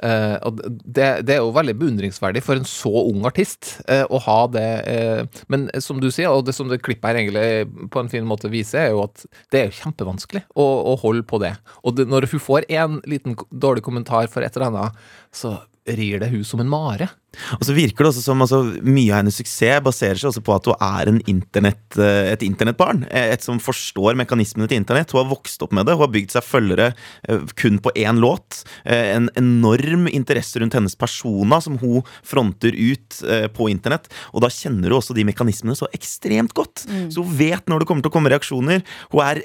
Eh, 0.00 0.36
og 0.48 0.60
det, 0.84 1.08
det 1.28 1.36
er 1.36 1.42
jo 1.42 1.52
veldig 1.52 1.76
beundringsverdig 1.80 2.42
for 2.44 2.60
en 2.60 2.68
så 2.68 2.92
ung 3.02 3.26
artist 3.28 3.74
eh, 3.90 4.04
å 4.08 4.20
ha 4.24 4.38
det. 4.52 4.68
Eh, 4.88 5.42
men 5.52 5.68
som 5.84 6.00
du 6.00 6.08
sier, 6.10 6.32
og 6.32 6.46
det 6.48 6.56
som 6.56 6.70
det 6.70 6.80
klippet 6.84 7.10
her 7.10 7.20
egentlig 7.20 7.90
på 7.92 8.02
en 8.02 8.12
fin 8.12 8.26
måte 8.28 8.52
viser, 8.52 8.86
er 8.86 8.94
jo 8.94 9.04
at 9.04 9.26
det 9.52 9.60
er 9.60 9.68
jo 9.68 9.78
kjempevanskelig 9.82 10.46
å, 10.54 10.68
å 10.92 10.96
holde 11.02 11.26
på 11.28 11.42
det. 11.42 11.54
Og 11.84 11.98
det, 11.98 12.08
når 12.10 12.30
hun 12.32 12.46
får 12.46 12.68
en 12.80 13.00
liten 13.10 13.36
dårlig 13.50 13.84
kommentar 13.86 14.30
for 14.32 14.46
et 14.46 14.56
eller 14.56 14.70
annet, 14.70 15.04
så 15.34 15.58
rir 15.98 16.20
det 16.22 16.30
hun 16.32 16.44
som 16.46 16.60
en 16.62 16.70
mare. 16.70 17.08
Og 17.54 17.62
så 17.62 17.74
virker 17.76 18.02
det 18.02 18.08
også 18.10 18.22
som 18.24 18.40
altså, 18.42 18.58
Mye 18.82 19.12
av 19.12 19.20
hennes 19.20 19.36
suksess 19.38 19.82
baserer 19.86 20.18
seg 20.18 20.32
også 20.32 20.42
på 20.42 20.54
at 20.56 20.66
hun 20.66 20.80
er 20.82 21.10
en 21.12 21.20
internett, 21.30 21.84
eh, 21.98 22.32
et 22.32 22.42
internettbarn. 22.42 23.04
eh, 23.10 23.30
Et 23.30 23.42
som 23.42 23.60
forstår 23.62 24.18
mekanismene 24.18 24.66
til 24.68 24.80
internett. 24.80 25.12
Hun 25.14 25.22
har 25.22 25.30
vokst 25.30 25.62
opp 25.62 25.72
med 25.72 25.86
det. 25.86 25.94
Hun 25.94 26.06
har 26.06 26.12
bygd 26.16 26.34
seg 26.34 26.42
følgere 26.42 26.88
eh, 27.28 27.46
kun 27.54 27.78
på 27.78 27.92
én 27.94 28.18
låt. 28.18 28.64
En 28.84 29.30
enorm 29.38 30.08
interesse 30.10 30.58
rundt 30.60 30.74
hennes 30.74 30.96
persona 30.98 31.60
som 31.62 31.78
hun 31.78 32.02
fronter 32.26 32.74
ut 32.74 33.22
på 33.54 33.70
internett. 33.70 34.08
Og 34.34 34.42
da 34.42 34.50
kjenner 34.50 34.90
hun 34.90 34.98
også 34.98 35.14
de 35.14 35.24
mekanismene 35.24 35.76
så 35.78 35.88
ekstremt 35.94 36.54
godt. 36.54 36.86
Så 37.12 37.22
hun 37.22 37.34
vet 37.38 37.66
når 37.70 37.80
det 37.80 37.88
kommer 37.90 38.02
til 38.02 38.10
å 38.10 38.16
komme 38.18 38.32
reaksjoner. 38.32 38.82
Hun 39.12 39.22
er 39.24 39.42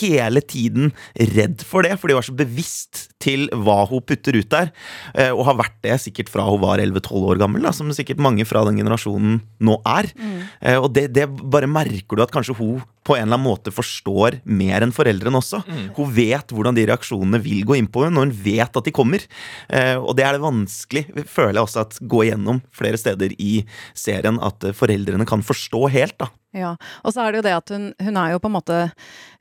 hele 0.00 0.40
tiden 0.44 0.92
redd 1.36 1.62
for 1.66 1.86
det, 1.86 1.96
fordi 2.00 2.14
hun 2.16 2.22
er 2.22 2.28
så 2.28 2.36
bevisst 2.36 3.02
til 3.24 3.46
hva 3.52 3.84
hun 3.88 4.02
putter 4.04 4.36
ut 4.36 4.50
der. 4.52 4.72
eh, 5.14 5.30
Og 5.32 5.44
har 5.48 5.56
vært 5.60 5.78
det 5.86 5.98
sikkert 6.02 6.28
fra 6.32 6.44
hun 6.48 6.60
var 6.60 6.78
11-12 6.82 7.28
år 7.32 7.38
gammel, 7.40 7.62
da, 7.64 7.72
som 7.72 7.90
sikkert 7.94 8.20
mange 8.22 8.44
fra 8.48 8.64
den 8.68 8.76
generasjonen 8.80 9.40
nå 9.64 9.78
er. 9.86 10.10
Mm. 10.18 10.40
Og 10.82 10.90
det, 10.92 11.06
det 11.16 11.28
bare 11.30 11.68
merker 11.70 12.16
du 12.18 12.22
at 12.24 12.32
kanskje 12.34 12.56
hun 12.58 12.82
på 13.04 13.16
en 13.18 13.26
eller 13.26 13.36
annen 13.36 13.44
måte 13.50 13.72
forstår 13.74 14.38
mer 14.48 14.80
enn 14.84 14.92
foreldrene 14.94 15.36
også. 15.36 15.60
Hun 15.96 16.12
vet 16.16 16.52
hvordan 16.56 16.76
de 16.76 16.86
reaksjonene 16.88 17.40
vil 17.44 17.64
gå 17.68 17.76
inn 17.76 17.88
på 17.92 18.06
henne, 18.06 18.16
og 18.20 18.30
hun 18.30 18.38
vet 18.46 18.76
at 18.80 18.84
de 18.86 18.92
kommer. 18.96 19.24
Eh, 19.68 19.96
Og 20.00 20.14
det 20.16 20.24
er 20.24 20.36
det 20.38 20.44
vanskelig, 20.44 21.04
føler 21.28 21.58
jeg 21.60 21.66
også, 21.68 21.84
at 21.84 21.98
gå 22.00 22.24
igjennom 22.24 22.62
flere 22.72 22.96
steder 23.00 23.34
i 23.38 23.64
serien, 23.92 24.40
at 24.40 24.64
eh, 24.64 24.72
foreldrene 24.76 25.26
kan 25.28 25.44
forstå 25.44 25.84
helt, 25.92 26.16
da. 26.20 26.30
Ja, 26.54 26.76
og 27.02 27.10
så 27.10 27.24
er 27.24 27.32
det 27.34 27.40
jo 27.40 27.44
det 27.48 27.54
at 27.56 27.70
hun, 27.74 27.86
hun 27.98 28.18
er 28.20 28.30
jo 28.30 28.38
på 28.38 28.46
en 28.46 28.54
måte 28.54 28.76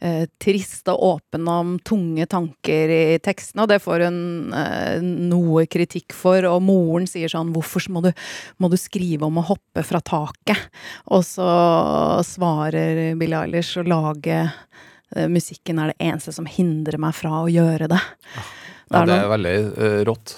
eh, 0.01 0.23
trist 0.41 0.87
og 0.89 1.03
åpen 1.11 1.45
om 1.51 1.75
tunge 1.85 2.25
tanker 2.25 2.89
i 2.89 3.19
tekstene, 3.21 3.67
og 3.67 3.69
det 3.69 3.77
får 3.83 4.07
hun 4.07 4.17
eh, 4.57 4.97
noe 5.03 5.67
kritikk 5.69 6.15
for, 6.17 6.41
og 6.49 6.63
moren 6.65 7.05
sier 7.09 7.29
sånn 7.29 7.53
'Hvorfor 7.53 7.85
må 7.93 8.01
du, 8.07 8.09
må 8.57 8.71
du 8.71 8.77
skrive 8.81 9.27
om 9.29 9.37
å 9.37 9.45
hoppe 9.45 9.85
fra 9.85 10.01
taket?' 10.01 10.65
Og 11.13 11.21
så 11.27 11.45
svarer 12.25 13.13
Billie 13.19 13.37
Eilish 13.45 13.77
å 13.77 13.85
lage 13.87 14.39
eh, 15.15 15.29
musikken 15.29 15.79
er 15.79 15.93
det 15.93 16.01
eneste 16.09 16.33
som 16.33 16.49
hindrer 16.49 16.97
meg 17.01 17.13
fra 17.13 17.43
å 17.43 17.51
gjøre 17.51 17.91
det. 17.93 18.01
Det 18.89 18.97
Ja, 18.97 19.01
er, 19.03 19.07
det 19.07 19.15
er 19.15 19.29
veldig 19.31 19.53
uh, 19.77 20.01
rått. 20.05 20.33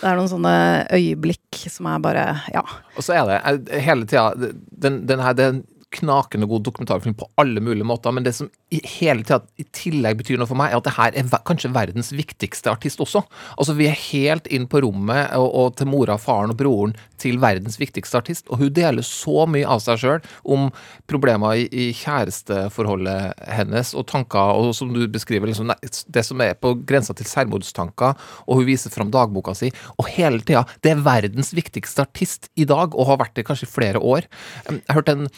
det 0.00 0.08
er 0.08 0.16
noen 0.16 0.30
sånne 0.30 0.54
øyeblikk 0.90 1.58
som 1.70 1.86
er 1.86 1.98
bare 2.02 2.24
Ja. 2.54 2.62
Og 2.96 3.04
så 3.04 3.14
er 3.18 3.28
det 3.28 3.36
eh, 3.70 3.82
hele 3.84 4.06
tida 4.08 4.32
den, 4.38 5.02
den 5.06 5.20
her, 5.22 5.34
det 5.34 5.44
er 5.44 5.52
en 5.56 5.62
knakende 5.98 6.48
god 6.50 6.64
dokumentarfilm 6.68 7.16
på 7.18 7.28
alle 7.40 7.62
mulige 7.64 7.86
måter, 7.88 8.14
men 8.14 8.26
det 8.26 8.34
som 8.36 8.50
hele 8.80 9.26
tatt 9.28 9.48
i 9.60 9.66
tillegg 9.74 10.20
betyr 10.22 10.40
noe 10.40 10.48
for 10.48 10.58
meg, 10.58 10.72
er 10.72 10.80
at 10.80 10.88
det 10.88 10.96
her 10.96 11.16
er 11.18 11.44
kanskje 11.48 11.72
verdens 11.74 12.12
viktigste 12.14 12.72
artist 12.72 13.02
også. 13.02 13.24
Altså 13.58 13.76
Vi 13.76 13.88
er 13.90 13.98
helt 14.08 14.48
inn 14.48 14.68
på 14.70 14.80
rommet 14.84 15.34
og, 15.36 15.48
og 15.52 15.76
til 15.78 15.90
mora, 15.90 16.16
faren 16.20 16.54
og 16.54 16.60
broren 16.60 16.96
til 17.22 17.38
verdens 17.42 17.78
viktigste 17.78 18.18
artist, 18.18 18.48
og 18.50 18.62
hun 18.62 18.72
deler 18.74 19.04
så 19.06 19.46
mye 19.50 19.68
av 19.68 19.82
seg 19.84 20.00
sjøl 20.02 20.24
om 20.42 20.68
problemer 21.10 21.60
i, 21.62 21.66
i 21.70 21.88
kjæresteforholdet 21.96 23.44
hennes 23.58 23.92
og 23.98 24.06
tanker, 24.10 24.56
og 24.58 24.72
som 24.76 24.92
du 24.94 25.04
beskriver, 25.12 25.50
liksom, 25.50 25.70
det 25.82 26.24
som 26.26 26.42
er 26.42 26.58
på 26.58 26.74
grensa 26.88 27.14
til 27.18 27.28
selvmordstanker, 27.30 28.18
og 28.46 28.60
hun 28.60 28.68
viser 28.68 28.94
fram 28.94 29.12
dagboka 29.14 29.54
si, 29.58 29.70
og 29.98 30.10
hele 30.16 30.42
tida 30.42 30.64
Det 30.82 30.94
er 30.94 31.04
verdens 31.04 31.52
viktigste 31.54 32.06
artist 32.06 32.50
i 32.58 32.66
dag, 32.68 32.96
og 32.96 33.10
har 33.10 33.20
vært 33.22 33.36
det 33.38 33.46
kanskje 33.46 33.68
i 33.68 33.74
flere 33.74 34.02
år. 34.02 34.26
Jeg 34.68 34.96
hørte 34.96 35.14
en 35.16 35.28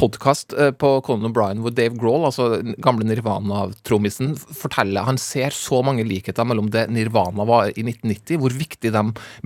podkast 0.00 0.54
på 0.80 0.90
Conan 1.06 1.30
O'Brien 1.30 1.60
hvor 1.62 1.74
Dave 1.74 1.94
Grohl, 1.98 2.24
altså 2.26 2.58
gamle 2.84 3.06
Nirvana-trommisen, 3.08 4.34
forteller 4.36 5.06
Han 5.08 5.18
ser 5.20 5.54
så 5.54 5.80
mange 5.86 6.04
likheter 6.06 6.46
mellom 6.46 6.70
det 6.72 6.86
Nirvana 6.92 7.46
var 7.48 7.70
i 7.72 7.84
1990, 7.84 8.40
hvor 8.42 8.54
viktig 8.54 8.92
de 8.94 9.02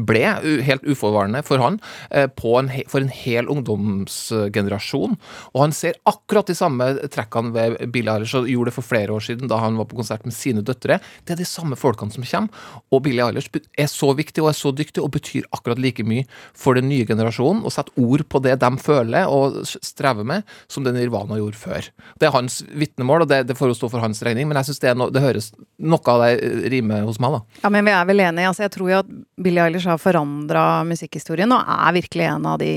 ble, 0.08 0.24
helt 0.66 0.86
uforvarende 0.88 1.42
for 1.46 1.62
han, 1.62 1.78
eh, 2.10 2.28
en, 2.28 2.70
for 2.90 3.02
en 3.02 3.12
hel 3.12 3.48
ungdomsgenerasjon. 3.50 5.16
Og 5.54 5.60
han 5.62 5.74
ser 5.76 5.98
akkurat 6.08 6.48
de 6.48 6.56
samme 6.58 6.90
trekkene 7.12 7.54
ved 7.54 7.78
Billie 7.94 8.14
Eilish, 8.14 8.36
og 8.38 8.48
gjorde 8.50 8.72
det 8.72 8.78
for 8.78 8.86
flere 8.86 9.14
år 9.14 9.24
siden 9.24 9.50
da 9.50 9.60
han 9.62 9.78
var 9.78 9.88
på 9.90 9.98
konsert 9.98 10.26
med 10.26 10.36
sine 10.36 10.64
døtre. 10.66 11.00
Det 11.24 11.34
er 11.34 11.42
de 11.42 11.48
samme 11.48 11.78
folkene 11.78 12.14
som 12.14 12.26
kommer, 12.26 12.66
og 12.90 13.04
Billie 13.06 13.24
Eilish 13.24 13.52
er 13.78 13.90
så 13.90 14.12
viktig 14.16 14.44
og 14.44 14.52
er 14.52 14.58
så 14.58 14.72
dyktig 14.74 15.04
og 15.04 15.12
betyr 15.14 15.46
akkurat 15.54 15.80
like 15.82 16.04
mye 16.06 16.26
for 16.56 16.78
den 16.78 16.88
nye 16.90 17.06
generasjonen, 17.08 17.64
og 17.64 17.74
setter 17.74 17.94
ord 18.02 18.26
på 18.28 18.42
det 18.44 18.58
de 18.62 18.72
føler 18.82 19.30
og 19.30 19.62
strever 19.66 20.26
med, 20.26 20.46
som 20.70 20.84
det 20.84 20.94
Nirvana 20.96 21.38
gjorde 21.38 21.60
før. 21.60 21.88
Det 22.18 22.28
er 22.28 22.34
hans 22.34 22.60
vitnemål, 22.68 23.27
og 23.28 23.32
det, 23.34 23.44
det 23.52 23.58
får 23.58 23.74
jo 23.74 23.78
stå 23.82 23.92
for 23.92 24.02
hans 24.02 24.24
regning, 24.26 24.48
men 24.48 24.58
jeg 24.62 24.70
syns 24.70 24.82
det, 24.82 24.92
er 24.94 24.98
no, 24.98 25.10
det 25.12 25.22
høres 25.22 25.52
noe 25.78 26.14
av 26.14 26.24
det 26.24 26.32
rime 26.72 26.88
rimer 26.88 27.06
hos 27.06 27.18
meg, 27.20 27.32
da. 27.36 27.60
Ja, 27.62 27.70
men 27.72 27.86
vi 27.86 27.92
er 27.92 28.06
vel 28.08 28.22
enige. 28.24 28.48
Altså, 28.48 28.64
jeg 28.64 28.72
tror 28.74 28.90
jo 28.90 28.98
at 29.02 29.10
Billie 29.38 29.62
Eilish 29.62 29.88
har 29.88 30.00
forandra 30.00 30.64
musikkhistorien, 30.88 31.52
og 31.52 31.68
er 31.68 31.96
virkelig 31.98 32.26
en 32.28 32.46
av 32.48 32.58
de 32.62 32.72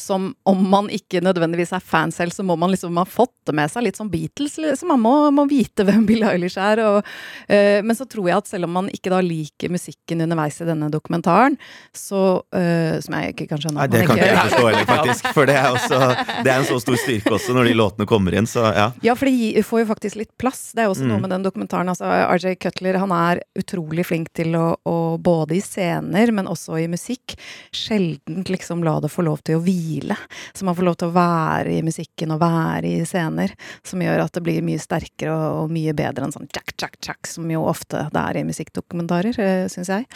som, 0.00 0.30
om 0.48 0.62
man 0.72 0.90
ikke 0.92 1.22
nødvendigvis 1.24 1.74
er 1.76 1.84
fan 1.84 2.12
selv, 2.14 2.34
så 2.34 2.44
må 2.46 2.56
man 2.60 2.72
liksom 2.72 2.96
ha 3.00 3.06
fått 3.08 3.34
det 3.46 3.54
med 3.56 3.70
seg, 3.72 3.84
litt 3.86 4.00
som 4.00 4.10
Beatles. 4.10 4.56
Liksom. 4.60 4.92
Man 4.94 5.02
må, 5.04 5.14
må 5.34 5.46
vite 5.50 5.86
hvem 5.86 6.06
Billie 6.10 6.30
Eilish 6.30 6.60
er. 6.60 6.82
Og, 6.86 7.12
eh, 7.48 7.80
men 7.84 7.98
så 7.98 8.06
tror 8.10 8.30
jeg 8.30 8.42
at 8.42 8.50
selv 8.50 8.68
om 8.68 8.76
man 8.80 8.90
ikke 8.92 9.12
da 9.12 9.20
liker 9.24 9.72
musikken 9.72 10.24
underveis 10.26 10.60
i 10.60 10.68
denne 10.68 10.90
dokumentaren, 10.92 11.58
så 11.96 12.42
eh, 12.56 12.98
Som 13.00 13.14
jeg 13.16 13.34
ikke 13.34 13.46
kan 13.50 13.60
skjønne 13.62 13.80
Nei, 13.80 13.86
det 13.90 14.02
kan 14.06 14.18
ikke 14.18 14.26
jeg 14.26 14.34
ikke 14.34 14.48
forstå 14.50 14.66
heller, 14.66 14.88
faktisk. 14.94 15.28
For 15.36 15.48
det 15.48 15.56
er, 15.56 15.68
også, 15.74 15.98
det 16.44 16.52
er 16.52 16.56
en 16.56 16.68
så 16.68 16.78
stor 16.82 16.98
styrke 17.00 17.34
også 17.36 17.54
når 17.56 17.70
de 17.70 17.76
låtene 17.78 18.06
kommer 18.08 18.36
inn, 18.36 18.48
så 18.50 18.66
ja. 18.74 18.88
Ja, 19.04 19.14
for 19.18 19.30
får 19.66 19.80
jo 19.82 19.86
faktisk 19.90 20.16
litt 20.20 20.30
plass. 20.38 20.72
Det 20.74 20.84
er 20.84 20.88
også 20.92 21.06
noe 21.06 21.18
Mm. 21.18 21.22
med 21.22 21.30
den 21.30 21.42
dokumentaren. 21.44 21.88
Altså, 21.88 22.04
RJ 22.06 22.56
Cutler 22.60 22.98
han 22.98 23.10
er 23.12 23.40
utrolig 23.58 24.04
flink 24.06 24.28
til 24.34 24.52
å, 24.54 24.76
å 24.86 25.18
både 25.20 25.56
i 25.56 25.60
scener, 25.60 26.32
men 26.32 26.46
også 26.46 26.78
i 26.80 26.86
musikk, 26.88 27.34
sjelden 27.72 28.44
liksom 28.48 28.82
la 28.84 28.98
det 29.00 29.10
få 29.12 29.24
lov 29.26 29.42
til 29.46 29.58
å 29.58 29.62
hvile. 29.64 30.16
Så 30.54 30.64
man 30.64 30.74
får 30.76 30.86
lov 30.86 30.96
til 31.00 31.08
å 31.10 31.14
være 31.16 31.74
i 31.78 31.82
musikken 31.86 32.32
og 32.34 32.40
være 32.42 32.84
i 33.00 33.04
scener, 33.08 33.52
som 33.86 34.00
gjør 34.02 34.24
at 34.24 34.32
det 34.36 34.42
blir 34.46 34.62
mye 34.66 34.80
sterkere 34.82 35.30
og, 35.34 35.64
og 35.64 35.70
mye 35.74 35.94
bedre 35.96 36.24
enn 36.26 36.34
sånn 36.34 36.48
jack, 36.54 36.74
jack, 36.80 36.96
jack, 37.04 37.26
som 37.30 37.48
jo 37.50 37.64
ofte 37.70 38.06
det 38.12 38.20
er 38.24 38.40
i 38.40 38.44
musikkdokumentarer, 38.48 39.38
eh, 39.38 39.68
syns 39.72 39.90
jeg. 39.92 40.06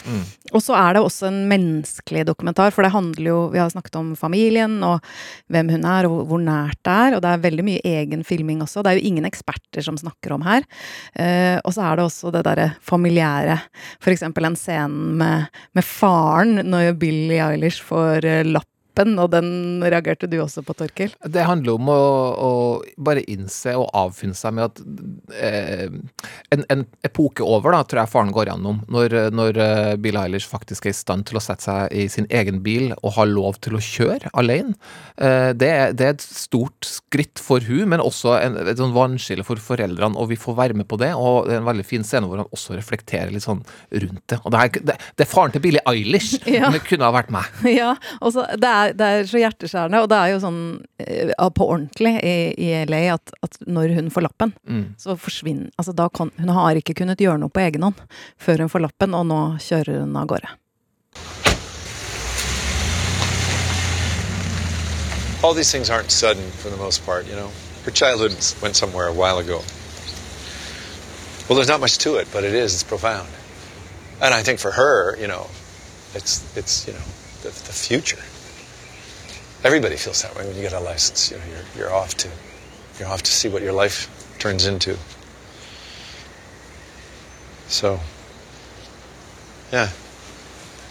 Og 0.53 0.61
så 0.63 0.75
er 0.77 0.93
det 0.97 1.03
også 1.05 1.27
en 1.29 1.41
menneskelig 1.49 2.25
dokumentar, 2.27 2.71
for 2.75 2.83
det 2.85 2.91
handler 2.95 3.25
jo 3.31 3.39
Vi 3.55 3.59
har 3.61 3.69
snakket 3.69 3.95
om 3.95 4.15
familien 4.17 4.81
og 4.83 4.99
hvem 5.51 5.69
hun 5.71 5.85
er, 5.85 6.07
og 6.09 6.25
hvor 6.27 6.41
nært 6.41 6.79
det 6.83 6.91
er. 6.91 7.15
Og 7.15 7.21
det 7.23 7.29
er 7.31 7.43
veldig 7.45 7.63
mye 7.63 7.81
egen 7.85 8.23
filming 8.25 8.59
også. 8.59 8.81
Det 8.83 8.91
er 8.91 8.97
jo 8.99 9.05
ingen 9.07 9.14
eksperter 9.23 9.85
som 9.85 9.95
snakker 9.95 10.35
om 10.35 10.43
her. 10.43 10.67
Eh, 11.15 11.55
og 11.63 11.71
så 11.71 11.85
er 11.87 11.95
det 11.95 12.05
også 12.09 12.33
det 12.35 12.43
derre 12.43 12.67
familiære. 12.83 13.55
For 14.03 14.11
eksempel 14.11 14.49
en 14.49 14.59
scene 14.59 15.15
med, 15.21 15.47
med 15.71 15.87
faren 15.87 16.59
når 16.67 16.97
Billie 16.99 17.39
Eilish 17.39 17.79
får 17.87 18.27
eh, 18.27 18.43
lappen, 18.95 19.17
og 19.19 19.31
den 19.31 19.83
reagerte 19.83 20.27
du 20.27 20.39
også 20.41 20.63
på, 20.65 20.73
Torkil? 20.75 21.13
Det 21.25 21.43
handler 21.45 21.75
om 21.75 21.89
å, 21.89 21.99
å 22.35 22.51
bare 22.97 23.23
innse 23.27 23.75
og 23.75 23.89
avfinne 23.93 24.35
seg 24.35 24.53
med 24.55 24.65
at 24.65 24.81
eh, 25.35 25.89
en, 26.51 26.63
en 26.69 26.85
epoke 27.03 27.43
over, 27.43 27.71
da, 27.75 27.83
tror 27.83 28.03
jeg 28.03 28.11
faren 28.13 28.31
går 28.35 28.49
gjennom, 28.51 28.81
når, 28.91 29.15
når 29.35 29.59
eh, 29.61 29.95
Bill 30.01 30.17
Eilish 30.19 30.47
faktisk 30.49 30.85
er 30.85 30.93
i 30.93 30.97
stand 30.97 31.27
til 31.29 31.37
å 31.39 31.43
sette 31.43 31.65
seg 31.65 31.91
i 31.95 32.07
sin 32.11 32.27
egen 32.29 32.61
bil 32.65 32.93
og 33.01 33.15
ha 33.17 33.25
lov 33.27 33.59
til 33.63 33.75
å 33.77 33.83
kjøre 33.83 34.31
alene. 34.33 34.75
Eh, 35.17 35.51
det, 35.55 35.69
er, 35.69 35.95
det 35.95 36.07
er 36.07 36.15
et 36.15 36.25
stort 36.25 36.85
skritt 36.87 37.41
for 37.41 37.63
hun, 37.65 37.87
men 37.91 38.03
også 38.03 38.35
en, 38.39 38.59
et 38.65 38.79
sånn 38.79 38.95
vannskille 38.95 39.45
for 39.47 39.61
foreldrene, 39.61 40.17
og 40.19 40.31
vi 40.31 40.39
får 40.39 40.57
være 40.59 40.77
med 40.77 40.89
på 40.91 40.99
det. 41.01 41.11
Og 41.15 41.49
det 41.49 41.57
er 41.57 41.63
en 41.63 41.69
veldig 41.69 41.87
fin 41.87 42.05
scene 42.05 42.27
hvor 42.29 42.41
han 42.41 42.51
også 42.55 42.77
reflekterer 42.77 43.33
litt 43.33 43.45
sånn 43.45 43.63
rundt 43.91 44.23
det. 44.31 44.39
Og 44.43 44.53
det 44.53 44.61
er, 44.61 44.83
det, 44.91 44.97
det 45.17 45.25
er 45.25 45.31
faren 45.31 45.53
til 45.55 45.63
Billie 45.65 45.83
Eilish, 45.89 46.35
Ja. 46.55 46.67
men 46.69 46.77
det 46.77 46.85
kunne 46.87 47.07
ha 47.07 47.15
vært 47.15 47.33
meg. 47.33 47.51
Ja, 47.75 47.95
og 48.23 48.31
så 48.31 48.45
det, 48.61 48.69
er, 48.69 48.84
det 48.93 49.05
er 49.05 49.23
så 49.29 49.39
hjerteskjærende, 49.41 50.01
og 50.03 50.09
det 50.11 50.17
er 50.19 50.27
jo 50.33 50.39
sånn 50.43 50.59
eh, 50.99 51.31
på 51.57 51.67
ordentlig 51.67 52.13
i, 52.23 52.35
i 52.61 52.69
LA 52.85 53.01
at, 53.15 53.33
at 53.43 53.57
når 53.67 53.95
hun 53.95 54.11
får 54.13 54.27
lappen, 54.27 54.53
Mm. 54.67 54.95
så 54.97 55.15
forsvinner 55.17 55.69
Altså 55.77 55.93
da 55.95 56.09
kan 56.09 56.31
Hun 56.37 56.49
har 56.49 56.75
ikke 56.75 56.93
kunnet 57.01 57.17
gjøre 57.21 57.39
noe 57.39 57.49
på 57.49 57.59
egen 57.65 57.83
hånd 57.83 57.95
før 58.37 58.59
hun 58.65 58.69
får 58.69 58.85
lappen, 58.87 59.13
og 59.13 59.25
nå 59.29 59.39
kjører 59.61 59.99
hun 60.03 60.15
av 60.15 60.27
gårde. 60.27 60.49
all 65.43 65.53
these 65.53 65.69
things 65.71 65.89
aren't 65.91 66.09
sudden 66.09 66.49
for 66.51 66.69
the 66.71 66.77
most 66.77 67.05
part, 67.05 67.27
you 67.27 67.35
know. 67.35 67.51
Her 67.83 67.91
childhood 67.91 68.33
went 68.63 68.75
somewhere 68.75 69.07
a 69.07 69.13
while 69.13 69.37
ago. 69.37 69.61
Well, 71.47 71.55
there's 71.55 71.67
not 71.67 71.79
much 71.79 71.99
to 71.99 72.15
it, 72.15 72.27
but 72.33 72.43
it 72.43 72.53
is. 72.55 72.73
It's 72.73 72.83
profound. 72.83 73.29
And 74.21 74.33
I 74.33 74.41
think 74.41 74.59
for 74.59 74.71
her, 74.71 75.15
you 75.19 75.27
know, 75.27 75.45
it's, 76.15 76.41
it's 76.57 76.87
you 76.87 76.93
know, 76.93 77.05
the, 77.43 77.49
the 77.49 77.73
future. 77.73 78.17
Everybody 79.65 79.95
feels 79.95 80.21
that 80.21 80.35
way 80.35 80.45
when 80.45 80.55
you 80.55 80.61
get 80.61 80.73
a 80.73 80.79
license. 80.79 81.31
You 81.31 81.39
know, 81.39 81.43
you're, 81.45 81.63
you're 81.75 81.91
off 81.91 82.13
to, 82.17 82.29
you're 82.99 83.07
off 83.07 83.23
to 83.23 83.31
see 83.31 83.49
what 83.49 83.63
your 83.63 83.73
life 83.73 84.07
turns 84.37 84.67
into. 84.67 84.95
So, 87.67 87.99
yeah. 89.73 89.89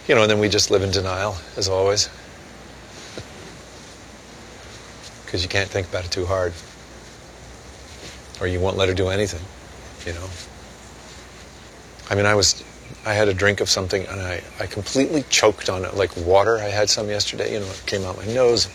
You 0.09 0.15
know, 0.15 0.23
and 0.23 0.29
then 0.29 0.39
we 0.39 0.49
just 0.49 0.71
live 0.71 0.83
in 0.83 0.91
denial, 0.91 1.37
as 1.55 1.69
always. 1.69 2.09
because 5.25 5.41
you 5.41 5.47
can't 5.47 5.69
think 5.69 5.87
about 5.87 6.03
it 6.03 6.11
too 6.11 6.25
hard. 6.25 6.51
Or 8.41 8.47
you 8.47 8.59
won't 8.59 8.75
let 8.75 8.89
her 8.89 8.93
do 8.93 9.07
anything, 9.07 9.39
you 10.05 10.11
know. 10.19 10.27
I 12.09 12.15
mean, 12.15 12.25
I 12.25 12.35
was, 12.35 12.61
I 13.05 13.13
had 13.13 13.27
a 13.27 13.33
drink 13.33 13.61
of 13.61 13.69
something 13.69 14.05
and 14.07 14.19
I, 14.19 14.41
I 14.59 14.65
completely 14.65 15.23
choked 15.29 15.69
on 15.69 15.85
it, 15.85 15.93
like 15.95 16.15
water. 16.17 16.57
I 16.57 16.69
had 16.69 16.89
some 16.89 17.07
yesterday, 17.07 17.53
you 17.53 17.59
know, 17.59 17.67
it 17.67 17.83
came 17.85 18.03
out 18.03 18.17
my 18.17 18.25
nose. 18.25 18.67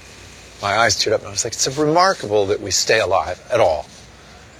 My 0.62 0.78
eyes 0.78 0.96
teared 0.96 1.14
up 1.14 1.20
and 1.20 1.28
I 1.28 1.32
was 1.32 1.44
like, 1.44 1.54
it's 1.54 1.78
remarkable 1.78 2.46
that 2.46 2.60
we 2.60 2.70
stay 2.70 3.00
alive 3.00 3.42
at 3.50 3.60
all. 3.60 3.86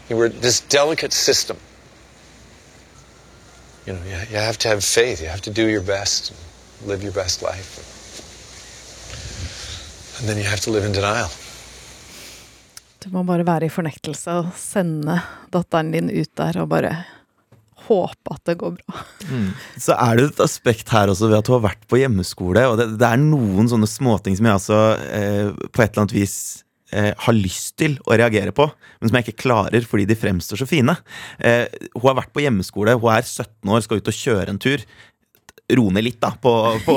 You 0.09 0.17
were 0.17 0.29
this 0.29 0.61
delicate 0.61 1.13
system. 1.13 1.57
You 3.87 3.93
know, 3.93 4.03
you, 4.05 4.17
you 4.31 4.37
have 4.37 4.59
to 4.59 4.69
have 4.69 4.83
faith. 4.83 5.23
You 5.23 5.29
have 5.29 5.43
to 5.43 5.51
do 5.51 5.69
your 5.69 5.83
best, 5.83 6.33
live 6.85 7.03
your 7.03 7.13
best 7.13 7.43
life. 7.43 7.87
And 10.19 10.29
then 10.29 10.37
you 10.37 10.45
have 10.45 10.61
to 10.61 10.71
live 10.71 10.85
in 10.85 10.93
denial. 10.93 11.31
Du 13.01 13.09
må 13.09 13.23
bare 13.25 13.47
være 13.49 13.71
i 13.71 13.73
fornektelse 13.73 14.33
og 14.43 14.51
sende 14.61 15.15
datteren 15.49 15.89
din 15.95 16.11
ut 16.13 16.29
der 16.37 16.59
og 16.61 16.69
bare 16.69 16.91
håpe 17.91 18.35
at 18.35 18.43
det 18.49 18.57
går 18.63 18.79
bra. 18.79 19.05
Så 19.77 19.99
er 19.99 20.17
det 20.17 20.31
et 20.31 20.43
aspekt 20.47 20.95
her 20.95 21.13
også 21.13 21.29
ved 21.31 21.41
at 21.43 21.51
hun 21.51 21.59
har 21.59 21.69
vært 21.69 21.87
på 21.91 22.01
hjemmeskole. 22.01 22.65
Og 22.71 22.81
det, 22.81 22.89
det 23.01 23.09
er 23.11 23.21
noen 23.21 23.71
sånne 23.71 23.91
småting 23.91 24.39
som 24.39 24.49
jeg 24.49 24.59
altså 24.59 24.81
eh, 25.11 25.55
på 25.69 25.85
et 25.85 25.91
eller 25.91 26.07
annet 26.07 26.17
vis 26.17 26.37
eh, 26.95 27.11
har 27.17 27.37
lyst 27.37 27.77
til 27.81 27.97
å 28.07 28.17
reagere 28.19 28.55
på, 28.57 28.67
men 29.01 29.11
som 29.11 29.19
jeg 29.19 29.29
ikke 29.29 29.45
klarer 29.45 29.87
fordi 29.89 30.07
de 30.11 30.19
fremstår 30.19 30.63
så 30.63 30.69
fine. 30.69 30.97
Eh, 31.39 31.67
hun 31.97 32.09
har 32.09 32.19
vært 32.23 32.35
på 32.35 32.45
hjemmeskole, 32.45 32.97
hun 33.01 33.13
er 33.15 33.27
17 33.27 33.75
år, 33.75 33.85
skal 33.87 34.01
ut 34.01 34.13
og 34.13 34.21
kjøre 34.21 34.55
en 34.55 34.63
tur. 34.63 34.85
Ro 35.79 35.87
ned 35.95 36.07
litt, 36.07 36.21
da. 36.23 36.33
På, 36.43 36.55
på, 36.85 36.97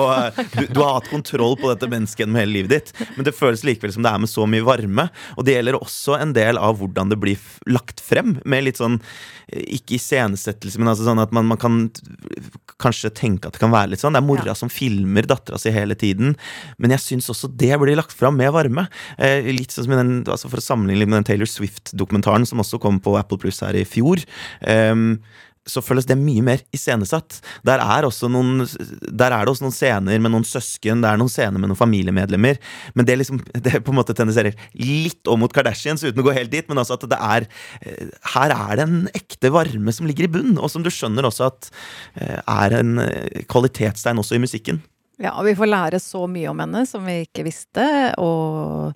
du, 0.56 0.66
du 0.70 0.80
har 0.82 1.00
hatt 1.00 1.12
kontroll 1.12 1.58
på 1.60 1.70
dette 1.72 1.90
mennesket 1.92 2.24
gjennom 2.24 2.40
hele 2.42 2.58
livet 2.58 2.74
ditt, 2.74 3.08
men 3.18 3.28
det 3.28 3.36
føles 3.38 3.66
likevel 3.68 3.94
som 3.96 4.06
det 4.06 4.14
er 4.14 4.24
med 4.24 4.32
så 4.32 4.48
mye 4.50 4.66
varme. 4.66 5.08
Og 5.38 5.48
det 5.48 5.58
gjelder 5.58 5.80
også 5.80 6.18
en 6.20 6.34
del 6.36 6.60
av 6.62 6.80
hvordan 6.80 7.14
det 7.14 7.20
blir 7.22 7.48
lagt 7.70 8.04
frem, 8.04 8.38
med 8.50 8.66
litt 8.68 8.80
sånn 8.82 9.00
eh, 9.52 9.64
Ikke 9.78 9.98
iscenesettelse, 9.98 10.80
men 10.82 10.92
altså 10.92 11.08
sånn 11.08 11.22
at 11.24 11.34
man, 11.36 11.48
man 11.52 11.62
kan 11.62 11.84
kanskje 12.82 13.14
tenke 13.16 13.48
at 13.48 13.56
det 13.56 13.62
kan 13.64 13.74
være 13.74 13.94
litt 13.94 14.04
sånn. 14.04 14.16
Det 14.16 14.22
er 14.24 14.28
mora 14.28 14.56
som 14.58 14.72
filmer 14.72 15.28
dattera 15.30 15.60
si 15.62 15.72
hele 15.74 15.98
tiden, 16.00 16.36
men 16.82 16.96
jeg 16.96 17.04
syns 17.06 17.30
også 17.32 17.52
det 17.60 17.74
blir 17.82 17.98
lagt 18.00 18.16
fram 18.16 18.38
med 18.40 18.54
varme. 18.56 18.88
Eh, 19.18 19.52
litt 19.54 19.74
sånn 19.74 19.88
som 19.88 19.96
den, 19.96 20.14
altså 20.28 20.52
For 20.52 20.62
å 20.62 20.66
sammenligne 20.66 21.10
med 21.10 21.22
den 21.22 21.30
Taylor 21.32 21.50
Swift-dokumentaren 21.50 22.48
som 22.50 22.62
også 22.64 22.82
kom 22.84 23.00
på 23.04 23.16
Apple 23.20 23.40
Plus 23.42 23.62
her 23.66 23.78
i 23.78 23.86
fjor. 23.88 24.24
ehm, 24.62 25.18
så 25.70 25.84
føles 25.84 26.08
det 26.10 26.18
mye 26.20 26.44
mer 26.46 26.64
iscenesatt. 26.76 27.40
Der 27.68 27.82
er, 27.84 28.08
noen, 28.32 28.66
der 29.08 29.36
er 29.36 29.46
det 29.46 29.54
også 29.54 29.66
noen 29.66 29.76
scener 29.76 30.24
med 30.24 30.34
noen 30.34 30.48
søsken, 30.48 31.04
det 31.04 31.12
er 31.12 31.20
noen 31.22 31.32
scener 31.32 31.60
med 31.60 31.72
noen 31.72 31.80
familiemedlemmer. 31.80 32.60
Men 32.98 33.08
det, 33.08 33.20
liksom, 33.22 33.42
det 33.66 33.84
på 33.84 33.94
en 33.94 34.00
måte 34.02 34.16
tendenserer 34.18 34.58
litt 34.80 35.28
om 35.32 35.44
mot 35.44 35.54
Kardashians, 35.54 36.04
uten 36.06 36.24
å 36.24 36.28
gå 36.28 36.36
helt 36.36 36.54
dit. 36.54 36.68
Men 36.70 36.84
altså 36.84 36.98
at 36.98 37.08
det 37.12 37.20
er 37.20 37.48
eh, 37.84 38.12
Her 38.36 38.56
er 38.56 38.80
det 38.80 38.88
en 38.88 39.04
ekte 39.16 39.52
varme 39.54 39.96
som 39.96 40.08
ligger 40.10 40.28
i 40.28 40.34
bunn, 40.36 40.58
og 40.58 40.72
som 40.72 40.84
du 40.86 40.92
skjønner 40.94 41.28
også 41.28 41.50
at 41.50 41.72
eh, 42.20 42.40
er 42.40 42.80
en 42.80 42.96
kvalitetsstein 43.50 43.74
kvalitetstegn 43.74 44.22
også 44.22 44.36
i 44.36 44.44
musikken. 44.44 44.82
Ja, 45.22 45.36
og 45.38 45.46
vi 45.46 45.56
får 45.56 45.70
lære 45.70 46.00
så 46.02 46.26
mye 46.28 46.50
om 46.50 46.60
henne 46.60 46.86
som 46.90 47.06
vi 47.06 47.24
ikke 47.26 47.46
visste, 47.46 47.86
og 48.18 48.94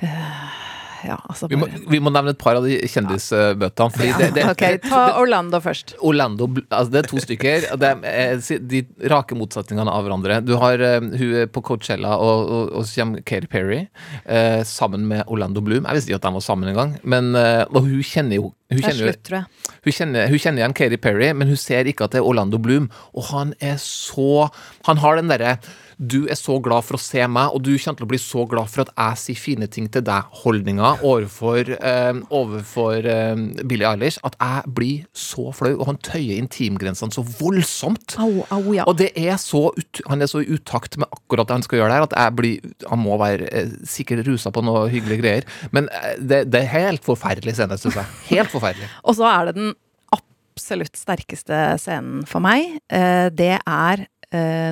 eh, 0.00 0.58
ja, 1.06 1.16
altså 1.30 1.48
Vi 1.50 1.58
må, 1.58 1.68
vi 1.90 2.00
må 2.02 2.10
nevne 2.14 2.32
et 2.34 2.40
par 2.40 2.58
av 2.58 2.66
de 2.66 2.78
kjendisbøtene. 2.90 3.94
Fordi 3.94 4.10
det, 4.18 4.28
det, 4.36 4.44
Ok, 4.52 4.64
ta 4.84 5.02
Orlando 5.20 5.60
først. 5.62 5.94
Orlando, 6.04 6.48
altså 6.66 6.94
det 6.94 7.02
er 7.02 7.10
to 7.10 7.22
stykker. 7.22 7.68
Det 7.80 7.92
er 8.10 8.42
de 8.72 8.82
rake 9.12 9.38
motsetningene 9.38 9.92
av 9.92 10.06
hverandre. 10.06 10.40
Du 10.46 10.54
har 10.60 10.82
eh, 10.84 10.98
hun 11.00 11.52
på 11.54 11.64
Coachella, 11.70 12.16
og, 12.18 12.44
og, 12.48 12.74
og 12.80 12.86
så 12.88 13.02
kommer 13.02 13.24
Katy 13.28 13.50
Perry 13.52 13.80
eh, 14.24 14.60
sammen 14.68 15.06
med 15.10 15.24
Orlando 15.26 15.62
Bloom. 15.64 15.86
Jeg 15.86 16.00
visste 16.00 16.12
ikke 16.12 16.22
at 16.22 16.28
de 16.28 16.36
var 16.38 16.46
sammen 16.48 16.72
engang. 16.72 16.96
Men 17.02 17.34
eh, 17.38 17.64
og 17.68 17.84
hun 17.86 18.04
kjenner 18.06 18.40
jo 18.40 18.52
hun 18.68 18.82
er 18.82 18.84
kjenner, 18.84 19.08
slutt, 19.08 19.20
tror 19.24 19.38
jeg. 19.38 19.74
hun 19.86 19.94
kjenner, 19.96 20.28
hun 20.28 20.40
kjenner 20.42 20.60
igjen 20.60 20.74
Katy 20.76 20.98
Perry, 21.00 21.28
men 21.32 21.48
hun 21.48 21.60
ser 21.60 21.88
ikke 21.88 22.04
at 22.04 22.12
det 22.12 22.20
er 22.20 22.26
Orlando 22.28 22.60
Bloom. 22.60 22.90
Og 23.16 23.30
han 23.30 23.54
er 23.64 23.78
så 23.80 24.48
Han 24.88 25.00
har 25.00 25.16
den 25.16 25.30
derre 25.32 25.58
du 25.98 26.28
er 26.30 26.38
så 26.38 26.56
glad 26.62 26.86
for 26.86 26.94
å 26.94 27.02
se 27.02 27.24
meg, 27.26 27.50
og 27.50 27.64
du 27.66 27.72
kommer 27.74 27.98
til 27.98 28.06
å 28.06 28.10
bli 28.12 28.20
så 28.22 28.44
glad 28.48 28.70
for 28.70 28.84
at 28.84 28.92
jeg 28.94 29.20
sier 29.22 29.40
fine 29.42 29.68
ting 29.70 29.88
til 29.90 30.04
deg-holdninga 30.06 30.92
overfor, 31.06 31.72
eh, 31.74 32.20
overfor 32.34 33.08
eh, 33.10 33.42
Billie 33.66 33.88
Eilish, 33.88 34.20
at 34.26 34.38
jeg 34.38 34.74
blir 34.78 35.08
så 35.12 35.50
flau, 35.56 35.72
og 35.74 35.88
han 35.90 36.00
tøyer 36.06 36.38
intimgrensene 36.38 37.14
så 37.14 37.24
voldsomt. 37.26 38.14
Au, 38.22 38.44
au, 38.54 38.62
ja. 38.76 38.86
Og 38.86 38.98
det 39.00 39.10
er 39.18 39.34
så 39.42 39.68
ut, 39.74 40.02
han 40.06 40.22
er 40.22 40.30
så 40.30 40.44
i 40.44 40.52
utakt 40.54 41.00
med 41.02 41.10
akkurat 41.10 41.50
det 41.50 41.58
han 41.58 41.66
skal 41.66 41.82
gjøre 41.82 41.96
der, 41.96 42.06
at 42.08 42.16
jeg 42.18 42.36
blir 42.38 42.72
Han 42.88 43.00
må 43.02 43.16
være 43.20 43.48
eh, 43.54 43.74
sikkert 43.88 44.26
rusa 44.26 44.52
på 44.54 44.62
noe 44.64 44.86
hyggelige 44.92 45.22
greier. 45.22 45.48
Men 45.74 45.90
eh, 45.94 46.14
det, 46.20 46.44
det 46.52 46.62
er 46.62 46.72
helt 46.76 47.04
forferdelig 47.06 47.56
scene, 47.58 47.78
syns 47.80 47.98
jeg. 47.98 48.16
Helt 48.30 48.52
forferdelig. 48.52 48.88
Og 49.08 49.18
så 49.18 49.26
er 49.30 49.48
det 49.48 49.58
den 49.58 49.74
absolutt 50.14 50.98
sterkeste 50.98 51.58
scenen 51.82 52.24
for 52.28 52.44
meg. 52.44 52.78
Eh, 52.90 53.28
det 53.34 53.56
er 53.58 54.06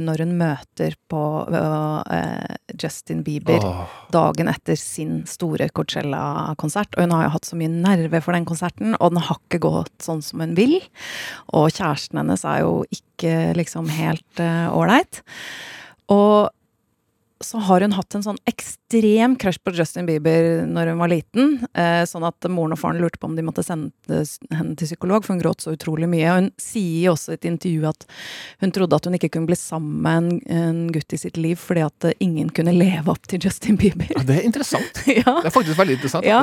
når 0.04 0.20
hun 0.20 0.34
møter 0.36 0.96
på 1.08 1.20
eh, 1.48 2.56
Justin 2.76 3.22
Bieber 3.24 3.62
dagen 4.12 4.50
etter 4.52 4.76
sin 4.76 5.22
store 5.30 5.70
Coachella-konsert. 5.72 6.92
Og 6.96 7.06
hun 7.06 7.14
har 7.16 7.26
jo 7.26 7.32
hatt 7.36 7.48
så 7.48 7.56
mye 7.56 7.72
nerve 7.72 8.20
for 8.24 8.36
den 8.36 8.48
konserten, 8.48 8.98
og 9.00 9.14
den 9.14 9.24
har 9.24 9.40
ikke 9.40 9.62
gått 9.64 9.94
sånn 10.04 10.20
som 10.24 10.44
hun 10.44 10.52
vil. 10.58 10.76
Og 11.56 11.70
kjæresten 11.72 12.20
hennes 12.20 12.44
er 12.44 12.66
jo 12.66 12.82
ikke 12.92 13.54
liksom 13.56 13.88
helt 13.96 14.44
ålreit. 14.44 15.24
og 16.12 16.52
så 17.44 17.58
har 17.58 17.80
hun 17.84 17.92
hatt 17.92 18.14
en 18.16 18.22
sånn 18.24 18.38
ekstrem 18.48 19.34
crush 19.36 19.60
på 19.60 19.72
Justin 19.76 20.06
Bieber 20.08 20.62
når 20.64 20.92
hun 20.92 21.00
var 21.02 21.10
liten. 21.12 21.50
Eh, 21.76 22.00
sånn 22.08 22.24
at 22.24 22.48
moren 22.48 22.72
og 22.72 22.80
faren 22.80 23.02
lurte 23.02 23.20
på 23.20 23.28
om 23.28 23.34
de 23.36 23.44
måtte 23.44 23.64
sende 23.66 23.92
henne 24.08 24.76
til 24.78 24.88
psykolog, 24.88 25.24
for 25.24 25.34
hun 25.34 25.42
gråt 25.42 25.64
så 25.64 25.74
utrolig 25.76 26.08
mye. 26.08 26.30
Og 26.32 26.40
hun 26.40 26.48
sier 26.60 27.12
også 27.12 27.34
i 27.34 27.38
et 27.38 27.48
intervju 27.50 27.84
at 27.90 28.08
hun 28.64 28.72
trodde 28.72 28.96
at 28.96 29.08
hun 29.08 29.18
ikke 29.18 29.30
kunne 29.36 29.50
bli 29.50 29.58
sammen 29.60 30.00
med 30.06 30.48
en, 30.48 30.82
gutt 30.96 31.12
i 31.12 31.20
sitt 31.20 31.36
liv 31.40 31.60
fordi 31.60 31.84
at 31.84 32.08
eh, 32.08 32.16
ingen 32.24 32.48
kunne 32.56 32.74
leve 32.76 33.12
opp 33.12 33.28
til 33.28 33.42
Justin 33.44 33.76
Bieber. 33.80 34.08
Ja, 34.16 34.24
det 34.24 34.40
er 34.40 34.48
interessant. 34.48 35.04
ja. 35.20 35.38
Det 35.42 35.50
er 35.50 35.56
faktisk 35.58 35.80
veldig 35.82 35.98
interessant. 36.00 36.28
Ja. 36.28 36.42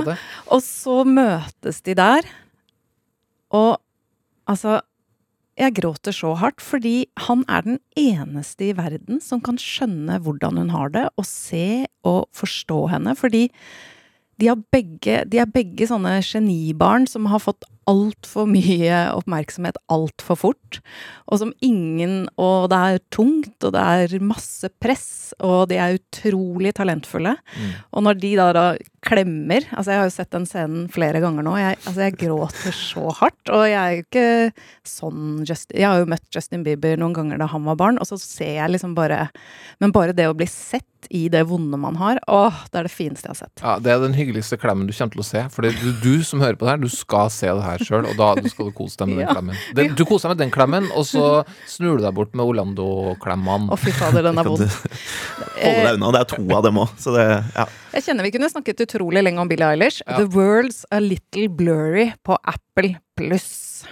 Og 0.53 0.61
så 0.65 1.01
møtes 1.07 1.81
de 1.87 1.97
der, 1.97 2.33
og 3.53 3.79
altså 4.49 4.81
Jeg 5.59 5.75
gråter 5.77 6.15
så 6.15 6.31
hardt, 6.33 6.61
fordi 6.65 7.05
han 7.27 7.43
er 7.45 7.65
den 7.65 7.79
eneste 7.99 8.71
i 8.71 8.77
verden 8.77 9.19
som 9.21 9.41
kan 9.43 9.59
skjønne 9.61 10.17
hvordan 10.25 10.57
hun 10.57 10.71
har 10.73 10.93
det, 10.93 11.07
og 11.13 11.27
se 11.29 11.85
og 12.07 12.25
forstå 12.33 12.79
henne, 12.95 13.13
fordi 13.15 13.47
de, 14.41 14.49
begge, 14.73 15.21
de 15.29 15.37
er 15.37 15.51
begge 15.53 15.85
sånne 15.87 16.17
genibarn 16.25 17.05
som 17.09 17.29
har 17.29 17.43
fått 17.43 17.67
altfor 17.89 18.47
mye 18.49 18.99
oppmerksomhet 19.13 19.77
altfor 19.91 20.39
fort, 20.39 20.79
og 21.27 21.39
som 21.41 21.53
ingen 21.63 22.27
Og 22.39 22.69
det 22.71 22.77
er 22.77 23.01
tungt, 23.13 23.57
og 23.63 23.73
det 23.75 23.81
er 23.81 24.23
masse 24.23 24.69
press, 24.81 25.33
og 25.43 25.69
de 25.71 25.77
er 25.81 25.97
utrolig 25.97 26.73
talentfulle. 26.77 27.35
Og 27.93 28.03
når 28.05 28.19
de 28.21 28.33
da, 28.39 28.47
da 28.55 28.65
klemmer 29.03 29.65
Altså, 29.73 29.91
jeg 29.91 29.99
har 29.99 30.07
jo 30.07 30.15
sett 30.15 30.31
den 30.33 30.45
scenen 30.47 30.85
flere 30.91 31.19
ganger 31.23 31.45
nå. 31.45 31.55
Jeg, 31.59 31.77
altså, 31.83 32.05
jeg 32.05 32.17
gråter 32.21 32.75
så 32.77 33.09
hardt. 33.19 33.51
Og 33.51 33.65
jeg 33.67 33.77
er 33.79 33.95
jo 33.97 34.03
ikke 34.05 34.27
sånn 34.87 35.43
Justin 35.47 35.79
Jeg 35.81 35.89
har 35.89 36.01
jo 36.01 36.09
møtt 36.13 36.27
Justin 36.33 36.63
Bieber 36.65 36.99
noen 36.99 37.15
ganger 37.15 37.41
da 37.41 37.49
han 37.51 37.67
var 37.67 37.79
barn, 37.79 37.99
og 38.01 38.07
så 38.09 38.19
ser 38.21 38.57
jeg 38.59 38.73
liksom 38.73 38.95
bare 38.97 39.27
Men 39.81 39.93
bare 39.95 40.15
det 40.15 40.29
å 40.29 40.37
bli 40.37 40.47
sett 40.49 40.87
i 41.13 41.25
det 41.27 41.43
vonde 41.49 41.77
man 41.79 41.97
har, 41.99 42.19
åh, 42.31 42.61
det 42.71 42.79
er 42.79 42.87
det 42.87 42.93
fineste 42.93 43.27
jeg 43.27 43.33
har 43.33 43.39
sett. 43.41 43.63
Ja, 43.63 43.73
Det 43.83 43.91
er 43.91 43.99
den 44.03 44.15
hyggeligste 44.15 44.55
klemmen 44.55 44.87
du 44.87 44.93
kommer 44.95 45.11
til 45.11 45.23
å 45.23 45.27
se. 45.27 45.41
For 45.51 45.65
du, 45.67 45.89
du 45.99 46.23
som 46.23 46.39
hører 46.39 46.55
på 46.55 46.63
det 46.63 46.71
her, 46.71 46.83
du 46.83 46.91
skal 46.91 47.27
se 47.33 47.49
det 47.49 47.65
her 47.65 47.72
sjøl, 47.81 48.05
og 48.11 48.17
da 48.19 48.27
du 48.37 48.49
skal 48.51 48.69
du 48.69 48.75
kose 48.77 48.99
deg 49.01 49.09
med 49.09 49.17
den 49.17 49.25
Ja. 49.25 49.33
klemmen. 49.33 49.57
Den, 49.73 49.95
du 49.97 50.03
koser 50.05 50.29
deg 50.29 50.35
med 50.35 50.43
den 50.43 50.53
klemmen, 50.53 50.89
og 50.93 51.07
så 51.09 51.23
snur 51.69 51.97
du 51.97 52.03
deg 52.05 52.13
bort 52.13 52.35
med 52.37 52.45
Orlando-klemmene. 52.45 53.71
Å, 53.73 53.79
fy 53.79 53.95
fader, 53.95 54.27
den 54.29 54.37
er 54.37 54.49
vond. 54.51 54.63
holde 55.63 55.87
deg 55.87 55.97
unna? 55.97 56.11
Det 56.13 56.21
er 56.21 56.29
to 56.35 56.43
av 56.57 56.63
dem 56.67 56.81
òg, 56.83 56.93
så 57.01 57.15
det 57.15 57.25
ja. 57.31 57.67
Jeg 57.93 58.07
kjenner 58.07 58.27
vi 58.27 58.33
kunne 58.35 58.51
snakket 58.51 58.85
utrolig 58.87 59.23
lenge 59.23 59.41
om 59.43 59.49
Billie 59.49 59.71
Eilish. 59.73 60.03
Ja. 60.05 60.19
The 60.21 60.29
World's 60.35 60.83
A 60.93 61.01
Little 61.03 61.49
Blurry 61.49 62.11
på 62.25 62.37
Apple 62.43 62.95
pluss. 63.17 63.83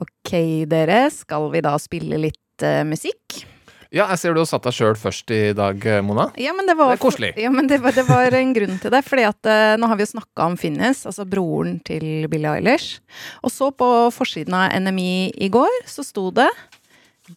Ok, 0.00 0.32
dere. 0.66 1.06
Skal 1.14 1.50
vi 1.52 1.62
da 1.64 1.76
spille 1.78 2.18
litt 2.18 2.64
uh, 2.66 2.82
musikk? 2.88 3.44
Ja, 3.94 4.08
jeg 4.10 4.18
ser 4.18 4.34
du 4.34 4.40
har 4.40 4.48
satt 4.50 4.64
deg 4.66 4.74
sjøl 4.74 4.96
først 4.98 5.30
i 5.30 5.52
dag, 5.54 5.84
Mona. 6.02 6.26
Ja, 6.40 6.50
men 6.56 6.66
det 6.66 6.74
var, 6.74 6.90
Det 6.90 6.98
er 6.98 7.04
koselig. 7.04 7.28
Ja, 7.38 7.50
men 7.54 7.68
det 7.70 7.78
var, 7.84 7.94
det 7.94 8.02
var 8.08 8.34
en 8.34 8.54
grunn 8.56 8.80
til 8.82 8.90
det. 8.90 9.00
Fordi 9.06 9.26
at 9.28 9.46
eh, 9.46 9.74
nå 9.78 9.86
har 9.86 10.00
vi 10.00 10.02
jo 10.02 10.10
snakka 10.16 10.48
om 10.50 10.56
Finnes, 10.58 11.04
altså 11.06 11.22
broren 11.22 11.76
til 11.86 12.26
Billie 12.32 12.56
Eilish. 12.58 12.98
Og 13.46 13.54
så 13.54 13.70
på 13.70 13.90
forsiden 14.10 14.56
av 14.58 14.74
NMI 14.82 15.30
i 15.46 15.50
går, 15.52 15.78
så 15.86 16.02
sto 16.02 16.32
det 16.34 16.50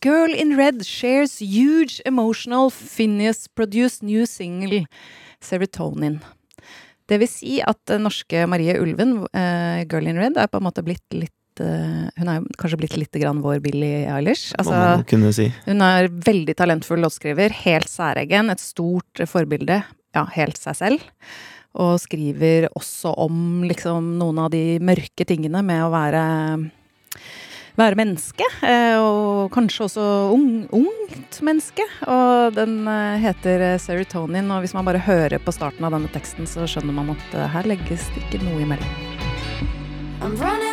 Girl 0.02 0.34
in 0.34 0.58
Red 0.58 0.82
shares 0.84 1.38
huge 1.40 2.02
emotional 2.10 2.74
Finnes-produced 2.74 4.02
new 4.02 4.26
single 4.26 4.82
Serotonin. 5.40 6.18
Det 7.08 7.22
vil 7.22 7.30
si 7.32 7.60
at 7.62 7.94
eh, 7.94 8.02
norske 8.02 8.48
Marie 8.50 8.76
Ulven, 8.82 9.20
uh, 9.30 9.86
Girl 9.88 10.10
in 10.10 10.20
Red, 10.20 10.42
er 10.42 10.50
på 10.52 10.60
en 10.60 10.66
måte 10.68 10.84
blitt 10.84 11.06
litt 11.14 11.37
eh, 11.64 12.08
Hun 12.18 12.32
er 12.32 12.46
kanskje 12.60 12.80
blitt 12.82 12.98
litt 13.00 13.20
grann 13.22 13.44
vår 13.44 13.60
Billie 13.64 14.06
Eilish. 14.12 14.54
Altså, 14.60 14.74
man 15.18 15.36
si. 15.36 15.50
hun 15.66 15.84
er 15.86 16.10
veldig 16.10 16.56
talentfull 16.58 17.04
låtskriver, 17.04 17.54
helt 17.66 17.92
særegen, 17.92 18.52
et 18.54 18.64
stort 18.64 19.24
forbilde. 19.30 19.82
Ja, 20.16 20.26
helt 20.38 20.58
seg 20.60 20.80
selv. 20.80 21.06
Og 21.78 22.00
skriver 22.02 22.70
også 22.74 23.12
om 23.22 23.62
liksom 23.68 24.16
noen 24.18 24.42
av 24.46 24.50
de 24.54 24.80
mørke 24.82 25.28
tingene 25.30 25.62
med 25.66 25.84
å 25.86 25.94
være 25.94 26.24
være 27.78 27.98
menneske, 28.00 28.46
eh, 28.66 28.98
og 28.98 29.52
kanskje 29.54 29.86
også 29.86 30.06
ung, 30.34 30.48
ungt 30.74 31.42
menneske. 31.46 31.86
Og 32.10 32.56
den 32.58 32.80
eh, 32.90 33.20
heter 33.22 33.66
eh, 33.74 33.82
Serotonin, 33.82 34.50
og 34.54 34.66
hvis 34.66 34.74
man 34.78 34.88
bare 34.88 35.04
hører 35.06 35.38
på 35.44 35.54
starten 35.54 35.86
av 35.86 35.94
denne 35.94 36.10
teksten, 36.14 36.50
så 36.50 36.66
skjønner 36.70 36.98
man 36.98 37.14
at 37.14 37.38
eh, 37.38 37.52
her 37.54 37.70
legges 37.70 38.10
det 38.16 38.26
ikke 38.26 38.42
noe 38.48 38.66
imellom. 38.66 39.04
I'm 40.20 40.36
running 40.42 40.67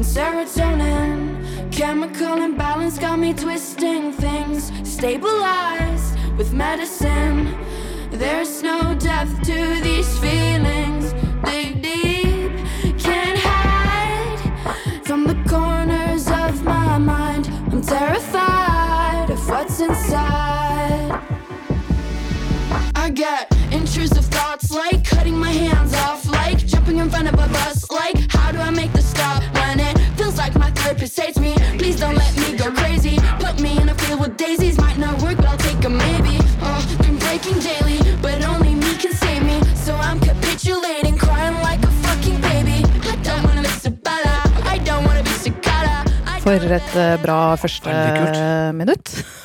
on 0.00 0.06
serotonin. 0.06 1.70
Chemical 1.70 2.42
imbalance 2.42 2.98
got 2.98 3.18
me 3.18 3.34
twisting 3.34 4.12
things. 4.12 4.72
Stabilized 4.88 6.16
with 6.38 6.52
medicine. 6.52 7.54
There's 8.10 8.62
no 8.62 8.94
depth 8.94 9.42
to 9.42 9.80
these 9.82 10.18
feelings. 10.18 11.12
Dig 11.44 11.82
deep, 11.82 12.52
can't 12.98 13.38
hide 13.38 14.40
from 15.04 15.24
the 15.24 15.36
corners 15.48 16.28
of 16.28 16.62
my 16.64 16.96
mind. 16.96 17.48
I'm 17.70 17.82
terrified 17.82 19.28
of 19.30 19.48
what's 19.48 19.80
inside. 19.80 21.20
I 22.94 23.10
get 23.10 23.52
intrusive 23.70 24.24
thoughts 24.26 24.70
like 24.70 25.04
cutting 25.04 25.36
my 25.36 25.52
hands 25.52 25.92
off, 25.94 26.26
like 26.26 26.58
jumping 26.58 26.98
in 26.98 27.10
front 27.10 27.28
of 27.28 27.34
a 27.34 27.48
bus, 27.52 27.90
like 27.90 28.16
how 28.30 28.50
do 28.50 28.58
I 28.58 28.70
make 28.70 28.92
Please 31.80 31.98
don't 31.98 32.14
let 32.14 32.36
me 32.36 32.58
go 32.58 32.70
crazy. 32.72 33.16
Put 33.38 33.58
me 33.62 33.80
in 33.80 33.88
a 33.88 33.94
field 33.94 34.20
with 34.20 34.36
daisies, 34.36 34.76
might 34.76 34.98
not 34.98 35.14
work, 35.22 35.38
but 35.38 35.46
I'll 35.46 35.56
take 35.56 35.82
a 35.86 35.88
maybe. 35.88 36.36
Oh, 36.60 36.80
been 37.00 37.16
breaking 37.16 37.58
daily, 37.58 37.98
but 38.20 38.44
only 38.44 38.74
me 38.74 38.92
can 38.96 39.12
save 39.14 39.42
me. 39.42 39.58
So 39.74 39.94
I'm 39.94 40.20
capitulating, 40.20 41.16
crying 41.16 41.56
like 41.62 41.82
a 41.82 41.90
fucking 42.04 42.38
baby. 42.42 42.84
I 43.08 43.16
don't 43.22 43.42
wanna 43.44 43.62
be 43.62 43.72
Sabata, 43.84 44.36
I 44.66 44.76
don't 44.84 45.06
wanna 45.06 45.22
be 45.22 45.30
Cicada. 45.30 46.04
For 46.42 46.52
et 46.52 46.94
eh, 46.94 47.16
bra 47.22 47.56
første 47.56 48.72
minutt. 48.74 49.24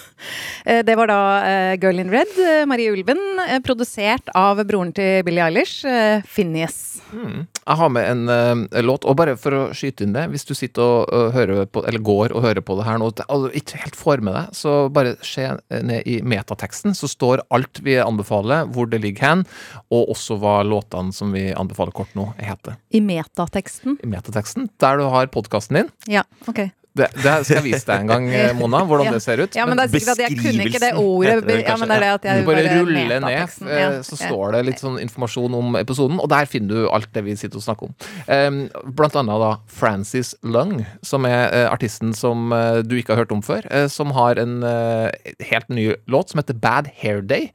Eh, 0.66 0.84
Det 0.86 0.96
var 0.96 1.08
da 1.08 1.22
eh, 1.46 1.78
Girl 1.82 2.00
in 2.00 2.12
Red, 2.12 2.34
eh, 2.42 2.66
Marie 2.66 2.92
Ulven, 2.92 3.22
produsert 3.64 4.30
av 4.34 4.62
broren 4.66 4.92
til 4.96 5.22
Billie 5.26 5.46
Eilish, 5.46 5.86
Finnies. 6.26 7.02
Mm. 7.14 7.46
Jeg 7.66 7.78
har 7.80 7.90
med 7.94 8.06
en 8.10 8.30
uh, 8.30 8.82
låt, 8.82 9.06
og 9.06 9.16
bare 9.18 9.36
for 9.40 9.56
å 9.56 9.62
skyte 9.78 10.06
inn 10.06 10.14
det, 10.16 10.26
hvis 10.34 10.46
du 10.46 10.54
sitter 10.58 10.84
og 10.84 11.14
uh, 11.14 11.30
hører 11.34 11.66
på, 11.70 11.84
eller 11.88 12.02
går 12.06 12.34
og 12.36 12.44
hører 12.46 12.66
på 12.66 12.78
det 12.80 12.86
her 12.88 13.00
nå, 13.02 13.12
og 13.34 13.46
ikke 13.58 13.80
helt 13.82 13.98
får 13.98 14.24
med 14.26 14.36
deg, 14.38 14.52
så 14.58 14.76
bare 14.94 15.16
se 15.26 15.48
ned 15.70 16.10
i 16.10 16.20
metateksten, 16.26 16.96
så 16.98 17.10
står 17.10 17.46
alt 17.54 17.82
vi 17.86 17.98
anbefaler, 18.02 18.70
hvor 18.74 18.90
det 18.90 19.02
ligger 19.06 19.30
hen, 19.30 19.46
og 19.94 20.14
også 20.16 20.40
hva 20.42 20.60
låtene 20.66 21.16
som 21.16 21.34
vi 21.36 21.48
anbefaler 21.56 21.96
kort 21.96 22.14
nå, 22.18 22.32
heter. 22.42 22.78
I 22.90 23.02
metateksten. 23.06 24.00
I 24.02 24.12
metateksten, 24.14 24.70
der 24.82 25.02
du 25.02 25.08
har 25.14 25.32
podkasten 25.34 25.82
din. 25.82 25.94
Ja, 26.12 26.26
ok. 26.50 26.68
Det, 26.96 27.10
det 27.20 27.32
skal 27.44 27.58
jeg 27.58 27.66
vise 27.66 27.84
deg 27.90 28.04
en 28.06 28.08
gang, 28.12 28.28
eh, 28.32 28.54
Mona, 28.56 28.80
hvordan 28.88 29.06
Ja. 29.10 29.14
det 29.18 29.22
ser 29.26 29.42
ut. 29.44 29.56
Ja, 29.58 29.66
men 29.68 29.78
det 29.78 29.86
er 29.86 29.92
sikkert 29.92 30.14
at 30.14 30.22
jeg 30.24 30.38
kunne 30.40 30.68
ikke 30.70 30.80
det 30.82 30.92
ordet. 30.96 31.34
det 31.44 31.58
Ja, 31.66 31.76
men 31.76 31.92
det 31.92 31.98
er 31.98 32.06
det 32.06 32.12
at 32.14 32.28
jeg 32.30 32.42
Du 32.42 32.48
bare 32.48 32.64
bare 32.64 32.78
ruller 32.80 33.20
ned, 33.20 33.28
eh, 33.68 33.82
ja. 33.82 33.90
så 34.08 34.18
står 34.20 34.56
det 34.56 34.62
litt 34.70 34.82
sånn 34.82 34.96
informasjon 35.04 35.58
om 35.60 35.76
episoden, 35.80 36.22
og 36.24 36.32
der 36.32 36.48
finner 36.50 36.72
du 36.72 36.90
alt 36.96 37.12
det 37.14 37.26
vi 37.28 37.36
sitter 37.40 37.60
og 37.60 37.66
snakker 37.68 37.90
om. 37.90 37.96
Um, 38.32 38.62
blant 38.96 39.18
annet 39.20 39.44
da 39.44 39.52
Frances 39.68 40.34
Lung, 40.42 40.78
som 41.06 41.28
er 41.28 41.52
eh, 41.52 41.68
artisten 41.68 42.16
som 42.16 42.48
du 42.88 42.96
ikke 42.98 43.14
har 43.14 43.26
hørt 43.26 43.36
om 43.36 43.44
før, 43.44 43.66
som 43.92 44.14
har 44.16 44.40
en 44.40 44.64
helt 44.64 45.70
ny 45.70 45.90
låt 46.12 46.32
som 46.32 46.40
heter 46.40 46.58
Bad 46.64 46.90
Hair 47.02 47.22
Day. 47.22 47.52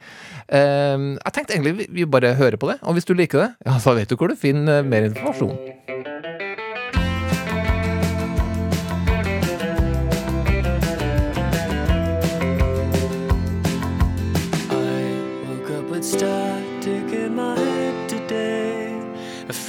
Um, 0.53 1.15
jeg 1.17 1.33
tenkte 1.37 1.57
egentlig 1.57 1.77
vi, 1.81 1.89
vi 2.03 2.09
bare 2.11 2.35
hører 2.37 2.61
på 2.61 2.69
det, 2.71 2.81
og 2.83 2.99
hvis 2.99 3.09
du 3.09 3.15
liker 3.17 3.47
det, 3.47 3.51
ja, 3.67 3.79
så 3.81 3.97
vet 3.97 4.11
du 4.11 4.19
hvor 4.21 4.29
du 4.29 4.37
finner 4.39 4.85
mer 4.85 5.09
informasjon. 5.09 6.20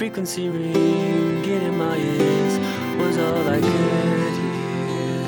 Frequency 0.01 0.49
ring 0.49 1.45
in 1.45 1.77
my 1.77 1.95
ears 1.95 2.57
was 2.97 3.17
all 3.19 3.47
I 3.47 3.59
could 3.59 4.33
hear. 4.41 5.25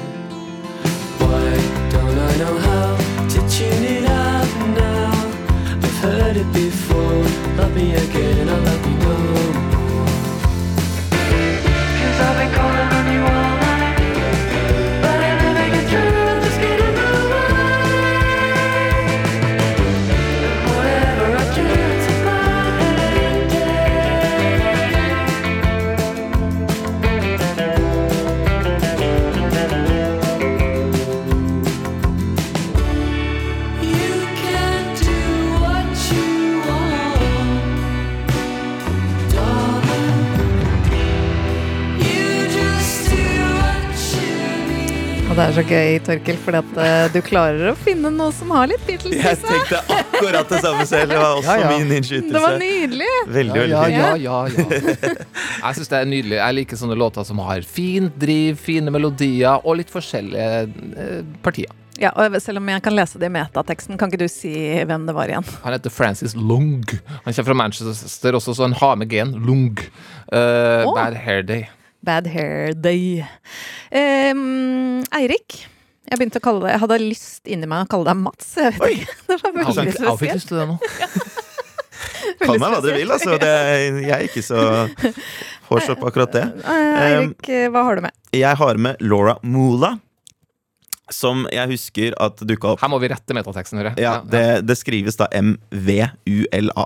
Why 1.21 1.51
don't 1.91 2.17
I 2.17 2.36
know 2.41 2.57
how 2.57 2.97
to 3.34 3.39
tune 3.55 3.84
it 3.97 4.05
out 4.05 4.49
now? 4.76 5.11
I've 5.84 5.97
heard 5.99 6.38
it 6.38 6.51
before. 6.53 7.24
Love 7.55 7.76
me 7.76 7.93
again, 7.93 8.49
I'll 8.49 8.61
love 8.61 8.84
you 8.89 8.97
no. 9.05 9.53
Cause 11.99 12.19
I've 12.26 12.38
been 12.39 12.51
calling 12.57 13.03
Og 45.34 45.38
det 45.40 45.46
er 45.50 45.54
så 45.56 45.62
gøy, 45.66 45.96
Torkel, 46.06 46.36
fordi 46.46 46.60
at 46.60 46.76
eh, 46.84 47.04
du 47.10 47.16
klarer 47.26 47.72
å 47.72 47.74
finne 47.82 48.12
noe 48.14 48.30
som 48.38 48.52
har 48.54 48.68
litt 48.70 48.84
Beatles 48.86 49.16
i 49.16 49.18
Jeg 49.18 49.40
tenkte 49.42 49.80
akkurat 49.96 50.52
det 50.52 50.60
samme 50.62 50.86
selv. 50.86 51.10
Det 51.10 51.18
var 51.18 51.40
også 51.40 51.56
Ja, 51.58 51.72
ja. 51.72 51.72
min 51.74 51.90
Det 52.30 52.44
var 52.44 52.60
nydelig! 52.62 53.08
Veldig, 53.40 53.64
ja, 53.72 53.80
veldig 53.82 53.96
ja, 53.98 54.12
ja, 54.22 54.38
ja. 54.46 55.10
Jeg 55.64 55.80
syns 55.80 55.90
det 55.90 55.98
er 56.04 56.12
nydelig. 56.12 56.38
Jeg 56.38 56.60
liker 56.60 56.82
sånne 56.84 57.00
låter 57.02 57.26
som 57.26 57.42
har 57.50 57.66
fint 57.66 58.14
driv, 58.22 58.62
fine 58.62 58.94
melodier 58.94 59.58
og 59.66 59.82
litt 59.82 59.90
forskjellige 59.90 60.64
eh, 61.02 61.20
partier. 61.42 61.74
Ja, 61.98 62.14
og 62.14 62.38
selv 62.38 62.62
om 62.62 62.70
jeg 62.70 62.86
kan 62.86 62.94
lese 62.94 63.18
det 63.18 63.34
i 63.34 63.34
metateksten, 63.34 63.98
kan 63.98 64.14
ikke 64.14 64.28
du 64.28 64.30
si 64.30 64.54
hvem 64.86 65.10
det 65.10 65.18
var 65.18 65.34
igjen? 65.34 65.54
Han 65.66 65.74
heter 65.74 65.98
Francis 65.98 66.38
Lung. 66.38 66.84
Han 67.10 67.34
kommer 67.34 67.56
fra 67.56 67.62
Manchester 67.66 68.38
også, 68.38 68.54
så 68.54 68.70
han 68.70 68.78
har 68.78 69.02
med 69.02 69.10
G-en. 69.10 69.34
Lung. 69.42 69.82
Uh, 70.30 70.86
oh. 70.86 70.94
Bad 70.94 71.18
Hair 71.26 71.50
Day. 71.50 71.72
Bad 72.04 72.28
Hair 72.28 72.74
Day. 72.76 73.24
Um, 73.91 75.01
Eirik. 75.16 75.64
Jeg 76.04 76.20
begynte 76.20 76.41
å 76.41 76.43
kalle 76.43 76.66
deg, 76.66 76.74
Jeg 76.76 76.82
hadde 76.84 76.97
lyst 77.01 77.49
inni 77.49 77.68
meg 77.70 77.86
å 77.86 77.89
kalle 77.89 78.12
deg 78.12 78.20
Mats. 78.20 78.49
Jeg 78.60 78.76
vet 78.76 78.99
ikke. 78.99 79.16
Det 79.30 79.38
var 79.39 79.56
veldig 79.56 79.86
jeg 79.88 80.20
fikk 80.20 80.36
lyst 80.36 80.51
til 80.51 80.60
det 80.60 80.68
nå. 80.74 80.78
Kall 82.43 82.60
meg 82.60 82.74
hva 82.74 82.80
dere 82.84 82.97
vil, 82.99 83.12
altså. 83.14 83.38
Det, 83.39 83.51
jeg 84.04 84.14
er 84.16 84.26
ikke 84.28 84.43
så 84.43 84.60
på 85.70 86.10
akkurat 86.10 86.34
det. 86.36 86.43
Eh, 86.64 87.04
Eirik, 87.06 87.51
hva 87.74 87.86
har 87.88 87.97
du 87.97 88.06
med? 88.06 88.16
Jeg 88.36 88.60
har 88.60 88.82
med 88.82 89.01
Laura 89.04 89.38
Moola. 89.47 89.95
Som 91.12 91.43
jeg 91.51 91.68
husker 91.74 92.14
at 92.24 92.39
dukka 92.47 92.74
opp 92.74 92.84
Her 92.84 92.91
må 92.91 92.99
vi 93.04 93.10
rette 93.12 93.36
metateksten, 93.36 93.82
hører 93.82 93.91
jeg. 93.91 94.06
Ja, 94.06 94.14
det, 94.24 94.64
det 94.64 94.78
skrives 94.80 95.18
da 95.20 95.28
M-V-U-L-A. 95.36 96.86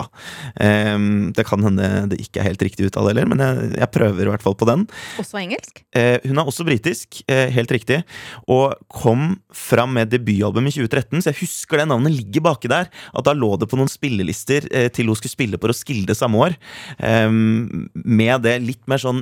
Ehm, 0.66 1.10
det 1.38 1.46
kan 1.46 1.62
hende 1.62 1.90
det 2.10 2.18
ikke 2.24 2.42
er 2.42 2.50
helt 2.50 2.64
riktig 2.66 2.88
uttale 2.90 3.12
heller, 3.14 3.28
men 3.30 3.44
jeg, 3.44 3.70
jeg 3.78 3.92
prøver 3.94 4.26
i 4.26 4.32
hvert 4.34 4.46
fall 4.46 4.58
på 4.58 4.68
den. 4.70 4.88
Også 5.22 5.38
engelsk? 5.38 5.84
Uh, 5.94 6.18
hun 6.26 6.42
er 6.42 6.50
også 6.50 6.66
britisk, 6.66 7.22
uh, 7.30 7.46
helt 7.54 7.74
riktig, 7.74 8.02
og 8.50 8.74
kom 8.90 9.36
fram 9.54 9.94
med 9.98 10.10
debutalbum 10.14 10.66
i 10.66 10.74
2013, 10.74 11.22
så 11.22 11.32
jeg 11.32 11.42
husker 11.44 11.84
det 11.84 11.88
navnet 11.92 12.18
ligger 12.18 12.48
baki 12.50 12.74
der. 12.74 12.90
At 13.14 13.28
da 13.30 13.36
lå 13.38 13.54
det 13.62 13.70
på 13.70 13.78
noen 13.80 13.92
spillelister 13.92 14.66
uh, 14.74 14.88
til 14.94 15.14
hun 15.14 15.20
skulle 15.20 15.36
spille 15.36 15.62
på 15.62 15.70
Roskilde 15.70 16.18
samme 16.18 16.42
år. 16.48 16.58
Um, 16.98 17.88
med 18.02 18.48
det 18.48 18.58
litt 18.66 18.84
mer 18.90 19.02
sånn 19.02 19.22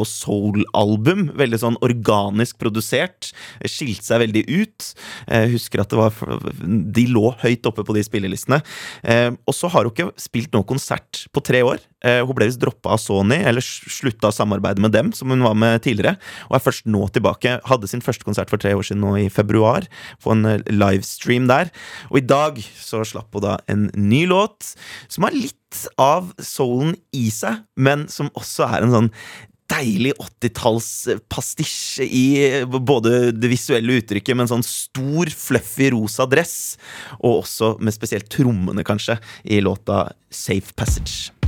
nedpå 0.00 0.06
soul-album, 0.08 1.30
veldig 1.36 1.60
sånn 1.60 1.78
organisk 1.84 2.58
produsert. 2.58 3.32
Skilte 3.64 4.04
seg 4.04 4.22
veldig 4.24 4.44
ut. 4.48 4.94
Jeg 5.28 5.52
husker 5.54 5.80
at 5.80 5.90
det 5.90 5.98
var 5.98 6.12
De 6.60 7.06
lå 7.08 7.34
høyt 7.42 7.66
oppe 7.66 7.84
på 7.84 7.94
de 7.94 8.02
spillelistene. 8.02 8.62
Eh, 9.02 9.30
og 9.46 9.54
så 9.54 9.68
har 9.68 9.84
hun 9.84 9.92
ikke 9.92 10.10
spilt 10.16 10.52
noen 10.52 10.66
konsert 10.66 11.26
på 11.32 11.42
tre 11.42 11.62
år. 11.62 11.78
Eh, 12.02 12.22
hun 12.24 12.34
ble 12.34 12.48
visst 12.48 12.60
droppa 12.60 12.94
av 12.94 13.00
Sony, 13.00 13.36
eller 13.44 13.60
slutta 13.60 14.30
å 14.30 14.34
samarbeide 14.34 14.80
med 14.80 14.92
dem, 14.92 15.12
som 15.12 15.30
hun 15.30 15.44
var 15.44 15.54
med 15.54 15.82
tidligere. 15.84 16.16
Og 16.48 16.56
er 16.56 16.64
først 16.64 16.88
nå 16.88 17.06
tilbake. 17.12 17.60
Hadde 17.68 17.90
sin 17.90 18.04
første 18.04 18.24
konsert 18.24 18.50
for 18.50 18.60
tre 18.60 18.72
år 18.74 18.86
siden 18.86 19.02
nå 19.04 19.16
i 19.20 19.28
februar, 19.32 19.86
på 20.22 20.34
en 20.34 20.46
eh, 20.48 20.64
livestream 20.70 21.48
der. 21.50 21.72
Og 22.10 22.22
i 22.22 22.26
dag 22.26 22.60
så 22.80 23.04
slapp 23.04 23.34
hun 23.36 23.44
da 23.44 23.58
en 23.70 23.90
ny 23.94 24.26
låt 24.30 24.74
som 25.08 25.26
har 25.26 25.36
litt 25.36 25.56
av 26.00 26.32
soulen 26.42 26.96
i 27.14 27.28
seg, 27.30 27.62
men 27.78 28.08
som 28.10 28.30
også 28.38 28.66
er 28.66 28.84
en 28.84 28.94
sånn 28.94 29.10
deilig 29.70 30.14
80-tallspastisje 30.20 32.06
i 32.06 32.26
både 32.66 33.30
det 33.36 33.50
visuelle 33.52 34.00
uttrykket, 34.00 34.36
med 34.36 34.46
en 34.46 34.54
sånn 34.56 34.66
stor, 34.66 35.30
fluffy 35.30 35.90
rosa 35.94 36.26
dress, 36.30 36.56
og 37.20 37.42
også 37.44 37.76
med 37.80 37.96
spesielt 37.96 38.30
trommene, 38.32 38.84
kanskje, 38.86 39.20
i 39.44 39.62
låta 39.64 40.08
Safe 40.30 40.74
Passage. 40.76 41.39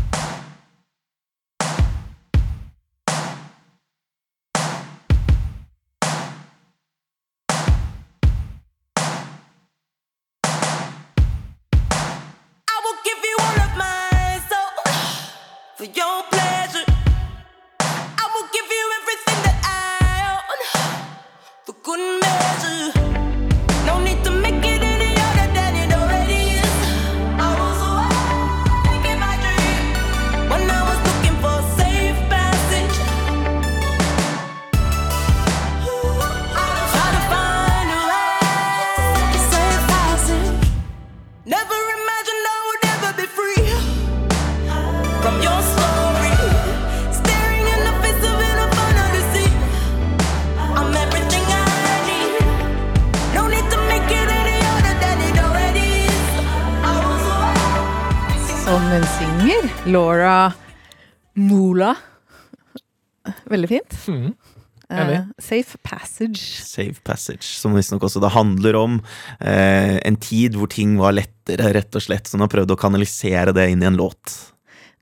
Passage, 67.13 67.45
som 67.61 67.77
visstnok 67.77 68.09
også 68.09 68.23
da 68.23 68.33
handler 68.33 68.79
om 68.81 68.99
eh, 69.39 69.99
en 70.03 70.19
tid 70.21 70.57
hvor 70.59 70.73
ting 70.73 70.97
var 71.01 71.17
lettere, 71.17 71.73
rett 71.77 71.99
og 71.99 72.05
slett. 72.05 72.29
Så 72.29 72.39
hun 72.39 72.47
har 72.47 72.53
prøvd 72.53 72.75
å 72.75 72.81
kanalisere 72.81 73.55
det 73.57 73.69
inn 73.73 73.85
i 73.85 73.91
en 73.91 74.01
låt. 74.01 74.39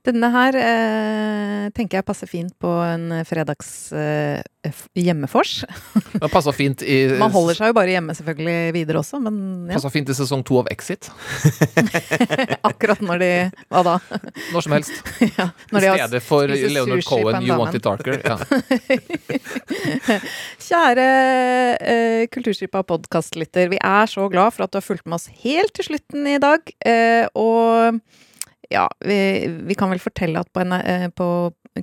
Denne 0.01 0.31
her 0.33 0.55
eh, 0.57 1.65
tenker 1.77 1.99
jeg 1.99 2.05
passer 2.07 2.29
fint 2.29 2.53
på 2.57 2.69
en 2.81 3.19
fredags 3.27 3.91
eh, 3.93 4.41
hjemmefors. 4.97 5.59
Det 6.21 6.29
passer 6.33 6.55
fint 6.57 6.81
i 6.81 7.03
Man 7.21 7.33
holder 7.33 7.59
seg 7.59 7.69
jo 7.69 7.75
bare 7.77 7.93
hjemme 7.93 8.15
selvfølgelig 8.17 8.73
videre 8.73 9.01
også, 9.03 9.19
men 9.21 9.35
ja. 9.69 9.75
Passer 9.75 9.93
fint 9.93 10.09
i 10.09 10.15
sesong 10.17 10.41
to 10.47 10.57
av 10.63 10.71
Exit. 10.73 11.11
akkurat 12.69 13.03
når 13.05 13.21
de 13.21 13.29
Hva 13.69 13.83
da? 13.85 13.93
Når 14.55 14.65
som 14.65 14.75
helst. 14.75 15.03
ja, 15.37 15.51
når 15.69 15.85
de 15.85 15.91
har 15.91 16.01
stedet 16.01 16.23
for 16.25 16.49
Leonard 16.49 17.05
Cohen, 17.05 17.45
You. 17.45 17.59
Want 17.61 17.77
It 17.77 17.85
Darker. 17.85 18.17
Ja. 18.25 18.39
Kjære 20.65 21.07
eh, 21.77 22.25
Kulturskipa 22.33 22.81
podkastlytter, 22.89 23.69
vi 23.69 23.77
er 23.77 24.09
så 24.09 24.25
glad 24.33 24.57
for 24.57 24.65
at 24.65 24.73
du 24.73 24.81
har 24.81 24.85
fulgt 24.87 25.05
med 25.05 25.19
oss 25.19 25.29
helt 25.45 25.77
til 25.77 25.91
slutten 25.91 26.25
i 26.33 26.39
dag. 26.41 26.73
Eh, 26.89 27.29
og 27.37 28.01
ja, 28.71 28.85
vi, 29.05 29.47
vi 29.67 29.75
kan 29.77 29.91
vel 29.91 30.01
fortelle 30.01 30.41
at 30.41 30.51
på, 30.53 30.63
en, 30.63 30.77
eh, 30.79 31.09
på 31.11 31.27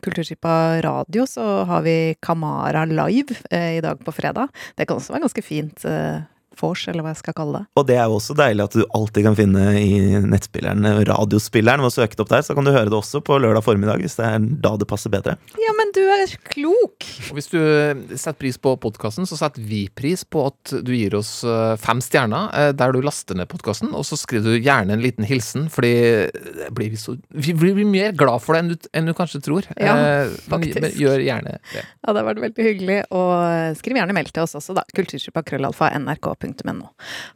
Kulturskipa 0.04 0.80
radio 0.84 1.26
så 1.28 1.44
har 1.68 1.84
vi 1.84 2.14
Kamara 2.24 2.84
live 2.84 3.36
eh, 3.50 3.76
i 3.78 3.84
dag 3.84 4.00
på 4.04 4.12
fredag. 4.12 4.48
Det 4.76 4.88
kan 4.88 5.00
også 5.00 5.14
være 5.14 5.26
ganske 5.26 5.44
fint 5.44 5.84
eh, 5.88 6.20
vors, 6.58 6.84
eller 6.90 7.04
hva 7.04 7.12
jeg 7.12 7.22
skal 7.22 7.36
kalle 7.36 7.60
det. 7.60 7.68
Og 7.78 7.86
det 7.88 7.96
er 7.96 8.08
jo 8.08 8.18
også 8.18 8.36
deilig 8.38 8.64
at 8.66 8.76
du 8.76 8.84
alltid 8.96 9.28
kan 9.28 9.36
finne 9.38 9.64
i 9.78 10.20
nettspilleren, 10.24 10.84
eh, 10.88 11.02
radiospilleren, 11.08 11.84
ved 11.84 11.92
å 11.92 11.96
søke 11.96 12.18
det 12.18 12.24
opp 12.24 12.32
der. 12.32 12.44
Så 12.46 12.56
kan 12.58 12.66
du 12.66 12.72
høre 12.74 12.90
det 12.90 12.98
også 12.98 13.22
på 13.24 13.38
lørdag 13.40 13.64
formiddag, 13.66 14.02
hvis 14.02 14.18
det 14.18 14.26
er 14.28 14.48
da 14.64 14.74
det 14.80 14.88
passer 14.90 15.12
bedre. 15.12 15.38
Ja, 15.62 15.74
men 15.78 15.87
du 15.94 16.00
er 16.12 16.32
klok! 16.50 17.06
Og 17.30 17.36
hvis 17.38 17.48
du 17.52 17.56
eh, 17.58 17.98
setter 18.14 18.36
pris 18.40 18.56
på 18.60 18.72
podkasten, 18.80 19.26
så 19.28 19.36
setter 19.38 19.62
vi 19.64 19.84
pris 19.94 20.24
på 20.24 20.44
at 20.48 20.72
du 20.84 20.90
gir 20.94 21.14
oss 21.18 21.42
eh, 21.46 21.74
fem 21.80 22.00
stjerner 22.04 22.48
eh, 22.56 22.70
der 22.76 22.92
du 22.94 23.00
laster 23.04 23.38
ned 23.38 23.48
podkasten, 23.50 23.90
og 23.96 24.06
så 24.08 24.18
skriver 24.20 24.56
du 24.56 24.64
gjerne 24.64 24.94
en 24.96 25.02
liten 25.04 25.26
hilsen, 25.28 25.68
fordi 25.72 25.92
det 26.32 26.70
blir 26.76 26.92
vi, 26.94 27.00
så, 27.00 27.16
vi 27.30 27.54
blir 27.58 27.78
mer 27.88 28.12
glad 28.18 28.42
for 28.44 28.56
det 28.56 28.62
enn 28.64 28.72
du, 28.72 28.88
enn 28.96 29.10
du 29.10 29.14
kanskje 29.18 29.42
tror. 29.44 29.68
Ja, 29.76 29.96
Eh, 29.98 30.28
men, 30.28 30.36
faktisk. 30.52 30.80
men 30.84 30.94
gjør 31.00 31.22
gjerne 31.24 31.52
det. 31.56 31.60
Ja, 31.74 31.84
det 32.12 32.20
har 32.20 32.26
vært 32.28 32.42
veldig 32.46 32.64
hyggelig. 32.68 32.98
Og 33.14 33.78
skriv 33.80 33.98
gjerne 33.98 34.14
mail 34.16 34.28
til 34.32 34.44
oss 34.44 34.54
også, 34.58 34.76
da. 34.78 34.84
Kulturskipa 34.96 35.42
krøllalfa 35.46 35.90
nrk.no. 35.98 36.90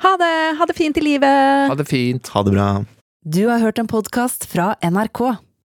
Ha 0.07 0.13
det! 0.21 0.35
Ha 0.61 0.69
det 0.71 0.77
fint 0.79 0.99
i 1.01 1.05
livet! 1.05 1.69
Ha 1.73 1.77
det 1.79 1.87
fint. 1.91 2.31
Ha 2.35 2.43
det 2.47 2.55
bra. 2.55 2.67
Du 3.23 3.43
har 3.49 3.63
hørt 3.63 3.79
en 3.79 3.91
podkast 3.91 4.47
fra 4.51 4.73
NRK. 4.83 5.21